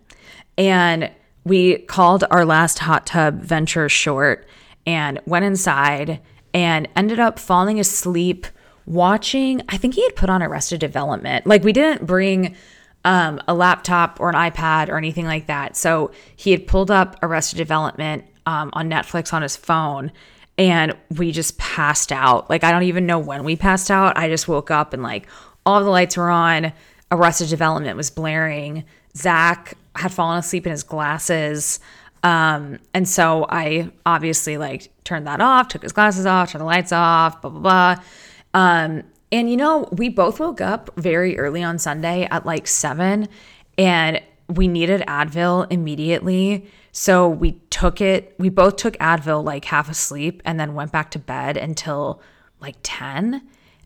and 0.58 1.10
we 1.44 1.78
called 1.78 2.24
our 2.30 2.44
last 2.44 2.80
hot 2.80 3.06
tub 3.06 3.40
venture 3.42 3.88
short 3.88 4.46
and 4.86 5.20
went 5.26 5.44
inside 5.44 6.20
and 6.52 6.88
ended 6.96 7.20
up 7.20 7.38
falling 7.38 7.78
asleep 7.78 8.46
watching. 8.86 9.62
I 9.68 9.76
think 9.76 9.94
he 9.94 10.02
had 10.02 10.16
put 10.16 10.30
on 10.30 10.42
Arrested 10.42 10.80
Development. 10.80 11.46
Like 11.46 11.64
we 11.64 11.72
didn't 11.72 12.06
bring 12.06 12.56
um, 13.04 13.40
a 13.46 13.54
laptop 13.54 14.18
or 14.20 14.28
an 14.28 14.34
iPad 14.34 14.88
or 14.88 14.96
anything 14.96 15.26
like 15.26 15.46
that. 15.46 15.76
So 15.76 16.10
he 16.36 16.50
had 16.50 16.66
pulled 16.66 16.90
up 16.90 17.16
Arrested 17.22 17.56
Development 17.56 18.24
um, 18.46 18.70
on 18.72 18.88
Netflix 18.90 19.32
on 19.32 19.42
his 19.42 19.56
phone 19.56 20.12
and 20.56 20.96
we 21.16 21.32
just 21.32 21.58
passed 21.58 22.12
out. 22.12 22.48
Like, 22.48 22.64
I 22.64 22.70
don't 22.70 22.84
even 22.84 23.06
know 23.06 23.18
when 23.18 23.44
we 23.44 23.56
passed 23.56 23.90
out. 23.90 24.16
I 24.16 24.28
just 24.28 24.48
woke 24.48 24.70
up 24.70 24.92
and 24.92 25.02
like 25.02 25.26
all 25.66 25.82
the 25.82 25.90
lights 25.90 26.16
were 26.16 26.30
on. 26.30 26.72
Arrested 27.10 27.48
Development 27.48 27.96
was 27.96 28.10
blaring. 28.10 28.84
Zach 29.16 29.74
had 29.96 30.12
fallen 30.12 30.38
asleep 30.38 30.66
in 30.66 30.72
his 30.72 30.82
glasses. 30.82 31.80
Um, 32.22 32.78
and 32.94 33.08
so 33.08 33.46
I 33.48 33.90
obviously 34.06 34.56
like 34.56 34.90
turned 35.04 35.26
that 35.26 35.40
off, 35.40 35.68
took 35.68 35.82
his 35.82 35.92
glasses 35.92 36.24
off, 36.24 36.52
turned 36.52 36.62
the 36.62 36.66
lights 36.66 36.92
off, 36.92 37.42
blah, 37.42 37.50
blah, 37.50 37.60
blah. 37.60 38.04
Um, 38.54 39.02
and 39.30 39.50
you 39.50 39.56
know, 39.56 39.88
we 39.92 40.08
both 40.08 40.40
woke 40.40 40.60
up 40.60 40.90
very 40.96 41.36
early 41.38 41.62
on 41.62 41.78
Sunday 41.78 42.26
at 42.30 42.46
like 42.46 42.66
seven 42.66 43.28
and 43.76 44.22
we 44.48 44.68
needed 44.68 45.02
Advil 45.08 45.66
immediately. 45.70 46.70
So 46.92 47.28
we 47.28 47.52
took 47.70 48.00
it, 48.00 48.34
we 48.38 48.48
both 48.48 48.76
took 48.76 48.94
Advil 48.98 49.44
like 49.44 49.64
half 49.64 49.90
asleep 49.90 50.40
and 50.44 50.60
then 50.60 50.74
went 50.74 50.92
back 50.92 51.10
to 51.12 51.18
bed 51.18 51.56
until 51.56 52.22
like 52.60 52.76
10 52.82 53.42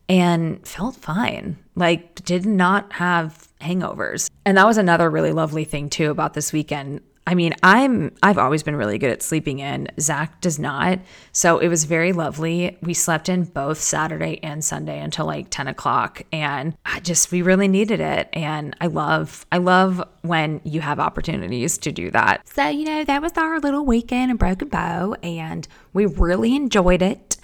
and 0.08 0.66
felt 0.66 0.96
fine. 0.96 1.58
Like, 1.74 2.24
did 2.24 2.46
not 2.46 2.92
have 2.94 3.48
hangovers. 3.60 4.30
And 4.44 4.56
that 4.56 4.66
was 4.66 4.78
another 4.78 5.10
really 5.10 5.32
lovely 5.32 5.64
thing 5.64 5.90
too 5.90 6.10
about 6.10 6.34
this 6.34 6.52
weekend. 6.52 7.00
I 7.28 7.34
mean, 7.34 7.52
I'm 7.62 8.14
I've 8.22 8.38
always 8.38 8.62
been 8.62 8.74
really 8.74 8.96
good 8.96 9.10
at 9.10 9.22
sleeping 9.22 9.58
in. 9.58 9.88
Zach 10.00 10.40
does 10.40 10.58
not. 10.58 10.98
So 11.30 11.58
it 11.58 11.68
was 11.68 11.84
very 11.84 12.14
lovely. 12.14 12.78
We 12.80 12.94
slept 12.94 13.28
in 13.28 13.44
both 13.44 13.78
Saturday 13.78 14.40
and 14.42 14.64
Sunday 14.64 14.98
until 14.98 15.26
like 15.26 15.50
10 15.50 15.68
o'clock. 15.68 16.22
And 16.32 16.74
I 16.86 17.00
just 17.00 17.30
we 17.30 17.42
really 17.42 17.68
needed 17.68 18.00
it. 18.00 18.30
And 18.32 18.74
I 18.80 18.86
love 18.86 19.44
I 19.52 19.58
love 19.58 20.02
when 20.22 20.62
you 20.64 20.80
have 20.80 20.98
opportunities 20.98 21.76
to 21.78 21.92
do 21.92 22.10
that. 22.12 22.48
So, 22.48 22.66
you 22.66 22.86
know, 22.86 23.04
that 23.04 23.20
was 23.20 23.32
our 23.36 23.60
little 23.60 23.84
weekend 23.84 24.30
in 24.30 24.38
Broken 24.38 24.68
Bow, 24.68 25.12
and 25.22 25.68
we 25.92 26.06
really 26.06 26.56
enjoyed 26.56 27.02
it. 27.02 27.36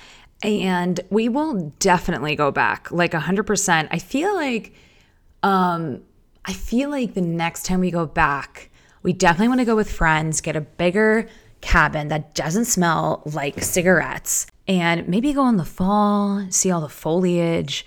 And 0.42 0.98
we 1.10 1.28
will 1.28 1.74
definitely 1.78 2.36
go 2.36 2.50
back 2.50 2.90
like 2.90 3.12
100%. 3.12 3.88
I 3.90 3.98
feel 3.98 4.34
like 4.34 4.72
um 5.42 6.00
I 6.46 6.54
feel 6.54 6.88
like 6.88 7.12
the 7.12 7.20
next 7.20 7.66
time 7.66 7.80
we 7.80 7.90
go 7.90 8.06
back 8.06 8.70
we 9.04 9.12
definitely 9.12 9.48
want 9.48 9.60
to 9.60 9.64
go 9.64 9.76
with 9.76 9.92
friends, 9.92 10.40
get 10.40 10.56
a 10.56 10.60
bigger 10.60 11.28
cabin 11.60 12.08
that 12.08 12.34
doesn't 12.34 12.64
smell 12.64 13.22
like 13.26 13.62
cigarettes, 13.62 14.46
and 14.66 15.06
maybe 15.06 15.32
go 15.32 15.46
in 15.46 15.58
the 15.58 15.64
fall, 15.64 16.44
see 16.50 16.70
all 16.70 16.80
the 16.80 16.88
foliage, 16.88 17.86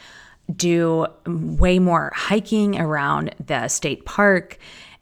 do 0.55 1.07
way 1.25 1.79
more 1.79 2.13
hiking 2.15 2.79
around 2.79 3.35
the 3.45 3.67
state 3.67 4.05
park, 4.05 4.57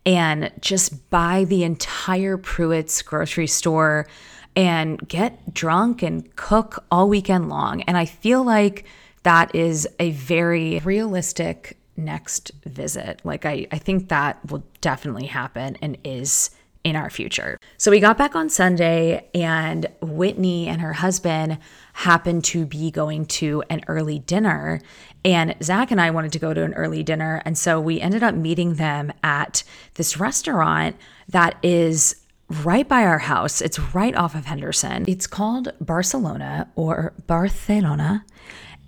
and 0.05 0.51
just 0.61 1.09
buy 1.09 1.43
the 1.43 1.63
entire 1.63 2.37
Pruett's 2.37 3.01
grocery 3.01 3.47
store 3.47 4.07
and 4.55 5.05
get 5.07 5.53
drunk 5.53 6.01
and 6.01 6.33
cook 6.37 6.83
all 6.89 7.09
weekend 7.09 7.49
long. 7.49 7.81
And 7.83 7.97
I 7.97 8.05
feel 8.05 8.43
like 8.43 8.85
that 9.23 9.53
is 9.53 9.87
a 9.99 10.11
very 10.11 10.79
realistic 10.79 11.77
next 11.97 12.51
visit. 12.65 13.21
Like, 13.23 13.45
I, 13.45 13.67
I 13.71 13.77
think 13.77 14.09
that 14.09 14.39
will 14.49 14.63
definitely 14.81 15.27
happen 15.27 15.77
and 15.81 15.97
is 16.03 16.51
in 16.83 16.95
our 16.95 17.09
future. 17.09 17.57
So 17.77 17.89
we 17.89 17.99
got 17.99 18.17
back 18.17 18.35
on 18.35 18.47
Sunday, 18.47 19.27
and 19.33 19.87
Whitney 20.01 20.67
and 20.67 20.81
her 20.81 20.93
husband 20.93 21.57
happened 21.93 22.43
to 22.45 22.65
be 22.65 22.91
going 22.91 23.25
to 23.25 23.63
an 23.71 23.81
early 23.87 24.19
dinner. 24.19 24.81
And 25.23 25.55
Zach 25.63 25.89
and 25.89 25.99
I 25.99 26.11
wanted 26.11 26.31
to 26.33 26.39
go 26.39 26.53
to 26.53 26.63
an 26.63 26.75
early 26.75 27.01
dinner. 27.01 27.41
And 27.43 27.57
so 27.57 27.81
we 27.81 27.99
ended 27.99 28.21
up 28.21 28.35
meeting 28.35 28.75
them 28.75 29.11
at 29.23 29.63
this 29.95 30.19
restaurant 30.19 30.95
that 31.29 31.57
is 31.63 32.21
right 32.63 32.87
by 32.87 33.03
our 33.03 33.17
house. 33.17 33.61
It's 33.61 33.79
right 33.79 34.15
off 34.15 34.35
of 34.35 34.45
Henderson. 34.45 35.05
It's 35.07 35.25
called 35.25 35.73
Barcelona 35.81 36.69
or 36.75 37.13
Barcelona, 37.25 38.23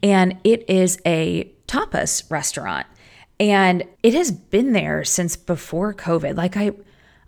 and 0.03 0.37
it 0.43 0.69
is 0.69 0.99
a 1.05 1.51
tapas 1.67 2.29
restaurant. 2.29 2.85
And 3.39 3.83
it 4.01 4.13
has 4.13 4.31
been 4.31 4.73
there 4.73 5.03
since 5.03 5.35
before 5.35 5.93
COVID. 5.93 6.35
Like 6.35 6.57
I 6.57 6.71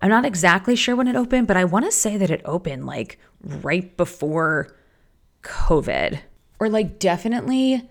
I'm 0.01 0.09
not 0.09 0.25
exactly 0.25 0.75
sure 0.75 0.95
when 0.95 1.07
it 1.07 1.15
opened, 1.15 1.47
but 1.47 1.57
I 1.57 1.65
want 1.65 1.85
to 1.85 1.91
say 1.91 2.17
that 2.17 2.29
it 2.29 2.41
opened 2.45 2.85
like 2.85 3.19
right 3.43 3.95
before 3.97 4.75
COVID 5.43 6.19
or 6.59 6.69
like 6.69 6.99
definitely 6.99 7.89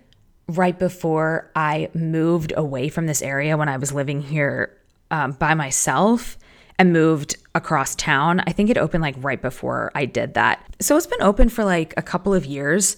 right 0.49 0.79
before 0.79 1.51
I 1.55 1.91
moved 1.93 2.53
away 2.57 2.89
from 2.89 3.07
this 3.07 3.21
area 3.21 3.57
when 3.57 3.69
I 3.69 3.77
was 3.77 3.93
living 3.93 4.23
here 4.23 4.77
um, 5.11 5.33
by 5.33 5.55
myself 5.55 6.39
and 6.79 6.93
moved 6.93 7.37
across 7.55 7.95
town. 7.95 8.41
I 8.47 8.53
think 8.53 8.71
it 8.71 8.79
opened 8.79 9.03
like 9.03 9.17
right 9.19 9.41
before 9.41 9.91
I 9.95 10.07
did 10.07 10.35
that. 10.35 10.65
So 10.81 10.97
it's 10.97 11.07
been 11.07 11.23
open 11.23 11.49
for 11.51 11.65
like 11.65 11.93
a 11.97 12.03
couple 12.03 12.33
of 12.33 12.47
years 12.47 12.97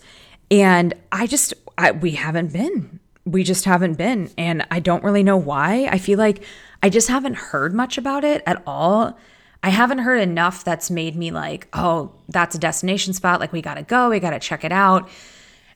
and 0.51 0.95
I 1.11 1.27
just 1.27 1.55
I, 1.79 1.93
we 1.93 2.13
haven't 2.13 2.53
been 2.53 3.00
we 3.25 3.45
just 3.45 3.65
haven't 3.65 3.95
been. 3.95 4.31
And 4.39 4.67
I 4.71 4.81
don't 4.81 5.05
really 5.05 5.23
know 5.23 5.37
why. 5.37 5.89
I 5.91 5.99
feel 5.99 6.19
like 6.19 6.43
I 6.83 6.89
just 6.89 7.09
haven't 7.09 7.35
heard 7.35 7.75
much 7.75 7.99
about 7.99 8.25
it 8.25 8.43
at 8.47 8.63
all. 8.67 9.19
I 9.63 9.69
haven't 9.69 9.99
heard 9.99 10.21
enough 10.21 10.65
that's 10.65 10.91
made 10.91 11.17
me 11.17 11.31
like, 11.31 11.69
oh, 11.75 12.13
that's 12.29 12.55
a 12.55 12.59
destination 12.59 13.13
spot. 13.13 13.41
Like, 13.41 13.53
we 13.53 13.61
got 13.61 13.75
to 13.75 13.83
go, 13.83 14.09
we 14.09 14.19
got 14.19 14.31
to 14.31 14.39
check 14.39 14.65
it 14.65 14.73
out, 14.73 15.09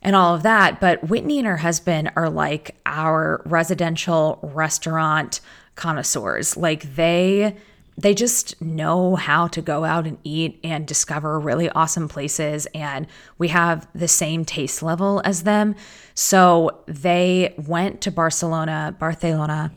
and 0.00 0.16
all 0.16 0.34
of 0.34 0.42
that. 0.42 0.80
But 0.80 1.08
Whitney 1.08 1.38
and 1.38 1.46
her 1.46 1.58
husband 1.58 2.10
are 2.16 2.30
like 2.30 2.76
our 2.86 3.42
residential 3.44 4.38
restaurant 4.42 5.42
connoisseurs. 5.74 6.56
Like, 6.56 6.94
they 6.94 7.56
they 7.96 8.14
just 8.14 8.60
know 8.60 9.14
how 9.14 9.46
to 9.48 9.62
go 9.62 9.84
out 9.84 10.06
and 10.06 10.18
eat 10.24 10.58
and 10.64 10.86
discover 10.86 11.38
really 11.38 11.70
awesome 11.70 12.08
places. 12.08 12.66
And 12.74 13.06
we 13.38 13.48
have 13.48 13.86
the 13.94 14.08
same 14.08 14.44
taste 14.44 14.82
level 14.82 15.22
as 15.24 15.44
them. 15.44 15.76
So 16.14 16.82
they 16.86 17.54
went 17.56 18.00
to 18.02 18.10
Barcelona, 18.10 18.94
Barcelona, 18.98 19.72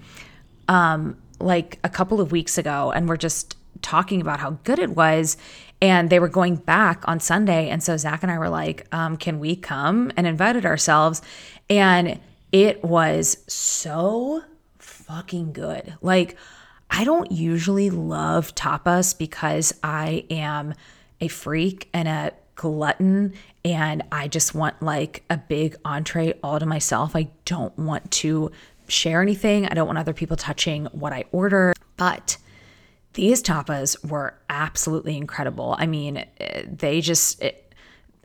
um, 0.68 1.18
like 1.40 1.80
a 1.84 1.90
couple 1.90 2.20
of 2.20 2.32
weeks 2.32 2.58
ago, 2.58 2.92
and 2.92 3.08
we're 3.08 3.18
just 3.18 3.56
talking 3.82 4.22
about 4.22 4.40
how 4.40 4.52
good 4.64 4.80
it 4.80 4.96
was. 4.96 5.38
And 5.80 6.10
they 6.10 6.20
were 6.20 6.28
going 6.28 6.56
back 6.56 7.08
on 7.08 7.20
Sunday. 7.20 7.70
And 7.70 7.84
so 7.84 7.96
Zach 7.98 8.24
and 8.24 8.32
I 8.32 8.40
were 8.40 8.50
like, 8.50 8.88
um, 8.92 9.16
can 9.16 9.40
we 9.40 9.56
come? 9.56 10.12
And 10.18 10.26
invited 10.26 10.66
ourselves. 10.66 11.22
And 11.70 12.20
it 12.52 12.84
was 12.84 13.38
so 13.48 14.42
fucking 14.80 15.54
good. 15.54 15.96
Like, 16.02 16.36
I 16.90 17.04
don't 17.04 17.32
usually 17.32 17.90
love 17.90 18.56
tapas 18.56 19.18
because 19.18 19.74
I 19.84 20.26
am 20.30 20.74
a 21.20 21.28
freak 21.28 21.90
and 21.94 22.08
a 22.08 22.32
glutton 22.56 23.34
and 23.64 24.04
I 24.12 24.28
just 24.28 24.56
want 24.56 24.82
like 24.82 25.24
a 25.30 25.38
big 25.38 25.76
entree 25.86 26.34
all 26.44 26.60
to 26.60 26.66
myself. 26.66 27.16
I 27.16 27.30
don't 27.46 27.78
want 27.78 28.10
to 28.12 28.52
share 28.88 29.22
anything. 29.22 29.66
I 29.68 29.74
don't 29.74 29.88
want 29.88 30.00
other 30.00 30.14
people 30.14 30.38
touching 30.38 30.86
what 30.88 31.14
I 31.14 31.26
order. 31.32 31.74
But 31.98 32.38
these 33.14 33.42
tapas 33.44 34.08
were 34.10 34.36
absolutely 34.50 35.18
incredible. 35.18 35.76
I 35.78 35.86
mean, 35.88 36.26
eh, 36.40 36.64
they 36.68 37.02
just 37.02 37.44
eh, 37.44 37.52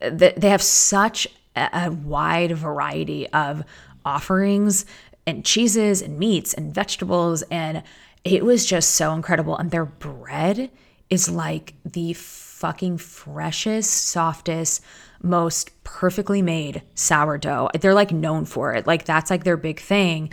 it, 0.01 0.41
they 0.41 0.49
have 0.49 0.63
such 0.63 1.27
a 1.55 1.91
wide 1.91 2.53
variety 2.57 3.29
of 3.29 3.65
offerings 4.05 4.85
and 5.27 5.45
cheeses 5.45 6.03
and 6.03 6.19
meats 6.19 6.55
and 6.55 6.75
vegetables 6.75 7.43
and 7.51 7.83
it 8.25 8.45
was 8.45 8.65
just 8.67 8.93
so 8.93 9.13
incredible. 9.13 9.57
And 9.57 9.71
their 9.71 9.85
bread 9.85 10.71
is 11.11 11.29
like 11.29 11.75
the 11.85 12.13
fucking 12.15 12.99
freshest, 12.99 13.91
softest, 13.93 14.83
most 15.23 15.71
perfectly 15.85 16.43
made 16.43 16.83
sourdough. 16.95 17.71
They're 17.81 17.95
like 17.95 18.13
known 18.13 18.45
for 18.45 18.75
it. 18.75 18.87
Like 18.87 19.05
that's 19.05 19.31
like 19.31 19.45
their 19.45 19.57
big 19.57 19.81
thing, 19.81 20.33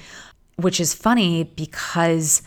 which 0.55 0.79
is 0.79 0.93
funny 0.93 1.43
because 1.43 2.41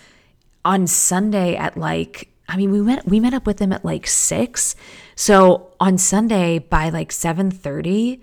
on 0.64 0.86
Sunday 0.86 1.57
at 1.57 1.76
like 1.76 2.28
I 2.49 2.57
mean, 2.57 2.70
we 2.70 2.82
went 2.82 3.07
we 3.07 3.20
met 3.20 3.34
up 3.34 3.47
with 3.47 3.59
them 3.59 3.72
at 3.72 3.84
like 3.84 4.07
six. 4.07 4.76
So 5.14 5.72
on 5.80 5.97
Sunday 5.97 6.59
by 6.59 6.90
like 6.90 7.11
seven 7.11 7.51
thirty, 7.51 8.22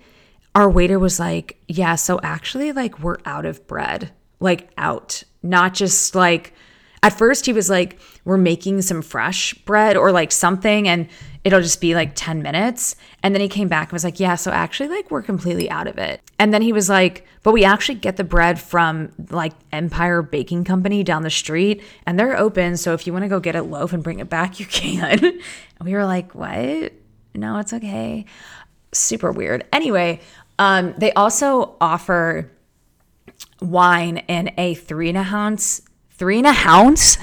our 0.54 0.70
waiter 0.70 0.98
was 0.98 1.18
like, 1.18 1.58
"Yeah, 1.66 1.96
so 1.96 2.20
actually, 2.22 2.72
like 2.72 3.00
we're 3.00 3.18
out 3.24 3.44
of 3.44 3.66
bread, 3.66 4.12
like 4.38 4.70
out, 4.76 5.24
not 5.42 5.74
just 5.74 6.14
like 6.14 6.54
at 7.02 7.16
first, 7.16 7.46
he 7.46 7.52
was 7.52 7.70
like, 7.70 7.98
We're 8.24 8.36
making 8.36 8.82
some 8.82 9.02
fresh 9.02 9.54
bread 9.54 9.96
or 9.96 10.12
like 10.12 10.32
something, 10.32 10.86
and 10.88 11.08
it'll 11.44 11.62
just 11.62 11.80
be 11.80 11.94
like 11.94 12.12
10 12.14 12.42
minutes. 12.42 12.96
And 13.22 13.34
then 13.34 13.40
he 13.40 13.48
came 13.48 13.68
back 13.68 13.88
and 13.88 13.92
was 13.92 14.04
like, 14.04 14.20
Yeah, 14.20 14.34
so 14.34 14.50
actually, 14.50 14.90
like, 14.90 15.10
we're 15.10 15.22
completely 15.22 15.70
out 15.70 15.86
of 15.86 15.96
it. 15.98 16.20
And 16.38 16.52
then 16.52 16.62
he 16.62 16.72
was 16.72 16.88
like, 16.88 17.26
But 17.42 17.52
we 17.52 17.64
actually 17.64 17.96
get 17.96 18.16
the 18.16 18.24
bread 18.24 18.60
from 18.60 19.12
like 19.30 19.52
Empire 19.72 20.20
Baking 20.20 20.64
Company 20.64 21.02
down 21.02 21.22
the 21.22 21.30
street, 21.30 21.82
and 22.06 22.18
they're 22.18 22.36
open. 22.36 22.76
So 22.76 22.92
if 22.92 23.06
you 23.06 23.12
want 23.12 23.24
to 23.24 23.28
go 23.28 23.40
get 23.40 23.56
a 23.56 23.62
loaf 23.62 23.92
and 23.92 24.02
bring 24.02 24.20
it 24.20 24.28
back, 24.28 24.60
you 24.60 24.66
can. 24.66 25.24
and 25.24 25.40
we 25.82 25.94
were 25.94 26.04
like, 26.04 26.34
What? 26.34 26.92
No, 27.34 27.58
it's 27.58 27.72
okay. 27.72 28.26
Super 28.92 29.32
weird. 29.32 29.64
Anyway, 29.72 30.20
um, 30.58 30.94
they 30.98 31.12
also 31.12 31.76
offer 31.80 32.50
wine 33.60 34.18
in 34.28 34.50
a 34.58 34.74
three 34.74 35.08
and 35.08 35.16
a 35.16 35.22
ounce 35.22 35.80
three 36.20 36.36
and 36.36 36.48
a 36.48 36.68
ounce. 36.68 37.16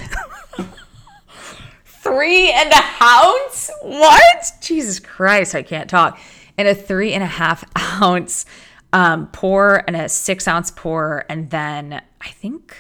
three 1.86 2.52
and 2.52 2.74
a 2.74 2.84
ounce? 3.00 3.70
What? 3.84 4.54
Jesus 4.60 5.00
Christ, 5.00 5.54
I 5.54 5.62
can't 5.62 5.88
talk. 5.88 6.20
And 6.58 6.68
a 6.68 6.74
three 6.74 7.14
and 7.14 7.22
a 7.22 7.28
half 7.28 7.64
ounce 8.02 8.48
um, 8.92 9.28
pour 9.28 9.84
and 9.86 9.96
a 9.96 10.10
six 10.10 10.48
ounce 10.48 10.72
pour, 10.72 11.26
and 11.30 11.52
then 11.52 12.02
I 12.20 12.30
think 12.30 12.76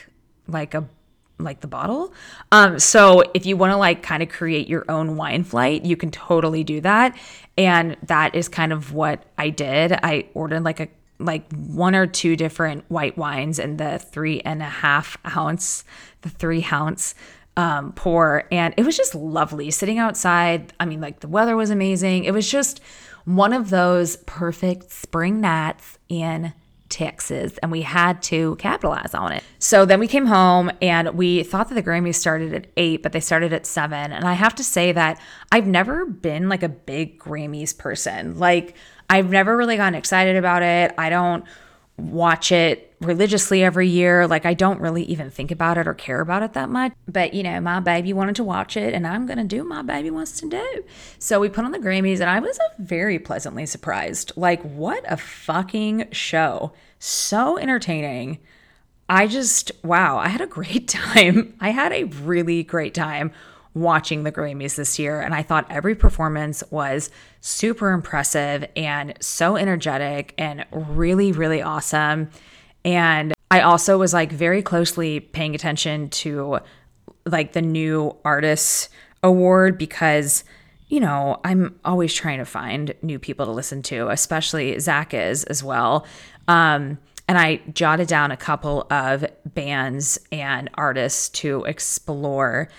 like 0.47 0.73
a 0.73 0.89
like 1.37 1.59
the 1.59 1.67
bottle. 1.67 2.15
Um, 2.51 2.79
so 2.79 3.23
if 3.35 3.45
you 3.45 3.55
want 3.55 3.73
to 3.73 3.77
like 3.77 4.01
kind 4.01 4.23
of 4.23 4.29
create 4.29 4.67
your 4.67 4.85
own 4.89 5.17
wine 5.17 5.43
flight, 5.43 5.85
you 5.85 5.95
can 5.95 6.09
totally 6.09 6.63
do 6.63 6.81
that. 6.81 7.15
And 7.59 7.95
that 8.07 8.33
is 8.33 8.49
kind 8.49 8.73
of 8.73 8.91
what 8.91 9.23
I 9.37 9.51
did. 9.51 9.91
I 9.91 10.29
ordered 10.33 10.63
like 10.63 10.79
a 10.79 10.87
like 11.19 11.51
one 11.53 11.95
or 11.95 12.07
two 12.07 12.35
different 12.35 12.85
white 12.89 13.17
wines 13.17 13.59
in 13.59 13.77
the 13.77 13.99
three 13.99 14.41
and 14.41 14.61
a 14.61 14.65
half 14.65 15.17
ounce, 15.35 15.83
the 16.21 16.29
three 16.29 16.65
ounce 16.71 17.15
um, 17.55 17.91
pour. 17.93 18.43
And 18.51 18.73
it 18.77 18.85
was 18.85 18.95
just 18.95 19.15
lovely 19.15 19.71
sitting 19.71 19.97
outside. 19.97 20.73
I 20.79 20.85
mean, 20.85 21.01
like 21.01 21.21
the 21.21 21.27
weather 21.27 21.55
was 21.55 21.69
amazing. 21.69 22.25
It 22.25 22.33
was 22.33 22.49
just 22.49 22.81
one 23.25 23.51
of 23.51 23.69
those 23.69 24.17
perfect 24.17 24.91
spring 24.91 25.41
nights 25.41 25.97
in 26.07 26.53
Texas, 26.89 27.57
and 27.61 27.69
we 27.69 27.81
had 27.81 28.21
to 28.23 28.55
capitalize 28.55 29.13
on 29.13 29.33
it. 29.33 29.43
So 29.59 29.85
then 29.85 29.99
we 29.99 30.07
came 30.07 30.27
home 30.27 30.71
and 30.81 31.09
we 31.09 31.43
thought 31.43 31.67
that 31.67 31.75
the 31.75 31.83
Grammys 31.83 32.15
started 32.15 32.53
at 32.53 32.67
eight, 32.77 33.03
but 33.03 33.11
they 33.11 33.19
started 33.19 33.51
at 33.51 33.65
seven. 33.65 34.13
And 34.13 34.23
I 34.23 34.33
have 34.33 34.55
to 34.55 34.63
say 34.63 34.93
that 34.93 35.19
I've 35.51 35.67
never 35.67 36.05
been 36.05 36.47
like 36.47 36.63
a 36.63 36.69
big 36.69 37.19
Grammys 37.19 37.77
person. 37.77 38.39
Like, 38.39 38.75
I've 39.09 39.29
never 39.29 39.55
really 39.55 39.77
gotten 39.77 39.95
excited 39.95 40.35
about 40.35 40.63
it. 40.63 40.93
I 40.97 41.09
don't 41.09 41.45
watch 41.97 42.51
it 42.51 42.95
religiously 43.01 43.63
every 43.63 43.87
year. 43.87 44.27
Like, 44.27 44.45
I 44.45 44.53
don't 44.53 44.79
really 44.79 45.03
even 45.03 45.29
think 45.29 45.51
about 45.51 45.77
it 45.77 45.87
or 45.87 45.93
care 45.93 46.19
about 46.19 46.43
it 46.43 46.53
that 46.53 46.69
much. 46.69 46.93
But, 47.07 47.33
you 47.33 47.43
know, 47.43 47.59
my 47.59 47.79
baby 47.79 48.13
wanted 48.13 48.35
to 48.35 48.43
watch 48.43 48.77
it, 48.77 48.93
and 48.93 49.07
I'm 49.07 49.25
going 49.25 49.37
to 49.37 49.43
do 49.43 49.59
what 49.59 49.67
my 49.67 49.81
baby 49.81 50.11
wants 50.11 50.39
to 50.41 50.49
do. 50.49 50.83
So 51.19 51.39
we 51.39 51.49
put 51.49 51.65
on 51.65 51.71
the 51.71 51.79
Grammys, 51.79 52.19
and 52.19 52.29
I 52.29 52.39
was 52.39 52.59
very 52.79 53.19
pleasantly 53.19 53.65
surprised. 53.65 54.31
Like, 54.35 54.61
what 54.61 55.03
a 55.11 55.17
fucking 55.17 56.09
show! 56.11 56.73
So 56.99 57.57
entertaining. 57.57 58.39
I 59.09 59.27
just, 59.27 59.71
wow, 59.83 60.17
I 60.17 60.27
had 60.27 60.41
a 60.41 60.47
great 60.47 60.87
time. 60.87 61.55
I 61.59 61.69
had 61.69 61.93
a 61.93 62.03
really 62.03 62.63
great 62.63 62.93
time 62.93 63.31
watching 63.79 64.23
the 64.23 64.31
Grammys 64.31 64.75
this 64.75 64.99
year. 64.99 65.21
And 65.21 65.33
I 65.33 65.43
thought 65.43 65.65
every 65.69 65.95
performance 65.95 66.63
was 66.69 67.09
super 67.41 67.91
impressive 67.91 68.65
and 68.75 69.13
so 69.19 69.55
energetic 69.55 70.33
and 70.37 70.65
really, 70.71 71.31
really 71.31 71.61
awesome. 71.61 72.29
And 72.83 73.33
I 73.51 73.61
also 73.61 73.97
was 73.97 74.13
like 74.13 74.31
very 74.31 74.61
closely 74.61 75.19
paying 75.19 75.55
attention 75.55 76.09
to 76.09 76.59
like 77.25 77.53
the 77.53 77.61
new 77.61 78.15
artists 78.23 78.89
award 79.23 79.77
because 79.77 80.43
you 80.89 81.01
know, 81.01 81.39
I'm 81.43 81.77
always 81.83 82.13
trying 82.13 82.39
to 82.39 82.45
find 82.45 82.93
new 83.01 83.19
people 83.19 83.45
to 83.45 83.51
listen 83.51 83.81
to, 83.83 84.07
especially 84.09 84.79
Zach 84.79 85.13
is 85.13 85.43
as 85.43 85.61
well. 85.61 86.05
Um, 86.47 86.97
and 87.27 87.37
I 87.37 87.57
jotted 87.73 88.07
down 88.07 88.31
a 88.31 88.37
couple 88.37 88.87
of 88.89 89.25
bands 89.45 90.17
and 90.31 90.69
artists 90.75 91.27
to 91.41 91.65
explore. 91.65 92.69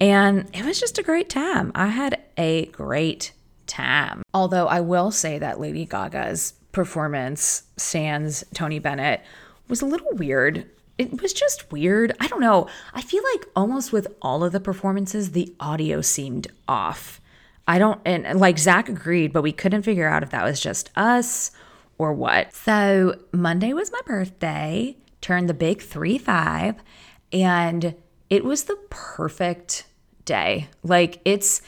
And 0.00 0.48
it 0.54 0.64
was 0.64 0.80
just 0.80 0.98
a 0.98 1.02
great 1.02 1.28
time. 1.28 1.72
I 1.74 1.88
had 1.88 2.20
a 2.36 2.66
great 2.66 3.32
time. 3.66 4.22
Although 4.32 4.66
I 4.66 4.80
will 4.80 5.10
say 5.10 5.38
that 5.38 5.60
Lady 5.60 5.84
Gaga's 5.84 6.54
performance, 6.72 7.64
sans 7.76 8.44
Tony 8.54 8.78
Bennett, 8.78 9.22
was 9.68 9.82
a 9.82 9.86
little 9.86 10.12
weird. 10.12 10.68
It 10.96 11.20
was 11.22 11.32
just 11.32 11.70
weird. 11.70 12.12
I 12.20 12.26
don't 12.26 12.40
know. 12.40 12.68
I 12.94 13.02
feel 13.02 13.22
like 13.34 13.46
almost 13.54 13.92
with 13.92 14.08
all 14.20 14.42
of 14.42 14.52
the 14.52 14.60
performances, 14.60 15.30
the 15.30 15.54
audio 15.60 16.00
seemed 16.00 16.48
off. 16.66 17.20
I 17.66 17.78
don't, 17.78 18.00
and 18.06 18.40
like 18.40 18.58
Zach 18.58 18.88
agreed, 18.88 19.32
but 19.32 19.42
we 19.42 19.52
couldn't 19.52 19.82
figure 19.82 20.08
out 20.08 20.22
if 20.22 20.30
that 20.30 20.44
was 20.44 20.58
just 20.58 20.90
us 20.96 21.50
or 21.98 22.12
what. 22.14 22.54
So 22.54 23.14
Monday 23.32 23.72
was 23.74 23.92
my 23.92 24.00
birthday, 24.06 24.96
turned 25.20 25.48
the 25.48 25.54
big 25.54 25.82
3 25.82 26.16
5, 26.16 26.76
and 27.32 27.94
it 28.30 28.44
was 28.44 28.64
the 28.64 28.76
perfect 28.90 29.86
day. 30.24 30.68
Like 30.82 31.20
it's 31.24 31.62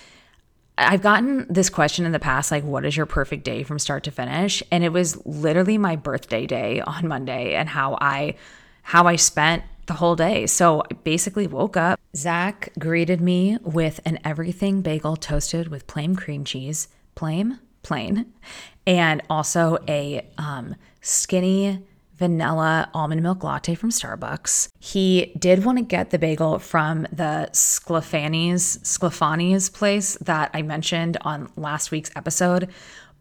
I've 0.78 1.02
gotten 1.02 1.46
this 1.50 1.68
question 1.68 2.06
in 2.06 2.12
the 2.12 2.18
past 2.18 2.50
like 2.50 2.64
what 2.64 2.84
is 2.86 2.96
your 2.96 3.06
perfect 3.06 3.44
day 3.44 3.62
from 3.62 3.78
start 3.78 4.04
to 4.04 4.10
finish? 4.10 4.62
And 4.70 4.82
it 4.84 4.92
was 4.92 5.24
literally 5.26 5.78
my 5.78 5.96
birthday 5.96 6.46
day 6.46 6.80
on 6.80 7.08
Monday 7.08 7.54
and 7.54 7.68
how 7.68 7.98
I 8.00 8.34
how 8.82 9.06
I 9.06 9.16
spent 9.16 9.62
the 9.86 9.94
whole 9.94 10.16
day. 10.16 10.46
So 10.46 10.82
I 10.82 10.94
basically 10.94 11.46
woke 11.46 11.76
up. 11.76 11.98
Zach 12.14 12.70
greeted 12.78 13.20
me 13.20 13.58
with 13.62 14.00
an 14.04 14.18
everything 14.24 14.82
bagel 14.82 15.16
toasted 15.16 15.68
with 15.68 15.86
plain 15.86 16.14
cream 16.16 16.44
cheese, 16.44 16.88
plain, 17.14 17.58
plain, 17.82 18.32
and 18.86 19.22
also 19.28 19.78
a 19.88 20.26
um, 20.38 20.76
skinny 21.00 21.82
vanilla 22.20 22.90
almond 22.92 23.22
milk 23.22 23.42
latte 23.42 23.74
from 23.74 23.90
Starbucks. 23.90 24.68
He 24.78 25.32
did 25.38 25.64
want 25.64 25.78
to 25.78 25.84
get 25.84 26.10
the 26.10 26.18
bagel 26.18 26.58
from 26.58 27.02
the 27.10 27.48
Sclafani's 27.52 28.76
Sclafani's 28.78 29.70
place 29.70 30.18
that 30.20 30.50
I 30.52 30.60
mentioned 30.60 31.16
on 31.22 31.50
last 31.56 31.90
week's 31.90 32.10
episode, 32.14 32.68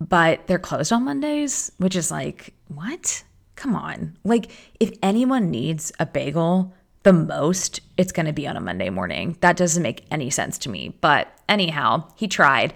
but 0.01 0.45
they're 0.47 0.59
closed 0.59 0.91
on 0.91 1.05
Mondays, 1.05 1.71
which 1.77 1.95
is 1.95 2.11
like, 2.11 2.53
what? 2.67 3.23
Come 3.55 3.73
on. 3.73 4.17
Like 4.25 4.51
if 4.81 4.91
anyone 5.01 5.49
needs 5.49 5.93
a 5.97 6.05
bagel 6.05 6.73
the 7.03 7.13
most, 7.13 7.79
it's 7.95 8.11
going 8.11 8.25
to 8.25 8.33
be 8.33 8.47
on 8.47 8.57
a 8.57 8.61
Monday 8.61 8.89
morning. 8.89 9.37
That 9.39 9.55
doesn't 9.55 9.81
make 9.81 10.05
any 10.11 10.29
sense 10.29 10.57
to 10.59 10.69
me. 10.69 10.93
But 10.99 11.29
anyhow, 11.47 12.09
he 12.15 12.27
tried. 12.27 12.73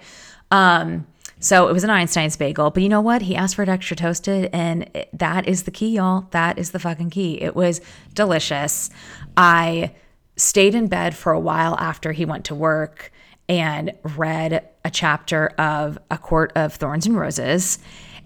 Um, 0.50 1.06
so 1.44 1.68
it 1.68 1.74
was 1.74 1.84
an 1.84 1.90
Einstein's 1.90 2.38
bagel, 2.38 2.70
but 2.70 2.82
you 2.82 2.88
know 2.88 3.02
what? 3.02 3.20
He 3.20 3.36
asked 3.36 3.56
for 3.56 3.62
it 3.62 3.68
extra 3.68 3.94
toasted, 3.94 4.48
and 4.54 4.88
that 5.12 5.46
is 5.46 5.64
the 5.64 5.70
key, 5.70 5.90
y'all. 5.90 6.26
That 6.30 6.58
is 6.58 6.70
the 6.70 6.78
fucking 6.78 7.10
key. 7.10 7.38
It 7.38 7.54
was 7.54 7.82
delicious. 8.14 8.88
I 9.36 9.94
stayed 10.36 10.74
in 10.74 10.88
bed 10.88 11.14
for 11.14 11.32
a 11.32 11.38
while 11.38 11.76
after 11.78 12.12
he 12.12 12.24
went 12.24 12.46
to 12.46 12.54
work 12.54 13.12
and 13.46 13.92
read 14.16 14.66
a 14.86 14.90
chapter 14.90 15.48
of 15.58 15.98
A 16.10 16.16
Court 16.16 16.50
of 16.56 16.72
Thorns 16.76 17.04
and 17.04 17.14
Roses. 17.14 17.78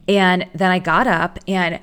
And 0.06 0.48
then 0.54 0.70
I 0.70 0.78
got 0.78 1.08
up 1.08 1.40
and 1.48 1.80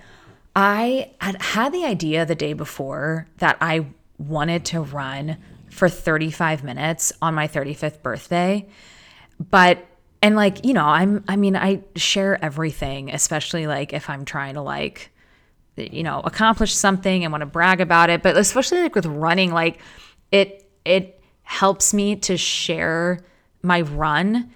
I 0.56 1.12
had 1.20 1.42
had 1.42 1.74
the 1.74 1.84
idea 1.84 2.26
the 2.26 2.36
day 2.36 2.54
before 2.54 3.28
that 3.40 3.58
I 3.60 3.88
wanted 4.18 4.64
to 4.68 4.80
run 4.80 5.36
for 5.70 5.90
35 5.90 6.64
minutes 6.64 7.12
on 7.22 7.36
my 7.36 7.50
35th 7.50 8.02
birthday. 8.02 8.70
But 9.50 9.86
and 10.22 10.36
like 10.36 10.66
you 10.66 10.74
know 10.74 10.86
i'm 10.86 11.24
i 11.28 11.36
mean 11.36 11.56
i 11.56 11.82
share 11.96 12.44
everything 12.44 13.12
especially 13.12 13.68
like 13.68 13.94
if 13.94 14.10
i'm 14.10 14.26
trying 14.26 14.54
to 14.56 14.62
like 14.62 15.12
you 15.78 16.04
know 16.04 16.22
accomplish 16.24 16.74
something 16.74 17.24
and 17.24 17.32
want 17.32 17.42
to 17.42 17.46
brag 17.46 17.82
about 17.82 18.10
it. 18.10 18.24
But 18.24 18.38
especially 18.38 18.82
like 18.82 18.96
with 18.96 19.06
running 19.06 19.52
like 19.52 19.80
it 20.32 20.70
it 20.84 21.22
helps 21.44 21.94
me 21.94 22.16
to 22.18 22.38
share 22.38 23.20
my 23.62 23.82
run 23.82 24.52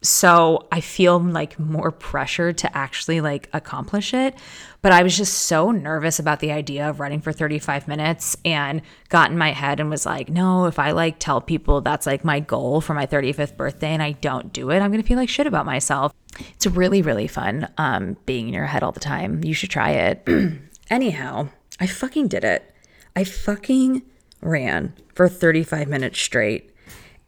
so 0.00 0.66
I 0.70 0.80
feel 0.80 1.18
like 1.18 1.58
more 1.58 1.90
pressure 1.90 2.52
to 2.52 2.76
actually 2.76 3.20
like 3.20 3.48
accomplish 3.52 4.14
it. 4.14 4.34
But 4.80 4.92
I 4.92 5.02
was 5.02 5.16
just 5.16 5.34
so 5.34 5.72
nervous 5.72 6.20
about 6.20 6.38
the 6.38 6.52
idea 6.52 6.88
of 6.88 7.00
running 7.00 7.20
for 7.20 7.32
35 7.32 7.88
minutes 7.88 8.36
and 8.44 8.80
got 9.08 9.30
in 9.30 9.36
my 9.36 9.50
head 9.50 9.80
and 9.80 9.90
was 9.90 10.06
like, 10.06 10.28
no, 10.28 10.66
if 10.66 10.78
I 10.78 10.92
like 10.92 11.18
tell 11.18 11.40
people 11.40 11.80
that's 11.80 12.06
like 12.06 12.24
my 12.24 12.38
goal 12.38 12.80
for 12.80 12.94
my 12.94 13.06
35th 13.06 13.56
birthday 13.56 13.88
and 13.88 14.02
I 14.02 14.12
don't 14.12 14.52
do 14.52 14.70
it, 14.70 14.80
I'm 14.80 14.92
to 14.92 15.02
feel 15.02 15.18
like 15.18 15.28
shit 15.28 15.48
about 15.48 15.66
myself. 15.66 16.12
It's 16.54 16.66
really, 16.66 17.02
really 17.02 17.26
fun 17.26 17.68
um, 17.76 18.16
being 18.24 18.46
in 18.46 18.54
your 18.54 18.66
head 18.66 18.84
all 18.84 18.92
the 18.92 19.00
time. 19.00 19.42
You 19.42 19.52
should 19.52 19.70
try 19.70 19.90
it. 19.90 20.28
Anyhow, 20.90 21.48
I 21.80 21.88
fucking 21.88 22.28
did 22.28 22.44
it. 22.44 22.72
I 23.16 23.24
fucking 23.24 24.02
ran 24.40 24.94
for 25.12 25.28
35 25.28 25.88
minutes 25.88 26.20
straight 26.20 26.70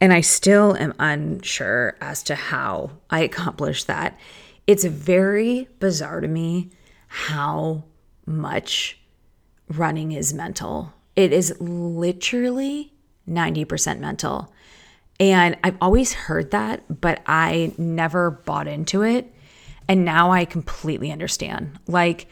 and 0.00 0.12
I 0.12 0.20
still 0.20 0.76
am 0.76 0.94
unsure 0.98 1.96
as 2.00 2.22
to 2.24 2.34
how 2.34 2.92
I 3.10 3.20
accomplished 3.20 3.86
that. 3.86 4.18
It's 4.66 4.84
very 4.84 5.68
bizarre 5.78 6.20
to 6.20 6.28
me 6.28 6.70
how 7.08 7.84
much 8.26 8.98
running 9.68 10.12
is 10.12 10.32
mental. 10.32 10.92
It 11.16 11.32
is 11.32 11.54
literally 11.60 12.92
90% 13.28 13.98
mental. 13.98 14.52
And 15.18 15.58
I've 15.62 15.76
always 15.80 16.12
heard 16.14 16.50
that, 16.52 17.00
but 17.00 17.20
I 17.26 17.74
never 17.76 18.30
bought 18.30 18.66
into 18.66 19.02
it. 19.02 19.34
And 19.86 20.04
now 20.04 20.30
I 20.30 20.44
completely 20.44 21.10
understand. 21.10 21.78
Like, 21.86 22.26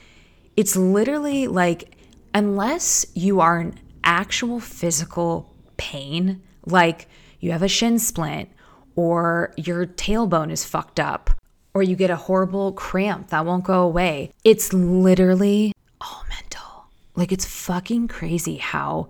it's 0.56 0.74
literally 0.74 1.48
like, 1.48 1.96
unless 2.32 3.04
you 3.14 3.40
are 3.40 3.60
in 3.60 3.78
actual 4.04 4.58
physical 4.58 5.54
pain, 5.76 6.40
like 6.64 7.08
you 7.40 7.52
have 7.52 7.62
a 7.62 7.68
shin 7.68 7.98
splint, 7.98 8.48
or 8.96 9.52
your 9.56 9.86
tailbone 9.86 10.50
is 10.50 10.64
fucked 10.64 10.98
up, 10.98 11.30
or 11.74 11.82
you 11.82 11.94
get 11.94 12.10
a 12.10 12.16
horrible 12.16 12.72
cramp 12.72 13.28
that 13.28 13.46
won't 13.46 13.64
go 13.64 13.82
away. 13.82 14.32
It's 14.44 14.72
literally 14.72 15.72
all 16.00 16.24
mental. 16.28 16.86
Like 17.14 17.30
it's 17.30 17.44
fucking 17.44 18.08
crazy 18.08 18.56
how 18.56 19.08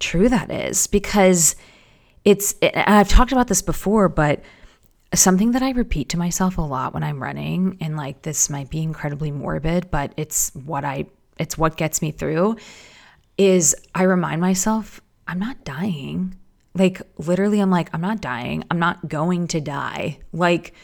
true 0.00 0.28
that 0.28 0.50
is 0.50 0.86
because 0.86 1.56
it's, 2.24 2.54
I've 2.62 3.08
talked 3.08 3.32
about 3.32 3.48
this 3.48 3.62
before, 3.62 4.08
but 4.08 4.42
something 5.14 5.52
that 5.52 5.62
I 5.62 5.70
repeat 5.70 6.08
to 6.10 6.18
myself 6.18 6.58
a 6.58 6.62
lot 6.62 6.92
when 6.92 7.04
I'm 7.04 7.22
running, 7.22 7.78
and 7.80 7.96
like 7.96 8.22
this 8.22 8.50
might 8.50 8.68
be 8.68 8.82
incredibly 8.82 9.30
morbid, 9.30 9.90
but 9.90 10.12
it's 10.16 10.50
what 10.54 10.84
I, 10.84 11.06
it's 11.38 11.56
what 11.56 11.76
gets 11.76 12.02
me 12.02 12.10
through, 12.10 12.56
is 13.38 13.74
I 13.94 14.02
remind 14.02 14.40
myself 14.40 15.00
I'm 15.26 15.38
not 15.38 15.64
dying. 15.64 16.36
Like, 16.74 17.02
literally, 17.18 17.60
I'm 17.60 17.70
like, 17.70 17.88
I'm 17.92 18.00
not 18.00 18.20
dying. 18.20 18.64
I'm 18.70 18.78
not 18.78 19.08
going 19.08 19.46
to 19.48 19.60
die. 19.60 20.18
Like, 20.32 20.74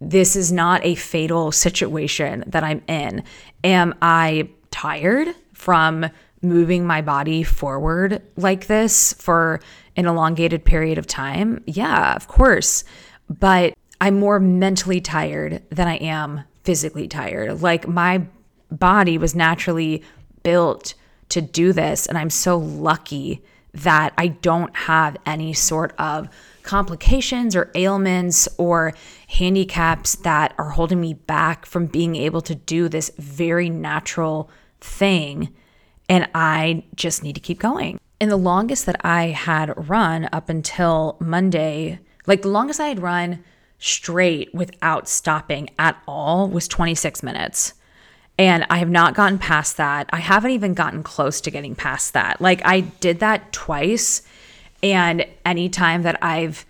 this 0.00 0.34
is 0.34 0.50
not 0.50 0.84
a 0.84 0.94
fatal 0.94 1.52
situation 1.52 2.44
that 2.46 2.64
I'm 2.64 2.82
in. 2.88 3.22
Am 3.62 3.94
I 4.00 4.48
tired 4.70 5.28
from 5.52 6.06
moving 6.42 6.86
my 6.86 7.02
body 7.02 7.42
forward 7.42 8.22
like 8.36 8.66
this 8.66 9.12
for 9.14 9.60
an 9.96 10.06
elongated 10.06 10.64
period 10.64 10.96
of 10.96 11.06
time? 11.06 11.62
Yeah, 11.66 12.14
of 12.16 12.28
course. 12.28 12.82
But 13.28 13.74
I'm 14.00 14.18
more 14.18 14.40
mentally 14.40 15.00
tired 15.00 15.62
than 15.68 15.86
I 15.86 15.96
am 15.96 16.44
physically 16.64 17.08
tired. 17.08 17.60
Like 17.60 17.86
my 17.86 18.22
body 18.70 19.18
was 19.18 19.34
naturally 19.34 20.02
built 20.42 20.94
to 21.28 21.42
do 21.42 21.72
this. 21.72 22.06
And 22.06 22.16
I'm 22.16 22.30
so 22.30 22.56
lucky 22.56 23.44
that 23.72 24.12
I 24.18 24.28
don't 24.28 24.74
have 24.76 25.16
any 25.26 25.52
sort 25.52 25.94
of 25.98 26.28
complications 26.62 27.56
or 27.56 27.70
ailments 27.74 28.48
or 28.58 28.92
handicaps 29.28 30.16
that 30.16 30.54
are 30.58 30.70
holding 30.70 31.00
me 31.00 31.14
back 31.14 31.66
from 31.66 31.86
being 31.86 32.16
able 32.16 32.40
to 32.42 32.54
do 32.54 32.88
this 32.88 33.10
very 33.18 33.70
natural 33.70 34.50
thing. 34.80 35.54
And 36.08 36.28
I 36.34 36.84
just 36.96 37.22
need 37.22 37.34
to 37.34 37.40
keep 37.40 37.58
going. 37.58 38.00
And 38.20 38.30
the 38.30 38.36
longest 38.36 38.86
that 38.86 39.04
I 39.04 39.28
had 39.28 39.88
run 39.88 40.28
up 40.32 40.48
until 40.48 41.16
Monday, 41.20 42.00
like 42.26 42.42
the 42.42 42.48
longest 42.48 42.80
I 42.80 42.88
had 42.88 43.00
run 43.00 43.42
straight 43.78 44.54
without 44.54 45.08
stopping 45.08 45.70
at 45.78 46.00
all 46.06 46.48
was 46.48 46.68
26 46.68 47.22
minutes. 47.22 47.74
And 48.40 48.64
I 48.70 48.78
have 48.78 48.88
not 48.88 49.14
gotten 49.14 49.38
past 49.38 49.76
that. 49.76 50.08
I 50.14 50.16
haven't 50.16 50.52
even 50.52 50.72
gotten 50.72 51.02
close 51.02 51.42
to 51.42 51.50
getting 51.50 51.74
past 51.74 52.14
that. 52.14 52.40
Like 52.40 52.62
I 52.64 52.80
did 52.80 53.20
that 53.20 53.52
twice. 53.52 54.22
And 54.82 55.26
anytime 55.44 56.04
that 56.04 56.24
I've, 56.24 56.64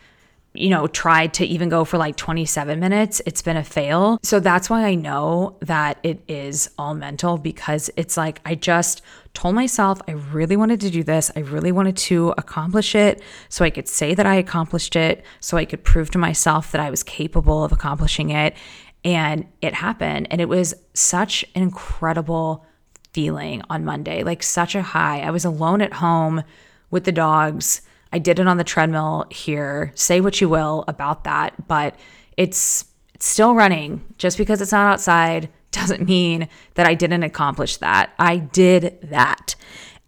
you 0.53 0.69
know, 0.69 0.89
tried 0.89 1.33
to 1.35 1.47
even 1.47 1.69
go 1.69 1.85
for 1.85 1.97
like 1.97 2.17
27 2.17 2.81
minutes, 2.81 3.23
it's 3.25 3.41
been 3.41 3.57
a 3.57 3.63
fail. 3.63 4.19
So 4.25 4.41
that's 4.41 4.69
why 4.69 4.85
I 4.85 4.97
know 4.97 5.59
that 5.61 5.99
it 6.03 6.21
is 6.27 6.71
all 6.77 6.97
mental 6.97 7.39
because 7.39 7.89
it's 7.97 8.17
like 8.17 8.41
I 8.45 8.57
just 8.57 9.01
told 9.33 9.55
myself 9.55 10.03
I 10.09 10.13
really 10.33 10.57
wanted 10.57 10.81
to 10.81 10.91
do 10.91 11.05
this. 11.05 11.31
I 11.37 11.39
really 11.39 11.71
wanted 11.71 11.97
to 11.99 12.35
accomplish 12.37 12.97
it 12.97 13.23
so 13.49 13.65
I 13.65 13.71
could 13.71 13.87
say 13.87 14.13
that 14.17 14.27
I 14.27 14.35
accomplished 14.35 14.97
it, 14.97 15.25
so 15.39 15.57
I 15.57 15.67
could 15.67 15.85
prove 15.85 16.11
to 16.11 16.19
myself 16.19 16.73
that 16.73 16.81
I 16.81 16.91
was 16.91 17.05
capable 17.05 17.63
of 17.63 17.71
accomplishing 17.71 18.31
it. 18.31 18.57
And 19.05 19.47
it 19.61 19.75
happened. 19.75 20.29
And 20.31 20.41
it 20.41 20.49
was 20.49 20.75
such 20.95 21.45
an 21.55 21.63
incredible 21.63 22.67
feeling 23.13 23.63
on 23.71 23.85
Monday, 23.85 24.23
like 24.23 24.43
such 24.43 24.75
a 24.75 24.83
high. 24.83 25.21
I 25.21 25.31
was 25.31 25.45
alone 25.45 25.81
at 25.81 25.95
home 25.95 26.43
with 26.91 27.05
the 27.05 27.13
dogs. 27.13 27.83
I 28.13 28.19
did 28.19 28.39
it 28.39 28.47
on 28.47 28.57
the 28.57 28.65
treadmill 28.65 29.27
here. 29.31 29.93
Say 29.95 30.21
what 30.21 30.41
you 30.41 30.49
will 30.49 30.85
about 30.87 31.25
that, 31.25 31.69
but 31.69 31.97
it's, 32.37 32.87
still 33.21 33.55
running. 33.55 34.03
Just 34.19 34.39
because 34.39 34.61
it's 34.61 34.73
not 34.73 34.91
outside 34.93 35.49
doesn't 35.71 36.07
mean 36.07 36.49
that 36.75 36.87
I 36.87 36.95
didn't 36.95 37.23
accomplish 37.23 37.77
that. 37.77 38.13
I 38.19 38.39
did 38.39 38.99
that. 39.03 39.55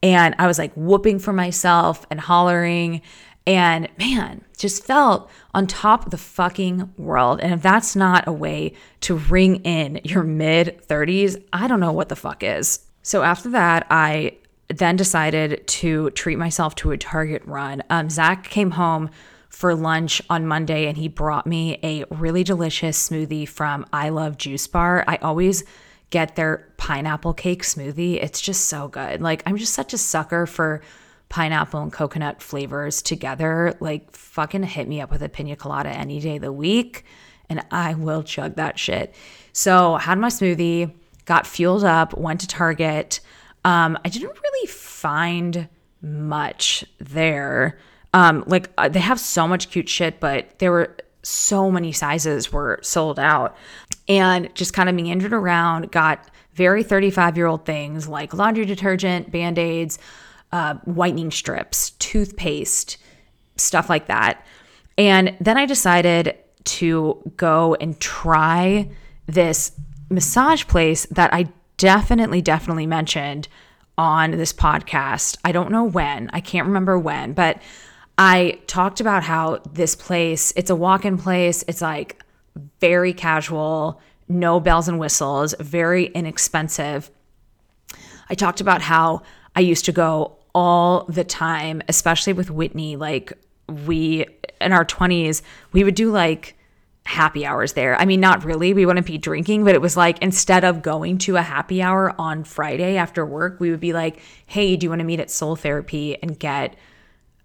And 0.02 0.34
I 0.38 0.48
was 0.48 0.58
like 0.58 0.72
whooping 0.74 1.20
for 1.20 1.32
myself 1.32 2.04
and 2.10 2.18
hollering 2.18 3.02
and 3.46 3.88
man, 3.98 4.44
just 4.56 4.84
felt 4.84 5.28
on 5.54 5.66
top 5.66 6.04
of 6.04 6.10
the 6.10 6.18
fucking 6.18 6.92
world. 6.96 7.40
And 7.40 7.52
if 7.52 7.62
that's 7.62 7.96
not 7.96 8.28
a 8.28 8.32
way 8.32 8.74
to 9.00 9.16
ring 9.16 9.56
in 9.64 10.00
your 10.04 10.22
mid 10.22 10.80
30s, 10.86 11.42
I 11.52 11.66
don't 11.66 11.80
know 11.80 11.92
what 11.92 12.08
the 12.08 12.16
fuck 12.16 12.42
is. 12.42 12.80
So 13.02 13.22
after 13.22 13.50
that, 13.50 13.86
I 13.90 14.36
then 14.68 14.96
decided 14.96 15.66
to 15.66 16.10
treat 16.10 16.38
myself 16.38 16.74
to 16.76 16.92
a 16.92 16.96
Target 16.96 17.42
run. 17.44 17.82
Um, 17.90 18.08
Zach 18.08 18.44
came 18.44 18.72
home 18.72 19.10
for 19.48 19.74
lunch 19.74 20.22
on 20.30 20.46
Monday 20.46 20.86
and 20.86 20.96
he 20.96 21.08
brought 21.08 21.46
me 21.46 21.78
a 21.82 22.04
really 22.10 22.42
delicious 22.42 23.08
smoothie 23.08 23.46
from 23.46 23.84
I 23.92 24.08
Love 24.08 24.38
Juice 24.38 24.66
Bar. 24.66 25.04
I 25.06 25.16
always 25.16 25.64
get 26.10 26.36
their 26.36 26.68
pineapple 26.76 27.34
cake 27.34 27.62
smoothie. 27.62 28.22
It's 28.22 28.40
just 28.40 28.66
so 28.66 28.88
good. 28.88 29.20
Like, 29.20 29.42
I'm 29.46 29.56
just 29.56 29.74
such 29.74 29.92
a 29.92 29.98
sucker 29.98 30.46
for 30.46 30.82
pineapple 31.32 31.80
and 31.80 31.90
coconut 31.90 32.42
flavors 32.42 33.00
together, 33.00 33.74
like 33.80 34.14
fucking 34.14 34.62
hit 34.64 34.86
me 34.86 35.00
up 35.00 35.10
with 35.10 35.22
a 35.22 35.30
pina 35.30 35.56
colada 35.56 35.88
any 35.88 36.20
day 36.20 36.36
of 36.36 36.42
the 36.42 36.52
week 36.52 37.06
and 37.48 37.64
I 37.70 37.94
will 37.94 38.22
chug 38.22 38.56
that 38.56 38.78
shit. 38.78 39.14
So, 39.54 39.96
had 39.96 40.18
my 40.18 40.28
smoothie, 40.28 40.92
got 41.24 41.46
fueled 41.46 41.84
up, 41.84 42.16
went 42.18 42.40
to 42.40 42.46
Target. 42.46 43.20
Um, 43.64 43.98
I 44.04 44.10
didn't 44.10 44.38
really 44.42 44.68
find 44.68 45.68
much 46.02 46.84
there. 46.98 47.78
Um, 48.12 48.44
like 48.46 48.68
uh, 48.76 48.90
they 48.90 49.00
have 49.00 49.18
so 49.18 49.48
much 49.48 49.70
cute 49.70 49.88
shit, 49.88 50.20
but 50.20 50.58
there 50.58 50.70
were 50.70 50.94
so 51.22 51.70
many 51.70 51.92
sizes 51.92 52.52
were 52.52 52.78
sold 52.82 53.18
out 53.18 53.56
and 54.06 54.54
just 54.54 54.74
kind 54.74 54.90
of 54.90 54.94
meandered 54.94 55.32
around, 55.32 55.90
got 55.92 56.28
very 56.52 56.82
35 56.82 57.38
year 57.38 57.46
old 57.46 57.64
things 57.64 58.06
like 58.06 58.34
laundry 58.34 58.66
detergent, 58.66 59.32
band 59.32 59.58
aids, 59.58 59.98
uh, 60.52 60.74
whitening 60.84 61.30
strips, 61.30 61.90
toothpaste, 61.92 62.98
stuff 63.56 63.88
like 63.88 64.06
that. 64.06 64.44
And 64.98 65.36
then 65.40 65.56
I 65.56 65.66
decided 65.66 66.36
to 66.64 67.32
go 67.36 67.74
and 67.80 67.98
try 67.98 68.88
this 69.26 69.72
massage 70.10 70.66
place 70.66 71.06
that 71.06 71.32
I 71.32 71.48
definitely, 71.78 72.42
definitely 72.42 72.86
mentioned 72.86 73.48
on 73.96 74.32
this 74.32 74.52
podcast. 74.52 75.38
I 75.44 75.52
don't 75.52 75.70
know 75.70 75.84
when, 75.84 76.30
I 76.32 76.40
can't 76.40 76.66
remember 76.66 76.98
when, 76.98 77.32
but 77.32 77.60
I 78.18 78.60
talked 78.66 79.00
about 79.00 79.22
how 79.22 79.60
this 79.72 79.94
place, 79.94 80.52
it's 80.56 80.70
a 80.70 80.76
walk 80.76 81.04
in 81.04 81.18
place, 81.18 81.64
it's 81.66 81.80
like 81.80 82.22
very 82.80 83.12
casual, 83.12 84.00
no 84.28 84.60
bells 84.60 84.88
and 84.88 84.98
whistles, 84.98 85.54
very 85.58 86.06
inexpensive. 86.06 87.10
I 88.28 88.34
talked 88.34 88.60
about 88.60 88.82
how 88.82 89.22
I 89.56 89.60
used 89.60 89.84
to 89.86 89.92
go 89.92 90.38
all 90.54 91.04
the 91.08 91.24
time, 91.24 91.82
especially 91.88 92.32
with 92.32 92.50
Whitney. 92.50 92.96
Like, 92.96 93.32
we 93.68 94.26
in 94.60 94.72
our 94.72 94.84
20s, 94.84 95.42
we 95.72 95.84
would 95.84 95.94
do 95.94 96.10
like 96.10 96.56
happy 97.04 97.44
hours 97.44 97.72
there. 97.72 98.00
I 98.00 98.04
mean, 98.04 98.20
not 98.20 98.44
really. 98.44 98.72
We 98.72 98.86
wouldn't 98.86 99.06
be 99.06 99.18
drinking, 99.18 99.64
but 99.64 99.74
it 99.74 99.80
was 99.80 99.96
like 99.96 100.20
instead 100.22 100.64
of 100.64 100.82
going 100.82 101.18
to 101.18 101.36
a 101.36 101.42
happy 101.42 101.82
hour 101.82 102.14
on 102.18 102.44
Friday 102.44 102.96
after 102.96 103.26
work, 103.26 103.58
we 103.58 103.70
would 103.70 103.80
be 103.80 103.92
like, 103.92 104.20
hey, 104.46 104.76
do 104.76 104.84
you 104.84 104.90
want 104.90 105.00
to 105.00 105.04
meet 105.04 105.20
at 105.20 105.30
Soul 105.30 105.56
Therapy 105.56 106.16
and 106.22 106.38
get 106.38 106.76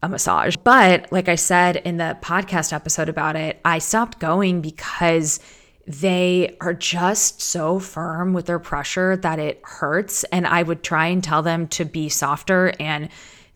a 0.03 0.09
massage? 0.09 0.55
But 0.63 1.11
like 1.11 1.27
I 1.27 1.35
said 1.35 1.77
in 1.77 1.97
the 1.97 2.17
podcast 2.21 2.71
episode 2.71 3.09
about 3.09 3.35
it, 3.35 3.59
I 3.65 3.79
stopped 3.79 4.19
going 4.19 4.61
because 4.61 5.39
they 5.87 6.57
are 6.59 6.73
just 6.73 7.41
so 7.41 7.79
firm 7.79 8.33
with 8.33 8.45
their 8.45 8.59
pressure 8.59 9.15
that 9.17 9.39
it 9.39 9.61
hurts. 9.63 10.25
And 10.25 10.45
I 10.45 10.61
would 10.63 10.83
try 10.83 11.07
and 11.07 11.23
tell 11.23 11.41
them 11.41 11.67
to 11.69 11.85
be 11.85 12.09
softer, 12.09 12.73
and 12.79 13.09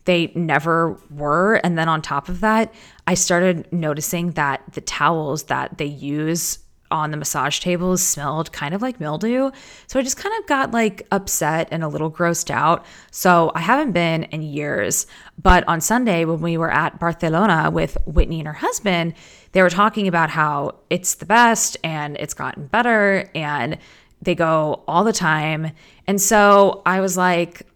they 0.04 0.32
never 0.34 0.98
were. 1.10 1.56
And 1.56 1.76
then 1.78 1.88
on 1.88 2.00
top 2.00 2.28
of 2.28 2.40
that, 2.40 2.72
I 3.06 3.14
started 3.14 3.70
noticing 3.70 4.32
that 4.32 4.62
the 4.72 4.80
towels 4.80 5.44
that 5.44 5.78
they 5.78 5.84
use 5.86 6.58
on 6.92 7.10
the 7.10 7.16
massage 7.16 7.58
tables 7.58 8.02
smelled 8.02 8.52
kind 8.52 8.74
of 8.74 8.82
like 8.82 9.00
mildew. 9.00 9.50
So 9.88 9.98
I 9.98 10.02
just 10.02 10.16
kind 10.16 10.34
of 10.38 10.46
got 10.46 10.70
like 10.70 11.06
upset 11.10 11.68
and 11.72 11.82
a 11.82 11.88
little 11.88 12.10
grossed 12.10 12.50
out. 12.50 12.84
So 13.10 13.50
I 13.54 13.60
haven't 13.60 13.92
been 13.92 14.24
in 14.24 14.42
years. 14.42 15.06
But 15.42 15.66
on 15.66 15.80
Sunday, 15.80 16.24
when 16.24 16.40
we 16.40 16.56
were 16.56 16.70
at 16.70 17.00
Barcelona 17.00 17.70
with 17.72 17.96
Whitney 18.06 18.38
and 18.38 18.46
her 18.46 18.52
husband, 18.52 19.14
they 19.52 19.62
were 19.62 19.70
talking 19.70 20.06
about 20.06 20.30
how 20.30 20.76
it's 20.90 21.14
the 21.14 21.26
best 21.26 21.76
and 21.82 22.16
it's 22.18 22.34
gotten 22.34 22.66
better 22.66 23.28
and 23.34 23.78
they 24.20 24.34
go 24.34 24.84
all 24.86 25.02
the 25.02 25.12
time. 25.12 25.72
And 26.06 26.20
so 26.20 26.82
I 26.86 27.00
was 27.00 27.16
like, 27.16 27.66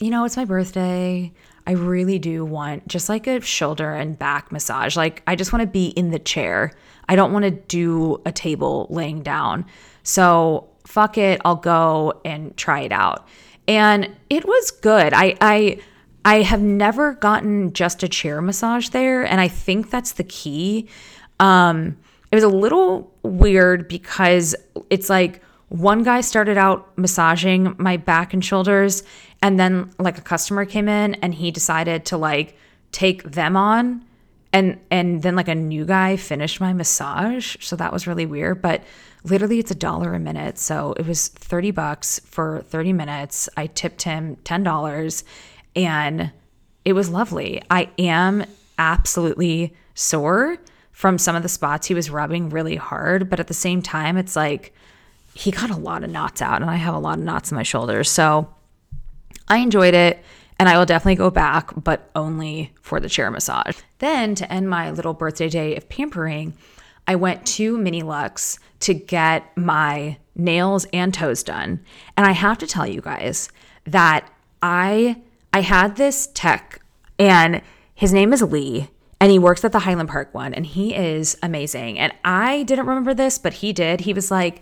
you 0.00 0.10
know, 0.10 0.24
it's 0.24 0.36
my 0.36 0.44
birthday. 0.44 1.32
I 1.66 1.72
really 1.72 2.18
do 2.18 2.44
want 2.44 2.88
just 2.88 3.08
like 3.08 3.26
a 3.26 3.40
shoulder 3.40 3.92
and 3.92 4.18
back 4.18 4.50
massage. 4.50 4.96
Like, 4.96 5.22
I 5.26 5.36
just 5.36 5.52
want 5.52 5.62
to 5.62 5.66
be 5.66 5.88
in 5.88 6.10
the 6.10 6.18
chair. 6.18 6.72
I 7.10 7.16
don't 7.16 7.32
want 7.32 7.44
to 7.44 7.50
do 7.50 8.22
a 8.24 8.30
table 8.30 8.86
laying 8.88 9.22
down. 9.22 9.66
So, 10.04 10.68
fuck 10.86 11.18
it, 11.18 11.40
I'll 11.44 11.56
go 11.56 12.20
and 12.24 12.56
try 12.56 12.80
it 12.80 12.92
out. 12.92 13.26
And 13.66 14.16
it 14.30 14.46
was 14.46 14.70
good. 14.70 15.12
I, 15.12 15.34
I, 15.40 15.80
I 16.24 16.42
have 16.42 16.62
never 16.62 17.14
gotten 17.14 17.72
just 17.72 18.04
a 18.04 18.08
chair 18.08 18.40
massage 18.40 18.90
there. 18.90 19.24
And 19.24 19.40
I 19.40 19.48
think 19.48 19.90
that's 19.90 20.12
the 20.12 20.24
key. 20.24 20.88
Um, 21.40 21.96
it 22.30 22.36
was 22.36 22.44
a 22.44 22.48
little 22.48 23.12
weird 23.24 23.88
because 23.88 24.54
it's 24.88 25.10
like 25.10 25.42
one 25.68 26.04
guy 26.04 26.20
started 26.20 26.58
out 26.58 26.96
massaging 26.96 27.74
my 27.78 27.96
back 27.96 28.32
and 28.34 28.44
shoulders, 28.44 29.02
and 29.42 29.58
then 29.58 29.90
like 29.98 30.18
a 30.18 30.22
customer 30.22 30.64
came 30.64 30.88
in 30.88 31.14
and 31.14 31.34
he 31.34 31.50
decided 31.50 32.04
to 32.06 32.16
like 32.16 32.56
take 32.92 33.22
them 33.24 33.56
on 33.56 34.04
and 34.52 34.80
and 34.90 35.22
then 35.22 35.36
like 35.36 35.48
a 35.48 35.54
new 35.54 35.84
guy 35.84 36.16
finished 36.16 36.60
my 36.60 36.72
massage 36.72 37.56
so 37.60 37.76
that 37.76 37.92
was 37.92 38.06
really 38.06 38.26
weird 38.26 38.60
but 38.60 38.82
literally 39.24 39.58
it's 39.58 39.70
a 39.70 39.74
dollar 39.74 40.14
a 40.14 40.18
minute 40.18 40.58
so 40.58 40.92
it 40.94 41.06
was 41.06 41.28
30 41.28 41.70
bucks 41.72 42.20
for 42.24 42.62
30 42.62 42.92
minutes. 42.92 43.48
I 43.56 43.66
tipped 43.66 44.02
him 44.02 44.36
$10 44.44 45.24
and 45.76 46.32
it 46.84 46.92
was 46.94 47.10
lovely. 47.10 47.62
I 47.70 47.90
am 47.98 48.44
absolutely 48.78 49.74
sore 49.94 50.58
from 50.92 51.18
some 51.18 51.36
of 51.36 51.42
the 51.42 51.48
spots 51.48 51.86
he 51.86 51.94
was 51.94 52.10
rubbing 52.10 52.48
really 52.48 52.76
hard 52.76 53.28
but 53.28 53.40
at 53.40 53.46
the 53.46 53.54
same 53.54 53.82
time 53.82 54.16
it's 54.16 54.36
like 54.36 54.74
he 55.34 55.50
got 55.50 55.70
a 55.70 55.76
lot 55.76 56.02
of 56.02 56.10
knots 56.10 56.40
out 56.40 56.62
and 56.62 56.70
i 56.70 56.76
have 56.76 56.94
a 56.94 56.98
lot 56.98 57.18
of 57.18 57.24
knots 57.24 57.50
in 57.50 57.56
my 57.56 57.62
shoulders 57.62 58.10
so 58.10 58.48
i 59.48 59.58
enjoyed 59.58 59.92
it 59.92 60.22
and 60.60 60.68
I 60.68 60.76
will 60.76 60.84
definitely 60.84 61.14
go 61.14 61.30
back, 61.30 61.70
but 61.74 62.10
only 62.14 62.74
for 62.82 63.00
the 63.00 63.08
chair 63.08 63.30
massage. 63.30 63.78
Then, 63.98 64.34
to 64.34 64.52
end 64.52 64.68
my 64.68 64.90
little 64.90 65.14
birthday 65.14 65.48
day 65.48 65.74
of 65.74 65.88
pampering, 65.88 66.52
I 67.08 67.14
went 67.14 67.46
to 67.56 67.78
Mini 67.78 68.02
Lux 68.02 68.58
to 68.80 68.92
get 68.92 69.56
my 69.56 70.18
nails 70.36 70.84
and 70.92 71.14
toes 71.14 71.42
done. 71.42 71.80
And 72.14 72.26
I 72.26 72.32
have 72.32 72.58
to 72.58 72.66
tell 72.66 72.86
you 72.86 73.00
guys 73.00 73.48
that 73.84 74.30
I 74.60 75.22
I 75.54 75.62
had 75.62 75.96
this 75.96 76.26
tech 76.34 76.82
and 77.18 77.62
his 77.94 78.12
name 78.12 78.34
is 78.34 78.42
Lee 78.42 78.88
and 79.18 79.32
he 79.32 79.38
works 79.38 79.64
at 79.64 79.72
the 79.72 79.78
Highland 79.78 80.10
Park 80.10 80.34
one 80.34 80.52
and 80.52 80.66
he 80.66 80.94
is 80.94 81.38
amazing. 81.42 81.98
And 81.98 82.12
I 82.22 82.64
didn't 82.64 82.84
remember 82.84 83.14
this, 83.14 83.38
but 83.38 83.54
he 83.54 83.72
did. 83.72 84.02
He 84.02 84.12
was 84.12 84.30
like, 84.30 84.60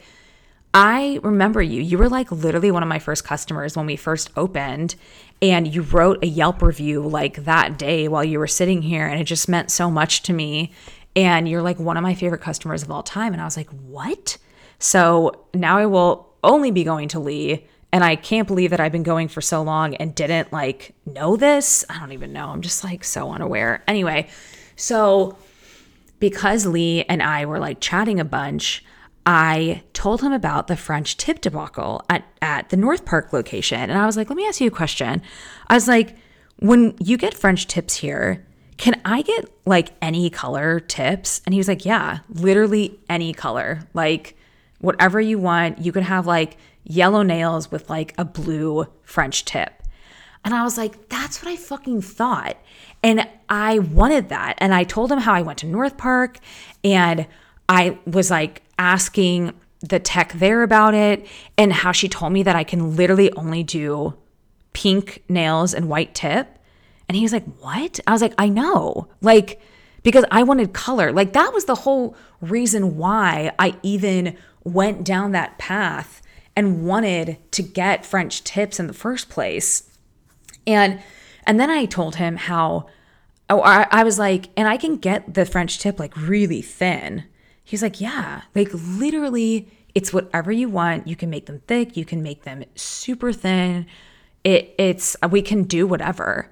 I 0.74 1.18
remember 1.22 1.62
you. 1.62 1.80
You 1.80 1.98
were 1.98 2.08
like 2.08 2.30
literally 2.30 2.70
one 2.70 2.82
of 2.82 2.88
my 2.88 2.98
first 2.98 3.24
customers 3.24 3.76
when 3.76 3.86
we 3.86 3.96
first 3.96 4.30
opened 4.36 4.94
and 5.40 5.72
you 5.72 5.82
wrote 5.82 6.22
a 6.22 6.26
Yelp 6.26 6.62
review 6.62 7.00
like 7.00 7.44
that 7.44 7.78
day 7.78 8.08
while 8.08 8.24
you 8.24 8.38
were 8.38 8.46
sitting 8.46 8.82
here, 8.82 9.06
and 9.06 9.20
it 9.20 9.24
just 9.24 9.48
meant 9.48 9.70
so 9.70 9.90
much 9.90 10.22
to 10.22 10.32
me. 10.32 10.72
And 11.16 11.48
you're 11.48 11.62
like 11.62 11.78
one 11.78 11.96
of 11.96 12.02
my 12.02 12.14
favorite 12.14 12.40
customers 12.40 12.82
of 12.82 12.90
all 12.90 13.02
time. 13.02 13.32
And 13.32 13.40
I 13.40 13.44
was 13.44 13.56
like, 13.56 13.70
what? 13.70 14.36
So 14.78 15.46
now 15.54 15.78
I 15.78 15.86
will 15.86 16.28
only 16.44 16.70
be 16.70 16.84
going 16.84 17.08
to 17.08 17.18
Lee. 17.18 17.66
And 17.90 18.04
I 18.04 18.16
can't 18.16 18.46
believe 18.46 18.70
that 18.70 18.80
I've 18.80 18.92
been 18.92 19.02
going 19.02 19.28
for 19.28 19.40
so 19.40 19.62
long 19.62 19.94
and 19.94 20.14
didn't 20.14 20.52
like 20.52 20.94
know 21.06 21.36
this. 21.36 21.84
I 21.88 21.98
don't 21.98 22.12
even 22.12 22.32
know. 22.32 22.48
I'm 22.48 22.60
just 22.60 22.84
like 22.84 23.02
so 23.02 23.30
unaware. 23.30 23.82
Anyway, 23.88 24.28
so 24.76 25.38
because 26.20 26.66
Lee 26.66 27.04
and 27.04 27.22
I 27.22 27.46
were 27.46 27.58
like 27.58 27.80
chatting 27.80 28.20
a 28.20 28.24
bunch, 28.24 28.84
I 29.30 29.82
told 29.92 30.22
him 30.22 30.32
about 30.32 30.68
the 30.68 30.76
French 30.76 31.18
tip 31.18 31.42
debacle 31.42 32.02
at, 32.08 32.24
at 32.40 32.70
the 32.70 32.78
North 32.78 33.04
Park 33.04 33.30
location. 33.34 33.78
And 33.78 33.92
I 33.92 34.06
was 34.06 34.16
like, 34.16 34.30
let 34.30 34.36
me 34.36 34.46
ask 34.46 34.58
you 34.58 34.68
a 34.68 34.70
question. 34.70 35.20
I 35.66 35.74
was 35.74 35.86
like, 35.86 36.16
when 36.60 36.96
you 36.98 37.18
get 37.18 37.34
French 37.34 37.66
tips 37.66 37.96
here, 37.96 38.46
can 38.78 38.98
I 39.04 39.20
get 39.20 39.50
like 39.66 39.90
any 40.00 40.30
color 40.30 40.80
tips? 40.80 41.42
And 41.44 41.52
he 41.52 41.58
was 41.58 41.68
like, 41.68 41.84
yeah, 41.84 42.20
literally 42.30 42.98
any 43.10 43.34
color. 43.34 43.80
Like 43.92 44.34
whatever 44.78 45.20
you 45.20 45.38
want. 45.38 45.84
You 45.84 45.92
could 45.92 46.04
have 46.04 46.26
like 46.26 46.56
yellow 46.84 47.20
nails 47.20 47.70
with 47.70 47.90
like 47.90 48.14
a 48.16 48.24
blue 48.24 48.86
French 49.02 49.44
tip. 49.44 49.82
And 50.42 50.54
I 50.54 50.62
was 50.62 50.78
like, 50.78 51.10
that's 51.10 51.42
what 51.42 51.52
I 51.52 51.56
fucking 51.56 52.00
thought. 52.00 52.56
And 53.02 53.28
I 53.50 53.80
wanted 53.80 54.30
that. 54.30 54.54
And 54.56 54.72
I 54.72 54.84
told 54.84 55.12
him 55.12 55.18
how 55.18 55.34
I 55.34 55.42
went 55.42 55.58
to 55.58 55.66
North 55.66 55.98
Park 55.98 56.38
and 56.82 57.26
I 57.68 57.98
was 58.06 58.30
like 58.30 58.62
asking 58.78 59.52
the 59.80 59.98
tech 59.98 60.32
there 60.32 60.62
about 60.62 60.94
it 60.94 61.26
and 61.56 61.72
how 61.72 61.92
she 61.92 62.08
told 62.08 62.32
me 62.32 62.42
that 62.42 62.56
I 62.56 62.64
can 62.64 62.96
literally 62.96 63.32
only 63.34 63.62
do 63.62 64.14
pink 64.72 65.22
nails 65.28 65.74
and 65.74 65.88
white 65.88 66.14
tip. 66.14 66.58
And 67.08 67.16
he 67.16 67.22
was 67.22 67.32
like, 67.32 67.46
What? 67.60 68.00
I 68.06 68.12
was 68.12 68.22
like, 68.22 68.34
I 68.38 68.48
know. 68.48 69.08
Like, 69.20 69.60
because 70.02 70.24
I 70.30 70.42
wanted 70.42 70.72
color. 70.72 71.12
Like, 71.12 71.32
that 71.32 71.52
was 71.52 71.64
the 71.64 71.74
whole 71.74 72.16
reason 72.40 72.96
why 72.96 73.52
I 73.58 73.76
even 73.82 74.36
went 74.64 75.04
down 75.04 75.32
that 75.32 75.58
path 75.58 76.22
and 76.54 76.84
wanted 76.86 77.38
to 77.52 77.62
get 77.62 78.04
French 78.04 78.42
tips 78.44 78.80
in 78.80 78.86
the 78.86 78.92
first 78.92 79.28
place. 79.28 79.90
And 80.66 81.00
and 81.46 81.58
then 81.58 81.70
I 81.70 81.86
told 81.86 82.16
him 82.16 82.36
how 82.36 82.86
oh 83.48 83.62
I, 83.62 83.86
I 83.90 84.04
was 84.04 84.18
like, 84.18 84.50
and 84.56 84.68
I 84.68 84.76
can 84.76 84.96
get 84.96 85.34
the 85.34 85.46
French 85.46 85.78
tip 85.78 85.98
like 85.98 86.16
really 86.16 86.60
thin. 86.60 87.24
He's 87.68 87.82
like, 87.82 88.00
yeah, 88.00 88.40
like 88.54 88.70
literally, 88.72 89.70
it's 89.94 90.10
whatever 90.10 90.50
you 90.50 90.70
want. 90.70 91.06
You 91.06 91.14
can 91.14 91.28
make 91.28 91.44
them 91.44 91.60
thick, 91.66 91.98
you 91.98 92.06
can 92.06 92.22
make 92.22 92.44
them 92.44 92.64
super 92.76 93.30
thin. 93.30 93.84
It, 94.42 94.74
it's 94.78 95.18
we 95.30 95.42
can 95.42 95.64
do 95.64 95.86
whatever. 95.86 96.50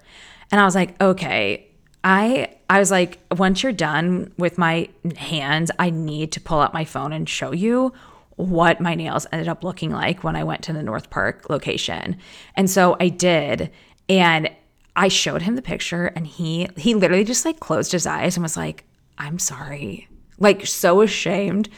And 0.50 0.60
I 0.60 0.66
was 0.66 0.74
like, 0.74 1.00
okay. 1.00 1.68
I 2.04 2.54
I 2.68 2.78
was 2.78 2.90
like, 2.90 3.18
once 3.34 3.62
you're 3.62 3.72
done 3.72 4.30
with 4.36 4.58
my 4.58 4.90
hands, 5.16 5.70
I 5.78 5.88
need 5.88 6.32
to 6.32 6.40
pull 6.40 6.60
out 6.60 6.74
my 6.74 6.84
phone 6.84 7.14
and 7.14 7.26
show 7.26 7.50
you 7.50 7.94
what 8.34 8.78
my 8.78 8.94
nails 8.94 9.26
ended 9.32 9.48
up 9.48 9.64
looking 9.64 9.92
like 9.92 10.22
when 10.22 10.36
I 10.36 10.44
went 10.44 10.64
to 10.64 10.74
the 10.74 10.82
North 10.82 11.08
Park 11.08 11.48
location. 11.48 12.18
And 12.56 12.68
so 12.68 12.94
I 13.00 13.08
did. 13.08 13.70
And 14.06 14.50
I 14.94 15.08
showed 15.08 15.40
him 15.40 15.56
the 15.56 15.62
picture 15.62 16.08
and 16.08 16.26
he 16.26 16.68
he 16.76 16.94
literally 16.94 17.24
just 17.24 17.46
like 17.46 17.58
closed 17.58 17.92
his 17.92 18.06
eyes 18.06 18.36
and 18.36 18.42
was 18.42 18.58
like, 18.58 18.84
"I'm 19.16 19.38
sorry 19.38 20.08
like 20.38 20.66
so 20.66 21.00
ashamed. 21.00 21.68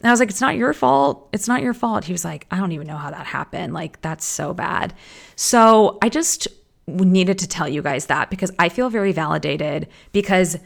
And 0.00 0.08
I 0.08 0.10
was 0.10 0.20
like, 0.20 0.30
it's 0.30 0.40
not 0.40 0.56
your 0.56 0.72
fault. 0.72 1.28
It's 1.32 1.48
not 1.48 1.62
your 1.62 1.74
fault. 1.74 2.04
He 2.04 2.12
was 2.12 2.24
like, 2.24 2.46
I 2.50 2.58
don't 2.58 2.72
even 2.72 2.86
know 2.86 2.96
how 2.96 3.10
that 3.10 3.26
happened. 3.26 3.74
Like, 3.74 4.00
that's 4.00 4.24
so 4.24 4.54
bad. 4.54 4.94
So 5.36 5.98
I 6.02 6.08
just 6.08 6.48
needed 6.86 7.38
to 7.38 7.48
tell 7.48 7.68
you 7.68 7.82
guys 7.82 8.06
that 8.06 8.30
because 8.30 8.50
I 8.58 8.68
feel 8.68 8.90
very 8.90 9.12
validated 9.12 9.88
because 10.12 10.56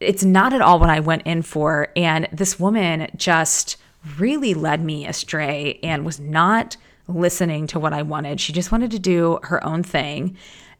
it's 0.00 0.24
not 0.24 0.52
at 0.52 0.60
all 0.60 0.78
what 0.78 0.90
I 0.90 1.00
went 1.00 1.22
in 1.22 1.42
for. 1.42 1.88
And 1.96 2.28
this 2.32 2.58
woman 2.58 3.08
just 3.16 3.76
really 4.18 4.54
led 4.54 4.84
me 4.84 5.06
astray 5.06 5.78
and 5.82 6.04
was 6.04 6.18
not 6.18 6.76
listening 7.08 7.66
to 7.68 7.78
what 7.78 7.92
I 7.92 8.02
wanted. 8.02 8.40
She 8.40 8.52
just 8.52 8.72
wanted 8.72 8.90
to 8.92 8.98
do 8.98 9.38
her 9.44 9.64
own 9.64 9.82
thing. 9.82 10.36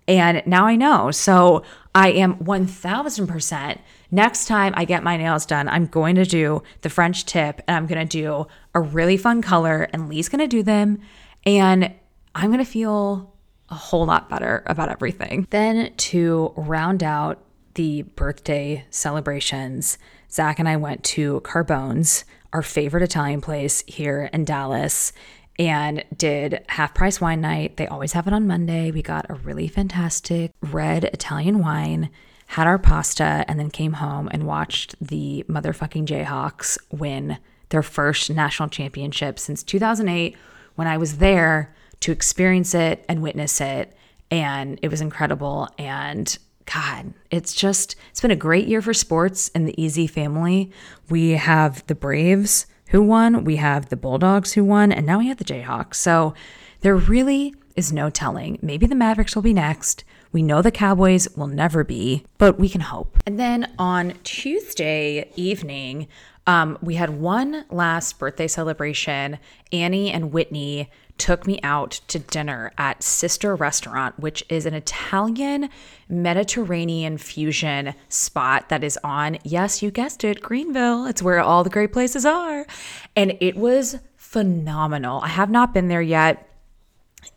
And 0.08 0.42
now 0.46 0.66
I 0.66 0.76
know. 0.76 1.10
So 1.10 1.62
I 1.94 2.10
am 2.10 2.36
1000% 2.36 3.78
next 4.12 4.46
time 4.46 4.72
I 4.76 4.84
get 4.84 5.02
my 5.02 5.16
nails 5.16 5.44
done, 5.44 5.68
I'm 5.68 5.86
going 5.86 6.14
to 6.14 6.24
do 6.24 6.62
the 6.82 6.90
French 6.90 7.26
tip 7.26 7.60
and 7.66 7.76
I'm 7.76 7.86
going 7.86 8.06
to 8.06 8.22
do 8.22 8.46
a 8.74 8.80
really 8.80 9.16
fun 9.16 9.42
color, 9.42 9.88
and 9.92 10.08
Lee's 10.08 10.28
going 10.28 10.40
to 10.40 10.46
do 10.46 10.62
them. 10.62 11.00
And 11.44 11.92
I'm 12.34 12.50
going 12.50 12.64
to 12.64 12.70
feel 12.70 13.34
a 13.68 13.74
whole 13.74 14.06
lot 14.06 14.30
better 14.30 14.62
about 14.66 14.90
everything. 14.90 15.46
Then 15.50 15.92
to 15.96 16.52
round 16.56 17.02
out 17.02 17.42
the 17.74 18.02
birthday 18.02 18.84
celebrations, 18.90 19.98
Zach 20.30 20.58
and 20.58 20.68
I 20.68 20.76
went 20.76 21.02
to 21.04 21.40
Carbone's, 21.40 22.24
our 22.52 22.62
favorite 22.62 23.02
Italian 23.02 23.40
place 23.40 23.82
here 23.86 24.28
in 24.32 24.44
Dallas 24.44 25.12
and 25.58 26.04
did 26.16 26.64
half 26.68 26.94
price 26.94 27.20
wine 27.20 27.40
night. 27.40 27.76
They 27.76 27.86
always 27.86 28.12
have 28.12 28.26
it 28.26 28.32
on 28.32 28.46
Monday. 28.46 28.90
We 28.90 29.02
got 29.02 29.26
a 29.28 29.34
really 29.34 29.68
fantastic 29.68 30.52
red 30.60 31.04
Italian 31.04 31.58
wine, 31.58 32.10
had 32.52 32.66
our 32.66 32.78
pasta, 32.78 33.46
and 33.48 33.58
then 33.58 33.70
came 33.70 33.94
home 33.94 34.28
and 34.30 34.46
watched 34.46 34.94
the 35.00 35.42
motherfucking 35.48 36.04
Jayhawks 36.04 36.76
win 36.90 37.38
their 37.70 37.82
first 37.82 38.28
national 38.28 38.68
championship 38.68 39.38
since 39.38 39.62
2008 39.62 40.36
when 40.74 40.86
I 40.86 40.98
was 40.98 41.16
there 41.16 41.74
to 42.00 42.12
experience 42.12 42.74
it 42.74 43.06
and 43.08 43.22
witness 43.22 43.58
it. 43.62 43.96
And 44.30 44.78
it 44.82 44.88
was 44.88 45.00
incredible. 45.00 45.70
And 45.78 46.36
God, 46.66 47.14
it's 47.30 47.54
just, 47.54 47.96
it's 48.10 48.20
been 48.20 48.30
a 48.30 48.36
great 48.36 48.68
year 48.68 48.82
for 48.82 48.92
sports 48.92 49.48
in 49.54 49.64
the 49.64 49.82
Easy 49.82 50.06
family. 50.06 50.70
We 51.08 51.30
have 51.30 51.86
the 51.86 51.94
Braves 51.94 52.66
who 52.88 53.00
won, 53.02 53.44
we 53.44 53.56
have 53.56 53.88
the 53.88 53.96
Bulldogs 53.96 54.52
who 54.52 54.62
won, 54.62 54.92
and 54.92 55.06
now 55.06 55.18
we 55.18 55.28
have 55.28 55.38
the 55.38 55.44
Jayhawks. 55.44 55.94
So 55.94 56.34
there 56.82 56.96
really 56.96 57.54
is 57.76 57.94
no 57.94 58.10
telling. 58.10 58.58
Maybe 58.60 58.84
the 58.84 58.94
Mavericks 58.94 59.34
will 59.34 59.42
be 59.42 59.54
next. 59.54 60.04
We 60.32 60.42
know 60.42 60.62
the 60.62 60.70
Cowboys 60.70 61.28
will 61.36 61.46
never 61.46 61.84
be, 61.84 62.24
but 62.38 62.58
we 62.58 62.68
can 62.68 62.80
hope. 62.80 63.18
And 63.26 63.38
then 63.38 63.72
on 63.78 64.14
Tuesday 64.24 65.30
evening, 65.36 66.08
um, 66.46 66.78
we 66.82 66.94
had 66.94 67.10
one 67.10 67.64
last 67.70 68.18
birthday 68.18 68.48
celebration. 68.48 69.38
Annie 69.70 70.10
and 70.10 70.32
Whitney 70.32 70.90
took 71.18 71.46
me 71.46 71.60
out 71.62 72.00
to 72.08 72.18
dinner 72.18 72.72
at 72.78 73.02
Sister 73.02 73.54
Restaurant, 73.54 74.18
which 74.18 74.42
is 74.48 74.66
an 74.66 74.74
Italian 74.74 75.68
Mediterranean 76.08 77.18
fusion 77.18 77.94
spot 78.08 78.70
that 78.70 78.82
is 78.82 78.98
on, 79.04 79.38
yes, 79.44 79.82
you 79.82 79.90
guessed 79.90 80.24
it, 80.24 80.42
Greenville. 80.42 81.06
It's 81.06 81.22
where 81.22 81.38
all 81.38 81.62
the 81.62 81.70
great 81.70 81.92
places 81.92 82.24
are. 82.24 82.66
And 83.14 83.36
it 83.40 83.56
was 83.56 83.98
phenomenal. 84.16 85.20
I 85.20 85.28
have 85.28 85.50
not 85.50 85.74
been 85.74 85.88
there 85.88 86.02
yet. 86.02 86.48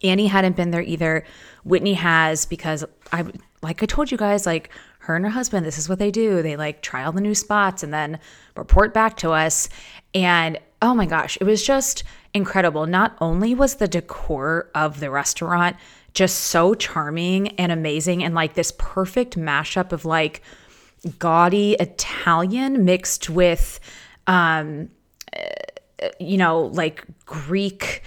Annie 0.02 0.28
hadn't 0.28 0.56
been 0.56 0.72
there 0.72 0.82
either. 0.82 1.26
Whitney 1.66 1.96
has 1.96 2.46
because 2.46 2.86
I 3.12 3.26
like 3.62 3.84
I 3.84 3.86
told 3.88 4.12
you 4.12 4.18
guys 4.18 4.46
like 4.46 4.70
her 5.00 5.16
and 5.16 5.26
her 5.26 5.32
husband 5.32 5.66
this 5.66 5.78
is 5.78 5.90
what 5.90 6.00
they 6.00 6.12
do. 6.12 6.42
They 6.42 6.56
like 6.56 6.82
try 6.82 7.04
all 7.04 7.12
the 7.12 7.22
new 7.22 7.36
spots 7.36 7.84
and 7.84 7.94
then 7.94 8.20
report 8.56 8.94
back 8.94 9.18
to 9.18 9.32
us 9.32 9.68
and 10.14 10.58
oh 10.82 10.94
my 10.94 11.08
gosh, 11.08 11.38
it 11.42 11.44
was 11.44 11.66
just 11.66 12.04
incredible. 12.34 12.86
Not 12.86 13.18
only 13.20 13.56
was 13.56 13.76
the 13.76 13.88
decor 13.88 14.70
of 14.76 15.00
the 15.00 15.10
restaurant 15.10 15.76
just 16.14 16.38
so 16.38 16.76
charming 16.76 17.50
and 17.60 17.72
amazing 17.72 18.24
and 18.24 18.36
like 18.36 18.54
this 18.54 18.72
perfect 18.78 19.38
mashup 19.38 19.92
of 19.92 20.06
like 20.06 20.42
gaudy 21.20 21.74
Italian 21.74 22.86
mixed 22.86 23.30
with 23.30 23.80
um 24.28 24.90
you 26.20 26.38
know 26.38 26.62
like 26.68 27.04
Greek 27.26 28.04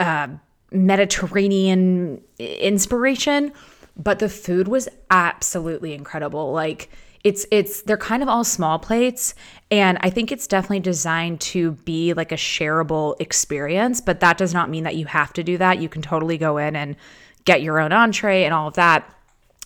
uh 0.00 0.28
Mediterranean 0.74 2.20
inspiration, 2.38 3.52
but 3.96 4.18
the 4.18 4.28
food 4.28 4.68
was 4.68 4.88
absolutely 5.10 5.94
incredible. 5.94 6.52
Like 6.52 6.90
it's 7.22 7.46
it's 7.50 7.82
they're 7.82 7.96
kind 7.96 8.22
of 8.22 8.28
all 8.28 8.44
small 8.44 8.78
plates 8.78 9.34
and 9.70 9.98
I 10.02 10.10
think 10.10 10.30
it's 10.30 10.46
definitely 10.46 10.80
designed 10.80 11.40
to 11.40 11.72
be 11.72 12.12
like 12.12 12.32
a 12.32 12.36
shareable 12.36 13.16
experience, 13.18 14.00
but 14.00 14.20
that 14.20 14.36
does 14.36 14.52
not 14.52 14.68
mean 14.68 14.84
that 14.84 14.96
you 14.96 15.06
have 15.06 15.32
to 15.34 15.42
do 15.42 15.56
that. 15.58 15.78
You 15.80 15.88
can 15.88 16.02
totally 16.02 16.36
go 16.36 16.58
in 16.58 16.76
and 16.76 16.96
get 17.44 17.62
your 17.62 17.80
own 17.80 17.92
entree 17.92 18.44
and 18.44 18.52
all 18.52 18.68
of 18.68 18.74
that. 18.74 19.10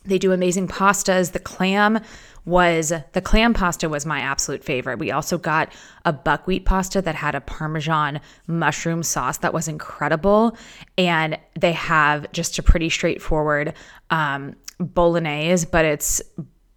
They 0.04 0.18
do 0.18 0.32
amazing 0.32 0.68
pastas. 0.68 1.32
The 1.32 1.38
clam 1.38 2.00
was 2.44 2.92
the 3.12 3.20
clam 3.20 3.52
pasta 3.52 3.88
was 3.88 4.06
my 4.06 4.20
absolute 4.20 4.64
favorite. 4.64 4.98
We 4.98 5.10
also 5.10 5.36
got 5.36 5.70
a 6.04 6.12
buckwheat 6.12 6.64
pasta 6.64 7.02
that 7.02 7.14
had 7.14 7.34
a 7.34 7.42
parmesan 7.42 8.20
mushroom 8.46 9.02
sauce 9.02 9.38
that 9.38 9.52
was 9.52 9.68
incredible, 9.68 10.56
and 10.96 11.38
they 11.58 11.72
have 11.72 12.30
just 12.32 12.58
a 12.58 12.62
pretty 12.62 12.88
straightforward 12.88 13.74
um, 14.08 14.56
bolognese, 14.80 15.66
but 15.70 15.84
it's 15.84 16.22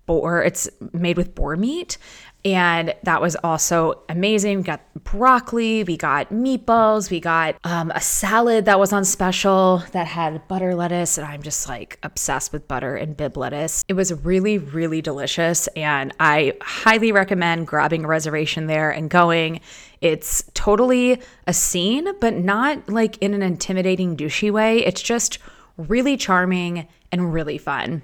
boar. 0.05 0.43
It's 0.43 0.69
made 0.91 1.15
with 1.15 1.33
boar 1.35 1.55
meat, 1.55 1.97
and 2.43 2.95
that 3.03 3.21
was 3.21 3.35
also 3.43 4.01
amazing. 4.09 4.57
We 4.57 4.63
got 4.63 4.81
broccoli, 5.03 5.83
we 5.83 5.95
got 5.95 6.29
meatballs, 6.29 7.11
we 7.11 7.19
got 7.19 7.55
um, 7.63 7.91
a 7.91 8.01
salad 8.01 8.65
that 8.65 8.79
was 8.79 8.91
on 8.91 9.05
special 9.05 9.83
that 9.91 10.07
had 10.07 10.47
butter 10.47 10.73
lettuce. 10.73 11.17
And 11.17 11.27
I'm 11.27 11.43
just 11.43 11.69
like 11.69 11.99
obsessed 12.01 12.51
with 12.51 12.67
butter 12.67 12.95
and 12.95 13.15
bib 13.15 13.37
lettuce. 13.37 13.83
It 13.87 13.93
was 13.93 14.11
really, 14.23 14.57
really 14.57 15.01
delicious. 15.01 15.67
And 15.75 16.13
I 16.19 16.53
highly 16.61 17.11
recommend 17.11 17.67
grabbing 17.67 18.05
a 18.05 18.07
reservation 18.07 18.65
there 18.65 18.89
and 18.89 19.09
going. 19.09 19.61
It's 20.01 20.43
totally 20.55 21.21
a 21.45 21.53
scene, 21.53 22.07
but 22.19 22.35
not 22.35 22.89
like 22.89 23.19
in 23.19 23.35
an 23.35 23.43
intimidating, 23.43 24.17
douchey 24.17 24.49
way. 24.49 24.83
It's 24.83 25.01
just 25.01 25.37
really 25.77 26.17
charming 26.17 26.87
and 27.11 27.31
really 27.31 27.59
fun. 27.59 28.01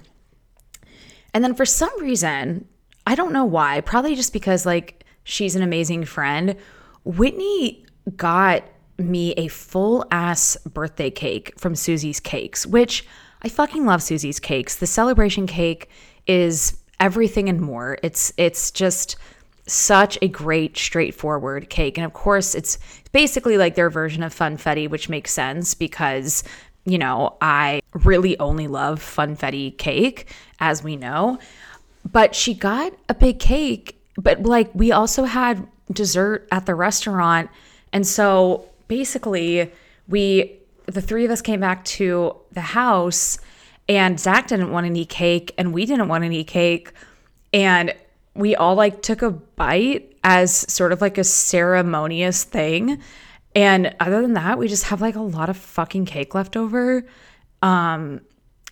And 1.34 1.42
then 1.42 1.54
for 1.54 1.66
some 1.66 1.90
reason, 2.00 2.66
I 3.08 3.14
don't 3.14 3.32
know 3.32 3.46
why, 3.46 3.80
probably 3.80 4.14
just 4.14 4.34
because 4.34 4.66
like 4.66 5.02
she's 5.24 5.56
an 5.56 5.62
amazing 5.62 6.04
friend. 6.04 6.56
Whitney 7.04 7.86
got 8.18 8.64
me 8.98 9.32
a 9.32 9.48
full 9.48 10.04
ass 10.10 10.58
birthday 10.66 11.10
cake 11.10 11.58
from 11.58 11.74
Susie's 11.74 12.20
Cakes, 12.20 12.66
which 12.66 13.06
I 13.42 13.48
fucking 13.48 13.86
love 13.86 14.02
Susie's 14.02 14.38
Cakes. 14.38 14.76
The 14.76 14.86
celebration 14.86 15.46
cake 15.46 15.88
is 16.26 16.76
everything 17.00 17.48
and 17.48 17.62
more. 17.62 17.96
It's 18.02 18.30
it's 18.36 18.70
just 18.70 19.16
such 19.66 20.18
a 20.20 20.28
great 20.28 20.76
straightforward 20.76 21.70
cake. 21.70 21.96
And 21.96 22.04
of 22.04 22.12
course, 22.12 22.54
it's 22.54 22.78
basically 23.12 23.56
like 23.56 23.74
their 23.74 23.88
version 23.88 24.22
of 24.22 24.34
funfetti, 24.34 24.86
which 24.86 25.08
makes 25.08 25.32
sense 25.32 25.72
because 25.72 26.44
you 26.84 26.98
know, 26.98 27.36
I 27.40 27.80
really 27.92 28.38
only 28.38 28.66
love 28.66 29.00
funfetti 29.00 29.76
cake 29.76 30.32
as 30.58 30.82
we 30.82 30.96
know. 30.96 31.38
But 32.04 32.34
she 32.34 32.54
got 32.54 32.92
a 33.08 33.14
big 33.14 33.38
cake, 33.38 34.00
but 34.16 34.42
like 34.42 34.70
we 34.74 34.92
also 34.92 35.24
had 35.24 35.66
dessert 35.92 36.48
at 36.50 36.66
the 36.66 36.74
restaurant. 36.74 37.50
And 37.92 38.06
so 38.06 38.66
basically, 38.88 39.70
we, 40.08 40.58
the 40.86 41.02
three 41.02 41.24
of 41.24 41.30
us 41.30 41.42
came 41.42 41.60
back 41.60 41.84
to 41.84 42.36
the 42.52 42.60
house, 42.60 43.38
and 43.88 44.18
Zach 44.18 44.48
didn't 44.48 44.70
want 44.70 44.86
any 44.86 45.04
cake, 45.04 45.54
and 45.56 45.72
we 45.72 45.86
didn't 45.86 46.08
want 46.08 46.24
any 46.24 46.44
cake. 46.44 46.92
And 47.52 47.94
we 48.34 48.54
all 48.54 48.74
like 48.74 49.02
took 49.02 49.22
a 49.22 49.30
bite 49.30 50.16
as 50.22 50.52
sort 50.72 50.92
of 50.92 51.00
like 51.00 51.18
a 51.18 51.24
ceremonious 51.24 52.44
thing. 52.44 53.00
And 53.54 53.94
other 53.98 54.20
than 54.22 54.34
that, 54.34 54.58
we 54.58 54.68
just 54.68 54.84
have 54.84 55.00
like 55.00 55.16
a 55.16 55.22
lot 55.22 55.48
of 55.48 55.56
fucking 55.56 56.04
cake 56.04 56.34
left 56.34 56.56
over. 56.56 57.04
Um, 57.62 58.20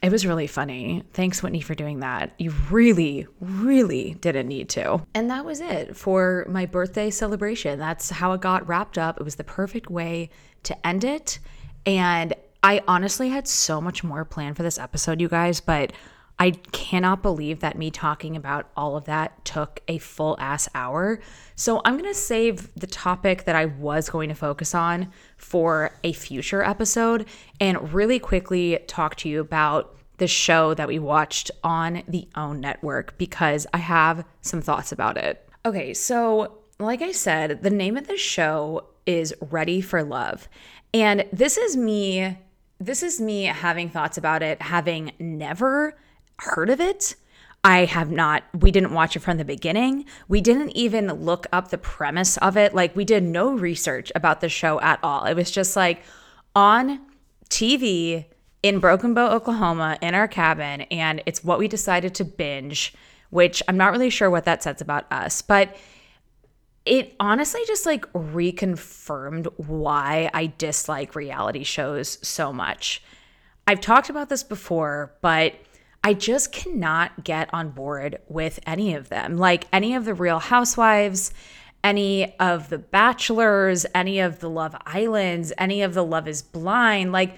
it 0.06 0.12
was 0.12 0.24
really 0.24 0.46
funny. 0.46 1.02
Thanks, 1.14 1.42
Whitney, 1.42 1.60
for 1.60 1.74
doing 1.74 1.98
that. 1.98 2.32
You 2.38 2.52
really, 2.70 3.26
really 3.40 4.14
didn't 4.20 4.46
need 4.46 4.68
to. 4.68 5.04
And 5.14 5.28
that 5.30 5.44
was 5.44 5.60
it 5.60 5.96
for 5.96 6.46
my 6.48 6.64
birthday 6.64 7.10
celebration. 7.10 7.80
That's 7.80 8.08
how 8.10 8.32
it 8.32 8.40
got 8.40 8.68
wrapped 8.68 8.98
up. 8.98 9.16
It 9.18 9.24
was 9.24 9.34
the 9.34 9.42
perfect 9.42 9.90
way 9.90 10.30
to 10.62 10.86
end 10.86 11.02
it. 11.02 11.40
And 11.84 12.34
I 12.62 12.82
honestly 12.86 13.30
had 13.30 13.48
so 13.48 13.80
much 13.80 14.04
more 14.04 14.24
planned 14.24 14.56
for 14.56 14.62
this 14.62 14.78
episode, 14.78 15.20
you 15.20 15.28
guys, 15.28 15.60
but 15.60 15.92
I 16.38 16.52
cannot 16.70 17.22
believe 17.22 17.60
that 17.60 17.76
me 17.76 17.90
talking 17.90 18.36
about 18.36 18.70
all 18.76 18.96
of 18.96 19.06
that 19.06 19.44
took 19.44 19.80
a 19.88 19.98
full 19.98 20.36
ass 20.38 20.68
hour. 20.74 21.18
So 21.56 21.80
I'm 21.84 21.96
going 21.96 22.08
to 22.08 22.14
save 22.14 22.72
the 22.74 22.86
topic 22.86 23.44
that 23.44 23.56
I 23.56 23.64
was 23.64 24.08
going 24.08 24.28
to 24.28 24.36
focus 24.36 24.72
on 24.72 25.10
for 25.36 25.98
a 26.04 26.12
future 26.12 26.62
episode 26.62 27.26
and 27.58 27.92
really 27.92 28.20
quickly 28.20 28.78
talk 28.86 29.16
to 29.16 29.28
you 29.28 29.40
about 29.40 29.95
the 30.18 30.26
show 30.26 30.74
that 30.74 30.88
we 30.88 30.98
watched 30.98 31.50
on 31.62 32.02
the 32.08 32.28
OWN 32.34 32.60
network 32.60 33.16
because 33.18 33.66
I 33.72 33.78
have 33.78 34.24
some 34.40 34.62
thoughts 34.62 34.92
about 34.92 35.16
it. 35.16 35.48
Okay, 35.64 35.94
so 35.94 36.58
like 36.78 37.02
I 37.02 37.12
said, 37.12 37.62
the 37.62 37.70
name 37.70 37.96
of 37.96 38.06
the 38.06 38.16
show 38.16 38.86
is 39.04 39.34
Ready 39.40 39.80
for 39.80 40.02
Love. 40.02 40.48
And 40.94 41.26
this 41.32 41.56
is 41.56 41.76
me 41.76 42.38
this 42.78 43.02
is 43.02 43.20
me 43.20 43.44
having 43.44 43.88
thoughts 43.88 44.18
about 44.18 44.42
it 44.42 44.60
having 44.60 45.12
never 45.18 45.96
heard 46.38 46.70
of 46.70 46.80
it. 46.80 47.16
I 47.64 47.84
have 47.86 48.10
not, 48.10 48.44
we 48.54 48.70
didn't 48.70 48.92
watch 48.92 49.16
it 49.16 49.20
from 49.20 49.38
the 49.38 49.44
beginning. 49.44 50.04
We 50.28 50.40
didn't 50.40 50.70
even 50.70 51.12
look 51.12 51.46
up 51.52 51.70
the 51.70 51.78
premise 51.78 52.36
of 52.36 52.56
it. 52.56 52.74
Like, 52.74 52.94
we 52.94 53.04
did 53.04 53.24
no 53.24 53.52
research 53.52 54.12
about 54.14 54.40
the 54.40 54.48
show 54.48 54.80
at 54.80 55.00
all. 55.02 55.24
It 55.24 55.34
was 55.34 55.50
just 55.50 55.74
like 55.74 56.02
on 56.54 57.00
TV 57.50 58.26
in 58.66 58.80
Broken 58.80 59.14
Bow, 59.14 59.30
Oklahoma, 59.30 59.96
in 60.02 60.14
our 60.14 60.26
cabin. 60.26 60.82
And 60.82 61.22
it's 61.24 61.44
what 61.44 61.58
we 61.60 61.68
decided 61.68 62.16
to 62.16 62.24
binge, 62.24 62.94
which 63.30 63.62
I'm 63.68 63.76
not 63.76 63.92
really 63.92 64.10
sure 64.10 64.28
what 64.28 64.44
that 64.44 64.62
says 64.62 64.80
about 64.80 65.10
us. 65.12 65.40
But 65.40 65.76
it 66.84 67.14
honestly 67.20 67.60
just 67.66 67.86
like 67.86 68.10
reconfirmed 68.12 69.52
why 69.56 70.30
I 70.34 70.52
dislike 70.58 71.14
reality 71.14 71.62
shows 71.62 72.18
so 72.26 72.52
much. 72.52 73.02
I've 73.68 73.80
talked 73.80 74.10
about 74.10 74.28
this 74.28 74.42
before, 74.42 75.14
but 75.20 75.54
I 76.02 76.14
just 76.14 76.52
cannot 76.52 77.24
get 77.24 77.52
on 77.52 77.70
board 77.70 78.18
with 78.28 78.58
any 78.66 78.94
of 78.94 79.08
them. 79.08 79.36
Like 79.36 79.66
any 79.72 79.94
of 79.94 80.04
the 80.04 80.14
Real 80.14 80.38
Housewives, 80.40 81.32
any 81.84 82.36
of 82.38 82.68
the 82.68 82.78
Bachelors, 82.78 83.86
any 83.94 84.18
of 84.18 84.40
the 84.40 84.50
Love 84.50 84.76
Islands, 84.86 85.52
any 85.56 85.82
of 85.82 85.94
the 85.94 86.04
Love 86.04 86.26
is 86.26 86.42
Blind. 86.42 87.12
Like 87.12 87.36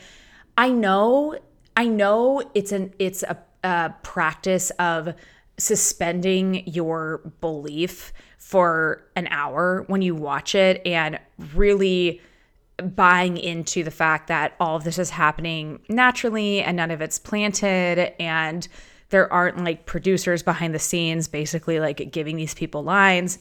I 0.59 0.71
know, 0.71 1.39
I 1.77 1.87
know 1.87 2.43
it's 2.53 2.73
an 2.73 2.93
it's 2.99 3.23
a, 3.23 3.39
a 3.63 3.95
practice 4.03 4.71
of 4.81 5.15
suspending 5.57 6.67
your 6.67 7.19
belief 7.41 8.13
for 8.39 9.05
an 9.15 9.29
hour 9.29 9.85
when 9.87 10.03
you 10.03 10.17
watch 10.17 10.57
it 10.57 10.83
and 10.85 11.21
really 11.55 12.21
buying 12.83 13.37
into 13.37 13.85
the 13.85 13.91
fact 13.93 14.27
that 14.29 14.55
all 14.59 14.77
of 14.77 14.83
this 14.83 14.99
is 14.99 15.11
happening 15.11 15.79
naturally 15.89 16.61
and 16.61 16.77
none 16.77 16.91
of 16.91 17.01
it's 17.01 17.21
planted 17.21 18.13
and 18.21 18.67
there 19.11 19.33
aren't 19.33 19.63
like 19.65 19.87
producers 19.87 20.43
behind 20.43 20.75
the 20.75 20.79
scenes 20.79 21.29
basically 21.29 21.79
like 21.79 22.11
giving 22.11 22.37
these 22.37 22.55
people 22.55 22.83
lines. 22.83 23.39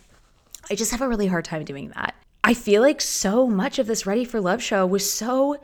I 0.70 0.76
just 0.76 0.92
have 0.92 1.02
a 1.02 1.08
really 1.08 1.28
hard 1.28 1.46
time 1.46 1.66
doing 1.66 1.90
that. 1.96 2.14
I 2.44 2.54
feel 2.54 2.84
like 2.84 3.02
so 3.02 3.48
much 3.48 3.80
of 3.80 3.88
this 3.88 4.06
Ready 4.06 4.24
for 4.24 4.40
Love 4.40 4.62
show 4.62 4.86
was 4.86 5.10
so 5.12 5.58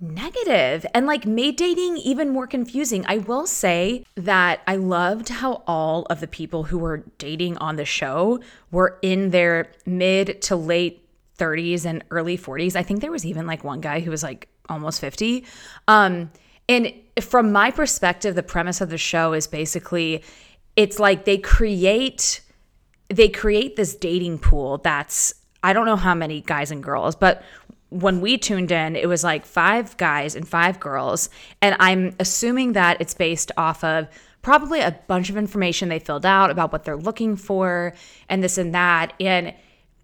negative 0.00 0.84
and 0.94 1.06
like 1.06 1.24
made 1.24 1.56
dating 1.56 1.96
even 1.98 2.28
more 2.30 2.46
confusing. 2.46 3.04
I 3.08 3.18
will 3.18 3.46
say 3.46 4.04
that 4.14 4.60
I 4.66 4.76
loved 4.76 5.28
how 5.28 5.62
all 5.66 6.06
of 6.10 6.20
the 6.20 6.26
people 6.26 6.64
who 6.64 6.78
were 6.78 7.04
dating 7.18 7.56
on 7.58 7.76
the 7.76 7.84
show 7.84 8.40
were 8.70 8.98
in 9.02 9.30
their 9.30 9.72
mid 9.86 10.42
to 10.42 10.56
late 10.56 11.02
30s 11.38 11.84
and 11.84 12.04
early 12.10 12.36
40s. 12.36 12.76
I 12.76 12.82
think 12.82 13.00
there 13.00 13.10
was 13.10 13.24
even 13.24 13.46
like 13.46 13.64
one 13.64 13.80
guy 13.80 14.00
who 14.00 14.10
was 14.10 14.22
like 14.22 14.48
almost 14.68 15.00
50. 15.00 15.44
Um, 15.88 16.30
and 16.68 16.92
from 17.20 17.52
my 17.52 17.70
perspective, 17.70 18.34
the 18.34 18.42
premise 18.42 18.80
of 18.80 18.90
the 18.90 18.98
show 18.98 19.32
is 19.32 19.46
basically 19.46 20.22
it's 20.74 20.98
like 20.98 21.24
they 21.24 21.38
create 21.38 22.42
they 23.08 23.28
create 23.28 23.76
this 23.76 23.94
dating 23.94 24.38
pool 24.38 24.78
that's 24.78 25.32
I 25.62 25.72
don't 25.72 25.86
know 25.86 25.96
how 25.96 26.14
many 26.14 26.42
guys 26.42 26.70
and 26.70 26.82
girls, 26.82 27.16
but 27.16 27.42
when 27.90 28.20
we 28.20 28.36
tuned 28.36 28.72
in, 28.72 28.96
it 28.96 29.08
was 29.08 29.22
like 29.22 29.46
five 29.46 29.96
guys 29.96 30.34
and 30.34 30.46
five 30.46 30.80
girls. 30.80 31.28
And 31.62 31.76
I'm 31.78 32.14
assuming 32.18 32.72
that 32.72 33.00
it's 33.00 33.14
based 33.14 33.52
off 33.56 33.84
of 33.84 34.08
probably 34.42 34.80
a 34.80 34.98
bunch 35.06 35.30
of 35.30 35.36
information 35.36 35.88
they 35.88 35.98
filled 35.98 36.26
out 36.26 36.50
about 36.50 36.72
what 36.72 36.84
they're 36.84 36.96
looking 36.96 37.36
for 37.36 37.92
and 38.28 38.42
this 38.42 38.58
and 38.58 38.74
that. 38.74 39.12
And 39.20 39.54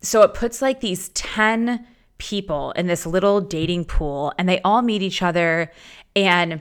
so 0.01 0.23
it 0.23 0.35
puts 0.35 0.61
like 0.61 0.81
these 0.81 1.11
10 1.11 1.87
people 2.19 2.73
in 2.73 2.87
this 2.87 3.07
little 3.07 3.41
dating 3.41 3.85
pool 3.85 4.33
and 4.39 4.49
they 4.49 4.61
all 4.63 4.83
meet 4.83 5.03
each 5.03 5.23
other 5.23 5.71
and 6.15 6.61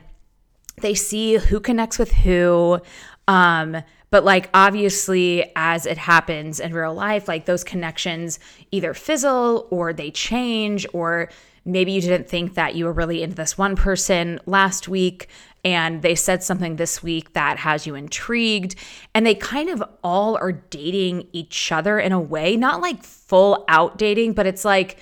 they 0.80 0.94
see 0.94 1.36
who 1.36 1.60
connects 1.60 1.98
with 1.98 2.10
who 2.12 2.80
um 3.28 3.80
but 4.12 4.22
like 4.24 4.48
obviously 4.54 5.50
as 5.56 5.86
it 5.86 5.98
happens 5.98 6.60
in 6.60 6.72
real 6.72 6.94
life 6.94 7.26
like 7.26 7.46
those 7.46 7.64
connections 7.64 8.38
either 8.70 8.94
fizzle 8.94 9.66
or 9.70 9.92
they 9.92 10.12
change 10.12 10.86
or 10.92 11.28
maybe 11.64 11.92
you 11.92 12.00
didn't 12.00 12.28
think 12.28 12.54
that 12.54 12.74
you 12.74 12.84
were 12.84 12.92
really 12.92 13.22
into 13.22 13.34
this 13.34 13.56
one 13.56 13.74
person 13.74 14.38
last 14.46 14.86
week 14.86 15.28
and 15.64 16.02
they 16.02 16.14
said 16.14 16.42
something 16.42 16.76
this 16.76 17.02
week 17.02 17.32
that 17.34 17.58
has 17.58 17.86
you 17.86 17.94
intrigued. 17.94 18.74
And 19.14 19.24
they 19.24 19.36
kind 19.36 19.68
of 19.68 19.82
all 20.02 20.36
are 20.36 20.52
dating 20.52 21.28
each 21.32 21.70
other 21.70 21.98
in 21.98 22.12
a 22.12 22.20
way 22.20 22.56
not 22.56 22.80
like 22.80 23.04
full 23.04 23.64
out 23.68 23.96
dating 23.96 24.32
but 24.32 24.46
it's 24.46 24.64
like 24.64 24.98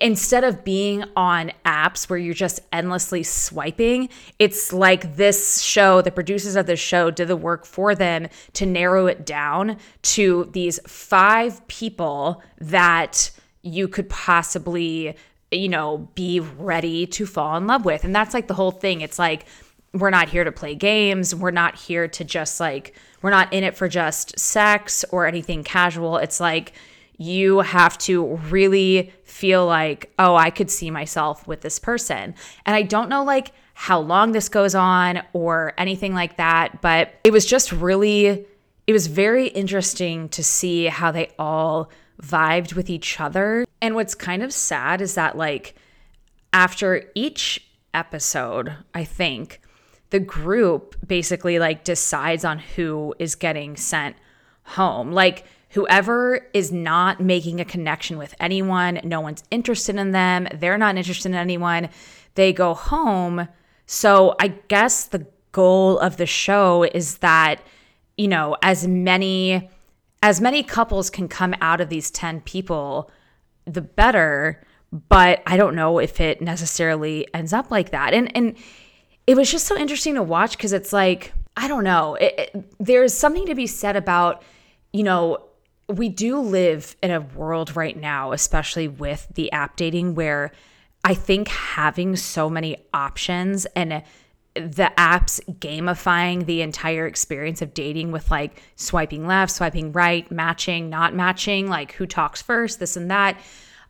instead 0.00 0.44
of 0.44 0.62
being 0.62 1.04
on 1.16 1.52
apps 1.64 2.08
where 2.08 2.18
you're 2.18 2.34
just 2.34 2.60
endlessly 2.72 3.22
swiping, 3.22 4.08
it's 4.38 4.72
like 4.72 5.16
this 5.16 5.62
show, 5.62 6.02
the 6.02 6.10
producers 6.10 6.54
of 6.54 6.66
this 6.66 6.80
show 6.80 7.10
did 7.10 7.28
the 7.28 7.36
work 7.36 7.64
for 7.64 7.94
them 7.94 8.28
to 8.52 8.66
narrow 8.66 9.06
it 9.06 9.24
down 9.24 9.78
to 10.02 10.48
these 10.52 10.78
five 10.86 11.66
people 11.68 12.42
that 12.58 13.30
you 13.62 13.88
could 13.88 14.08
possibly, 14.08 15.16
you 15.50 15.68
know, 15.68 16.08
be 16.14 16.40
ready 16.40 17.06
to 17.06 17.26
fall 17.26 17.56
in 17.56 17.66
love 17.66 17.84
with. 17.84 18.04
And 18.04 18.14
that's 18.14 18.34
like 18.34 18.48
the 18.48 18.54
whole 18.54 18.70
thing. 18.70 19.00
It's 19.00 19.18
like, 19.18 19.46
we're 19.92 20.10
not 20.10 20.28
here 20.28 20.44
to 20.44 20.52
play 20.52 20.74
games. 20.74 21.34
We're 21.34 21.50
not 21.50 21.74
here 21.74 22.06
to 22.06 22.24
just 22.24 22.60
like, 22.60 22.94
we're 23.22 23.30
not 23.30 23.52
in 23.52 23.64
it 23.64 23.76
for 23.76 23.88
just 23.88 24.38
sex 24.38 25.04
or 25.10 25.26
anything 25.26 25.64
casual. 25.64 26.18
It's 26.18 26.38
like, 26.38 26.74
you 27.20 27.60
have 27.60 27.98
to 27.98 28.36
really 28.48 29.12
feel 29.24 29.66
like, 29.66 30.10
oh, 30.18 30.36
I 30.36 30.48
could 30.48 30.70
see 30.70 30.90
myself 30.90 31.46
with 31.46 31.60
this 31.60 31.78
person. 31.78 32.34
And 32.64 32.74
I 32.74 32.80
don't 32.80 33.10
know 33.10 33.22
like 33.24 33.52
how 33.74 34.00
long 34.00 34.32
this 34.32 34.48
goes 34.48 34.74
on 34.74 35.22
or 35.34 35.74
anything 35.76 36.14
like 36.14 36.38
that, 36.38 36.80
but 36.80 37.12
it 37.22 37.30
was 37.30 37.44
just 37.44 37.72
really, 37.72 38.46
it 38.86 38.92
was 38.94 39.06
very 39.06 39.48
interesting 39.48 40.30
to 40.30 40.42
see 40.42 40.86
how 40.86 41.12
they 41.12 41.30
all 41.38 41.90
vibed 42.22 42.72
with 42.72 42.88
each 42.88 43.20
other. 43.20 43.66
And 43.82 43.94
what's 43.94 44.14
kind 44.14 44.42
of 44.42 44.50
sad 44.50 45.02
is 45.02 45.14
that, 45.14 45.36
like, 45.36 45.74
after 46.54 47.10
each 47.14 47.70
episode, 47.92 48.74
I 48.94 49.04
think 49.04 49.60
the 50.08 50.20
group 50.20 50.96
basically 51.06 51.58
like 51.58 51.84
decides 51.84 52.46
on 52.46 52.58
who 52.58 53.14
is 53.18 53.34
getting 53.34 53.76
sent 53.76 54.16
home. 54.62 55.12
Like, 55.12 55.44
whoever 55.70 56.46
is 56.52 56.72
not 56.72 57.20
making 57.20 57.60
a 57.60 57.64
connection 57.64 58.18
with 58.18 58.34
anyone, 58.40 59.00
no 59.04 59.20
one's 59.20 59.44
interested 59.50 59.96
in 59.96 60.10
them, 60.10 60.48
they're 60.54 60.78
not 60.78 60.96
interested 60.96 61.28
in 61.28 61.34
anyone, 61.34 61.88
they 62.34 62.52
go 62.52 62.74
home. 62.74 63.48
So 63.86 64.34
I 64.40 64.48
guess 64.48 65.06
the 65.06 65.26
goal 65.52 65.98
of 65.98 66.16
the 66.16 66.26
show 66.26 66.84
is 66.84 67.18
that, 67.18 67.60
you 68.16 68.28
know, 68.28 68.56
as 68.62 68.86
many 68.86 69.68
as 70.22 70.40
many 70.40 70.62
couples 70.62 71.08
can 71.08 71.28
come 71.28 71.54
out 71.62 71.80
of 71.80 71.88
these 71.88 72.10
10 72.10 72.42
people, 72.42 73.10
the 73.64 73.80
better, 73.80 74.62
but 75.08 75.42
I 75.46 75.56
don't 75.56 75.74
know 75.74 75.98
if 75.98 76.20
it 76.20 76.42
necessarily 76.42 77.26
ends 77.32 77.54
up 77.54 77.70
like 77.70 77.90
that. 77.90 78.12
And 78.12 78.36
and 78.36 78.56
it 79.26 79.36
was 79.36 79.50
just 79.50 79.66
so 79.66 79.76
interesting 79.76 80.14
to 80.14 80.22
watch 80.22 80.56
because 80.56 80.72
it's 80.72 80.92
like, 80.92 81.32
I 81.56 81.68
don't 81.68 81.84
know, 81.84 82.16
it, 82.16 82.34
it, 82.36 82.74
there's 82.80 83.14
something 83.14 83.46
to 83.46 83.54
be 83.54 83.68
said 83.68 83.94
about, 83.94 84.42
you 84.92 85.04
know, 85.04 85.38
we 85.90 86.08
do 86.08 86.38
live 86.40 86.96
in 87.02 87.10
a 87.10 87.20
world 87.20 87.76
right 87.76 87.96
now, 87.96 88.32
especially 88.32 88.88
with 88.88 89.26
the 89.34 89.50
app 89.52 89.76
dating, 89.76 90.14
where 90.14 90.52
I 91.04 91.14
think 91.14 91.48
having 91.48 92.16
so 92.16 92.50
many 92.50 92.76
options 92.92 93.66
and 93.76 94.02
the 94.54 94.92
apps 94.96 95.40
gamifying 95.58 96.44
the 96.44 96.60
entire 96.60 97.06
experience 97.06 97.62
of 97.62 97.72
dating 97.72 98.10
with 98.10 98.30
like 98.30 98.62
swiping 98.76 99.26
left, 99.26 99.52
swiping 99.52 99.92
right, 99.92 100.30
matching, 100.30 100.90
not 100.90 101.14
matching, 101.14 101.68
like 101.68 101.92
who 101.92 102.06
talks 102.06 102.42
first, 102.42 102.80
this 102.80 102.96
and 102.96 103.10
that, 103.10 103.38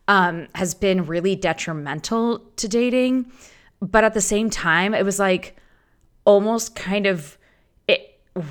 um, 0.07 0.47
has 0.55 0.73
been 0.73 1.05
really 1.05 1.35
detrimental 1.35 2.39
to 2.57 2.67
dating. 2.67 3.31
But 3.81 4.03
at 4.03 4.13
the 4.13 4.21
same 4.21 4.49
time, 4.49 4.93
it 4.93 5.03
was 5.03 5.17
like 5.17 5.55
almost 6.25 6.75
kind 6.75 7.07
of 7.07 7.37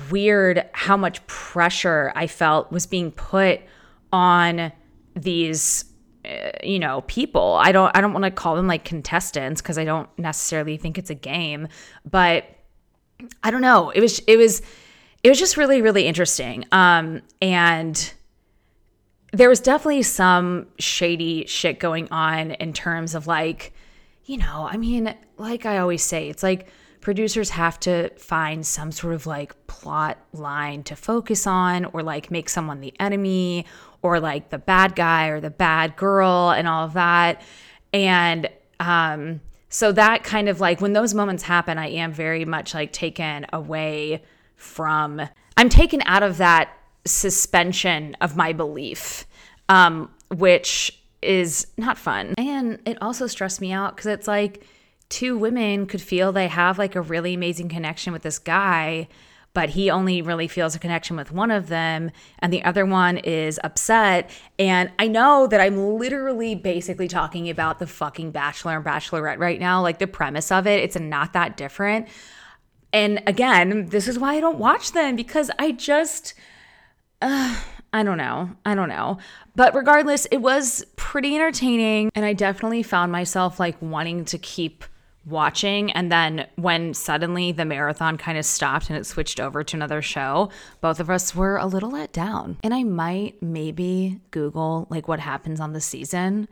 weird 0.09 0.69
how 0.73 0.95
much 0.95 1.25
pressure 1.27 2.11
I 2.15 2.27
felt 2.27 2.71
was 2.71 2.85
being 2.85 3.11
put 3.11 3.61
on 4.13 4.71
these 5.15 5.85
uh, 6.23 6.51
you 6.63 6.79
know 6.79 7.01
people. 7.07 7.57
I 7.61 7.71
don't 7.71 7.95
i 7.95 8.01
don't 8.01 8.13
want 8.13 8.25
to 8.25 8.31
call 8.31 8.55
them 8.55 8.67
like 8.67 8.85
contestants 8.85 9.61
because 9.61 9.77
i 9.77 9.83
don't 9.83 10.07
necessarily 10.19 10.77
think 10.77 10.97
it's 10.97 11.09
a 11.09 11.15
game 11.15 11.67
but 12.09 12.45
i 13.43 13.49
don't 13.49 13.61
know. 13.61 13.89
It 13.89 14.01
was 14.01 14.19
it 14.19 14.37
was 14.37 14.61
it 15.23 15.29
was 15.29 15.39
just 15.39 15.57
really 15.57 15.81
really 15.81 16.05
interesting. 16.05 16.65
Um 16.71 17.21
and 17.41 18.13
there 19.33 19.49
was 19.49 19.61
definitely 19.61 20.03
some 20.03 20.67
shady 20.77 21.45
shit 21.47 21.79
going 21.79 22.07
on 22.11 22.51
in 22.51 22.73
terms 22.73 23.15
of 23.15 23.27
like 23.27 23.73
you 24.25 24.37
know 24.37 24.67
i 24.69 24.77
mean 24.77 25.15
like 25.37 25.65
i 25.65 25.77
always 25.77 26.03
say 26.03 26.29
it's 26.29 26.43
like 26.43 26.67
producers 27.01 27.49
have 27.49 27.79
to 27.81 28.09
find 28.17 28.65
some 28.65 28.91
sort 28.91 29.13
of 29.13 29.25
like 29.25 29.67
plot 29.67 30.17
line 30.31 30.83
to 30.83 30.95
focus 30.95 31.45
on 31.45 31.85
or 31.85 32.03
like 32.03 32.31
make 32.31 32.47
someone 32.47 32.79
the 32.79 32.93
enemy 32.99 33.65
or 34.01 34.19
like 34.19 34.49
the 34.49 34.57
bad 34.57 34.95
guy 34.95 35.27
or 35.27 35.39
the 35.39 35.49
bad 35.49 35.95
girl 35.95 36.51
and 36.51 36.67
all 36.67 36.85
of 36.85 36.93
that. 36.93 37.41
And 37.91 38.49
um 38.79 39.41
so 39.69 39.91
that 39.93 40.23
kind 40.23 40.49
of 40.49 40.59
like 40.59 40.81
when 40.81 40.93
those 40.93 41.13
moments 41.13 41.43
happen, 41.43 41.77
I 41.77 41.87
am 41.87 42.11
very 42.11 42.45
much 42.45 42.73
like 42.73 42.91
taken 42.91 43.45
away 43.51 44.23
from 44.55 45.21
I'm 45.57 45.69
taken 45.69 46.01
out 46.05 46.23
of 46.23 46.37
that 46.37 46.71
suspension 47.05 48.15
of 48.21 48.35
my 48.35 48.53
belief. 48.53 49.25
Um, 49.69 50.09
which 50.31 51.01
is 51.21 51.67
not 51.77 51.97
fun. 51.97 52.33
And 52.37 52.79
it 52.85 52.97
also 53.01 53.27
stressed 53.27 53.61
me 53.61 53.71
out 53.71 53.95
because 53.95 54.07
it's 54.07 54.27
like 54.27 54.65
two 55.11 55.37
women 55.37 55.85
could 55.85 56.01
feel 56.01 56.31
they 56.31 56.47
have 56.47 56.79
like 56.79 56.95
a 56.95 57.01
really 57.01 57.33
amazing 57.33 57.69
connection 57.69 58.13
with 58.13 58.23
this 58.23 58.39
guy 58.39 59.07
but 59.53 59.71
he 59.71 59.89
only 59.89 60.21
really 60.21 60.47
feels 60.47 60.75
a 60.75 60.79
connection 60.79 61.17
with 61.17 61.29
one 61.29 61.51
of 61.51 61.67
them 61.67 62.09
and 62.39 62.53
the 62.53 62.63
other 62.63 62.85
one 62.85 63.17
is 63.17 63.59
upset 63.63 64.29
and 64.57 64.89
i 64.97 65.07
know 65.07 65.45
that 65.45 65.59
i'm 65.59 65.77
literally 65.97 66.55
basically 66.55 67.07
talking 67.07 67.49
about 67.49 67.77
the 67.77 67.85
fucking 67.85 68.31
bachelor 68.31 68.77
and 68.77 68.85
bachelorette 68.85 69.37
right 69.37 69.59
now 69.59 69.81
like 69.81 69.99
the 69.99 70.07
premise 70.07 70.51
of 70.51 70.65
it 70.65 70.81
it's 70.81 70.97
not 70.97 71.33
that 71.33 71.57
different 71.57 72.07
and 72.93 73.21
again 73.27 73.87
this 73.87 74.07
is 74.07 74.17
why 74.17 74.35
i 74.35 74.39
don't 74.39 74.57
watch 74.57 74.93
them 74.93 75.15
because 75.15 75.51
i 75.59 75.71
just 75.71 76.33
uh, 77.21 77.55
I 77.93 78.03
don't 78.03 78.17
know. 78.17 78.49
I 78.65 78.73
don't 78.73 78.89
know. 78.89 79.17
But 79.55 79.75
regardless, 79.75 80.25
it 80.27 80.37
was 80.37 80.85
pretty 80.95 81.35
entertaining. 81.35 82.09
And 82.15 82.23
I 82.23 82.33
definitely 82.33 82.83
found 82.83 83.11
myself 83.11 83.59
like 83.59 83.81
wanting 83.81 84.25
to 84.25 84.37
keep 84.37 84.85
watching 85.25 85.91
and 85.91 86.11
then 86.11 86.47
when 86.55 86.93
suddenly 86.93 87.51
the 87.51 87.65
marathon 87.65 88.17
kind 88.17 88.37
of 88.37 88.45
stopped 88.45 88.89
and 88.89 88.97
it 88.97 89.05
switched 89.05 89.39
over 89.39 89.63
to 89.63 89.77
another 89.77 90.01
show 90.01 90.49
both 90.81 90.99
of 90.99 91.09
us 91.09 91.35
were 91.35 91.57
a 91.57 91.65
little 91.65 91.91
let 91.91 92.11
down 92.11 92.57
and 92.63 92.73
i 92.73 92.83
might 92.83 93.41
maybe 93.41 94.19
google 94.31 94.87
like 94.89 95.07
what 95.07 95.19
happens 95.19 95.59
on 95.59 95.73
the 95.73 95.81
season 95.81 96.47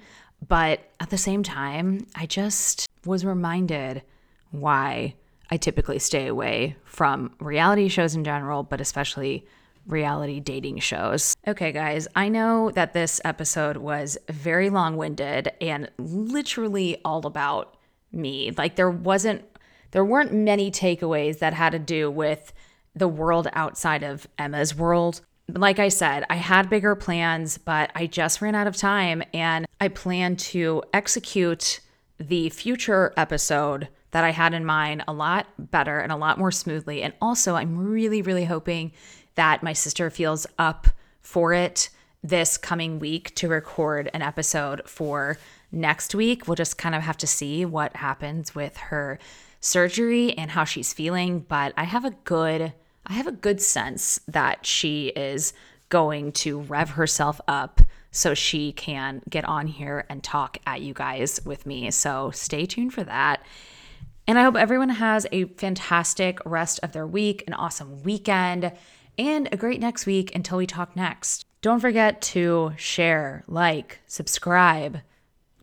but 0.48 0.92
at 1.00 1.10
the 1.10 1.18
same 1.18 1.42
time 1.42 2.06
i 2.16 2.28
just 2.28 2.88
was 3.06 3.26
reminded 3.26 4.04
why 4.52 5.16
i 5.50 5.58
typically 5.58 5.98
stay 5.98 6.28
away 6.28 6.76
from 6.84 7.34
reality 7.40 7.88
shows 7.88 8.14
in 8.14 8.24
general 8.24 8.62
but 8.62 8.80
especially 8.80 9.46
reality 9.88 10.40
dating 10.40 10.78
shows. 10.78 11.36
Okay, 11.48 11.72
guys, 11.72 12.08
I 12.16 12.30
know 12.30 12.70
that 12.72 12.94
this 12.94 13.20
episode 13.26 13.78
was 13.78 14.18
very 14.30 14.70
long 14.70 14.98
winded 14.98 15.52
and 15.60 15.90
literally 15.98 16.98
all 17.04 17.26
about 17.26 17.76
me. 18.12 18.52
Like 18.58 18.76
there 18.76 18.90
wasn't 18.90 19.44
there 19.92 20.06
weren't 20.06 20.34
many 20.34 20.70
takeaways 20.70 21.40
that 21.40 21.54
had 21.54 21.72
to 21.72 21.80
do 21.80 22.12
with 22.12 22.54
the 22.96 23.08
world 23.08 23.48
outside 23.54 24.04
of 24.04 24.28
Emma's 24.38 24.76
world. 24.76 25.22
Like 25.48 25.80
I 25.80 25.90
said, 25.90 26.26
I 26.30 26.36
had 26.36 26.70
bigger 26.70 26.96
plans, 26.96 27.58
but 27.58 27.92
I 27.96 28.06
just 28.06 28.42
ran 28.42 28.54
out 28.54 28.68
of 28.68 28.78
time 28.78 29.24
and 29.34 29.66
I 29.82 29.88
plan 29.88 30.36
to 30.38 30.84
execute 30.94 31.80
the 32.20 32.50
future 32.50 33.14
episode 33.18 33.88
that 34.12 34.24
I 34.24 34.32
had 34.32 34.54
in 34.54 34.66
mind 34.66 35.04
a 35.08 35.14
lot 35.14 35.48
better 35.58 36.00
and 36.00 36.12
a 36.12 36.18
lot 36.18 36.38
more 36.38 36.52
smoothly. 36.52 37.02
And 37.02 37.14
also, 37.22 37.56
I'm 37.56 37.78
really, 37.78 38.22
really 38.22 38.46
hoping 38.46 38.92
that 39.36 39.64
my 39.64 39.74
sister 39.74 40.10
feels 40.10 40.46
up 40.58 40.88
for 41.22 41.54
it 41.54 41.90
this 42.22 42.58
coming 42.58 43.00
week 43.00 43.34
to 43.36 43.48
record 43.48 44.10
an 44.14 44.22
episode 44.22 44.82
for 44.86 45.38
next 45.72 46.16
week. 46.16 46.48
We'll 46.48 46.56
just 46.56 46.78
kind 46.78 46.96
of 46.96 47.02
have 47.02 47.18
to 47.18 47.28
see 47.28 47.66
what 47.66 47.96
happens 47.96 48.56
with 48.56 48.78
her 48.78 49.20
surgery 49.60 50.38
and 50.38 50.52
how 50.52 50.64
she's 50.64 50.94
feeling, 50.94 51.40
but 51.42 51.74
I 51.78 51.84
have 51.84 52.06
a 52.06 52.12
good 52.24 52.74
I 53.06 53.14
have 53.14 53.28
a 53.28 53.32
good 53.32 53.60
sense 53.60 54.20
that 54.28 54.66
she 54.66 55.08
is 55.08 55.54
going 55.90 56.32
to 56.32 56.60
rev 56.62 56.92
herself 56.92 57.42
up 57.48 57.82
so 58.12 58.34
she 58.34 58.72
can 58.72 59.22
get 59.28 59.46
on 59.46 59.68
here 59.68 60.06
and 60.10 60.24
talk 60.24 60.58
at 60.68 60.82
you 60.82 60.94
guys 60.94 61.40
with 61.44 61.66
me. 61.66 61.90
So 61.90 62.30
stay 62.32 62.66
tuned 62.66 62.94
for 62.94 63.04
that. 63.04 63.44
And 64.28 64.38
I 64.38 64.44
hope 64.44 64.56
everyone 64.56 64.90
has 64.90 65.26
a 65.32 65.46
fantastic 65.46 66.38
rest 66.46 66.80
of 66.84 66.92
their 66.92 67.08
week, 67.08 67.44
an 67.48 67.54
awesome 67.54 68.04
weekend, 68.04 68.72
and 69.18 69.50
a 69.52 69.58
great 69.58 69.80
next 69.80 70.06
week 70.06 70.36
until 70.36 70.60
we 70.60 70.68
talk 70.68 70.96
next. 70.96 71.46
Don't 71.62 71.80
forget 71.80 72.22
to 72.22 72.74
share, 72.78 73.44
like, 73.48 74.00
subscribe, 74.06 75.00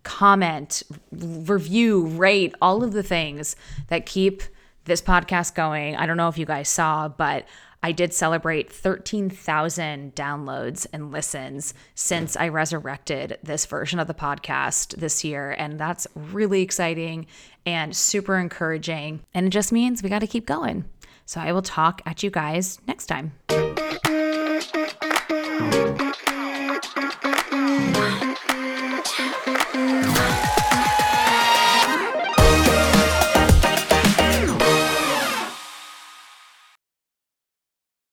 comment, 0.07 0.85
review, 1.11 2.07
rate, 2.07 2.55
all 2.63 2.85
of 2.85 2.93
the 2.93 3.03
things 3.03 3.57
that 3.89 4.07
keep 4.07 4.41
this 4.85 5.03
podcast 5.03 5.57
going. 5.57 5.97
I 5.97 6.07
don't 6.07 6.17
know 6.17 6.29
if 6.29 6.39
you 6.39 6.47
guys 6.47 6.69
saw, 6.69 7.09
but 7.09 7.45
I 7.83 7.91
did 7.91 8.15
celebrate 8.15 8.73
13,000 8.73 10.15
downloads 10.15 10.87
and 10.93 11.11
listens 11.11 11.75
since 11.97 12.37
I 12.37 12.49
resurrected 12.49 13.39
this 13.43 13.67
version 13.67 13.99
of 13.99 14.07
the 14.07 14.15
podcast 14.15 14.95
this 14.95 15.25
year. 15.25 15.51
And 15.51 15.79
that's 15.79 16.07
really 16.15 16.63
exciting 16.63 17.27
and 17.67 17.95
super 17.95 18.39
encouraging. 18.39 19.23
And 19.35 19.47
it 19.47 19.51
just 19.51 19.73
means 19.73 20.05
we 20.05 20.09
got 20.09 20.21
to 20.21 20.29
keep 20.29 20.47
going. 20.47 20.85
So 21.25 21.41
I 21.41 21.51
will 21.53 21.63
talk 21.63 22.01
at 22.07 22.23
you 22.23 22.31
guys 22.31 22.79
next 22.87 23.07
time. 23.07 23.33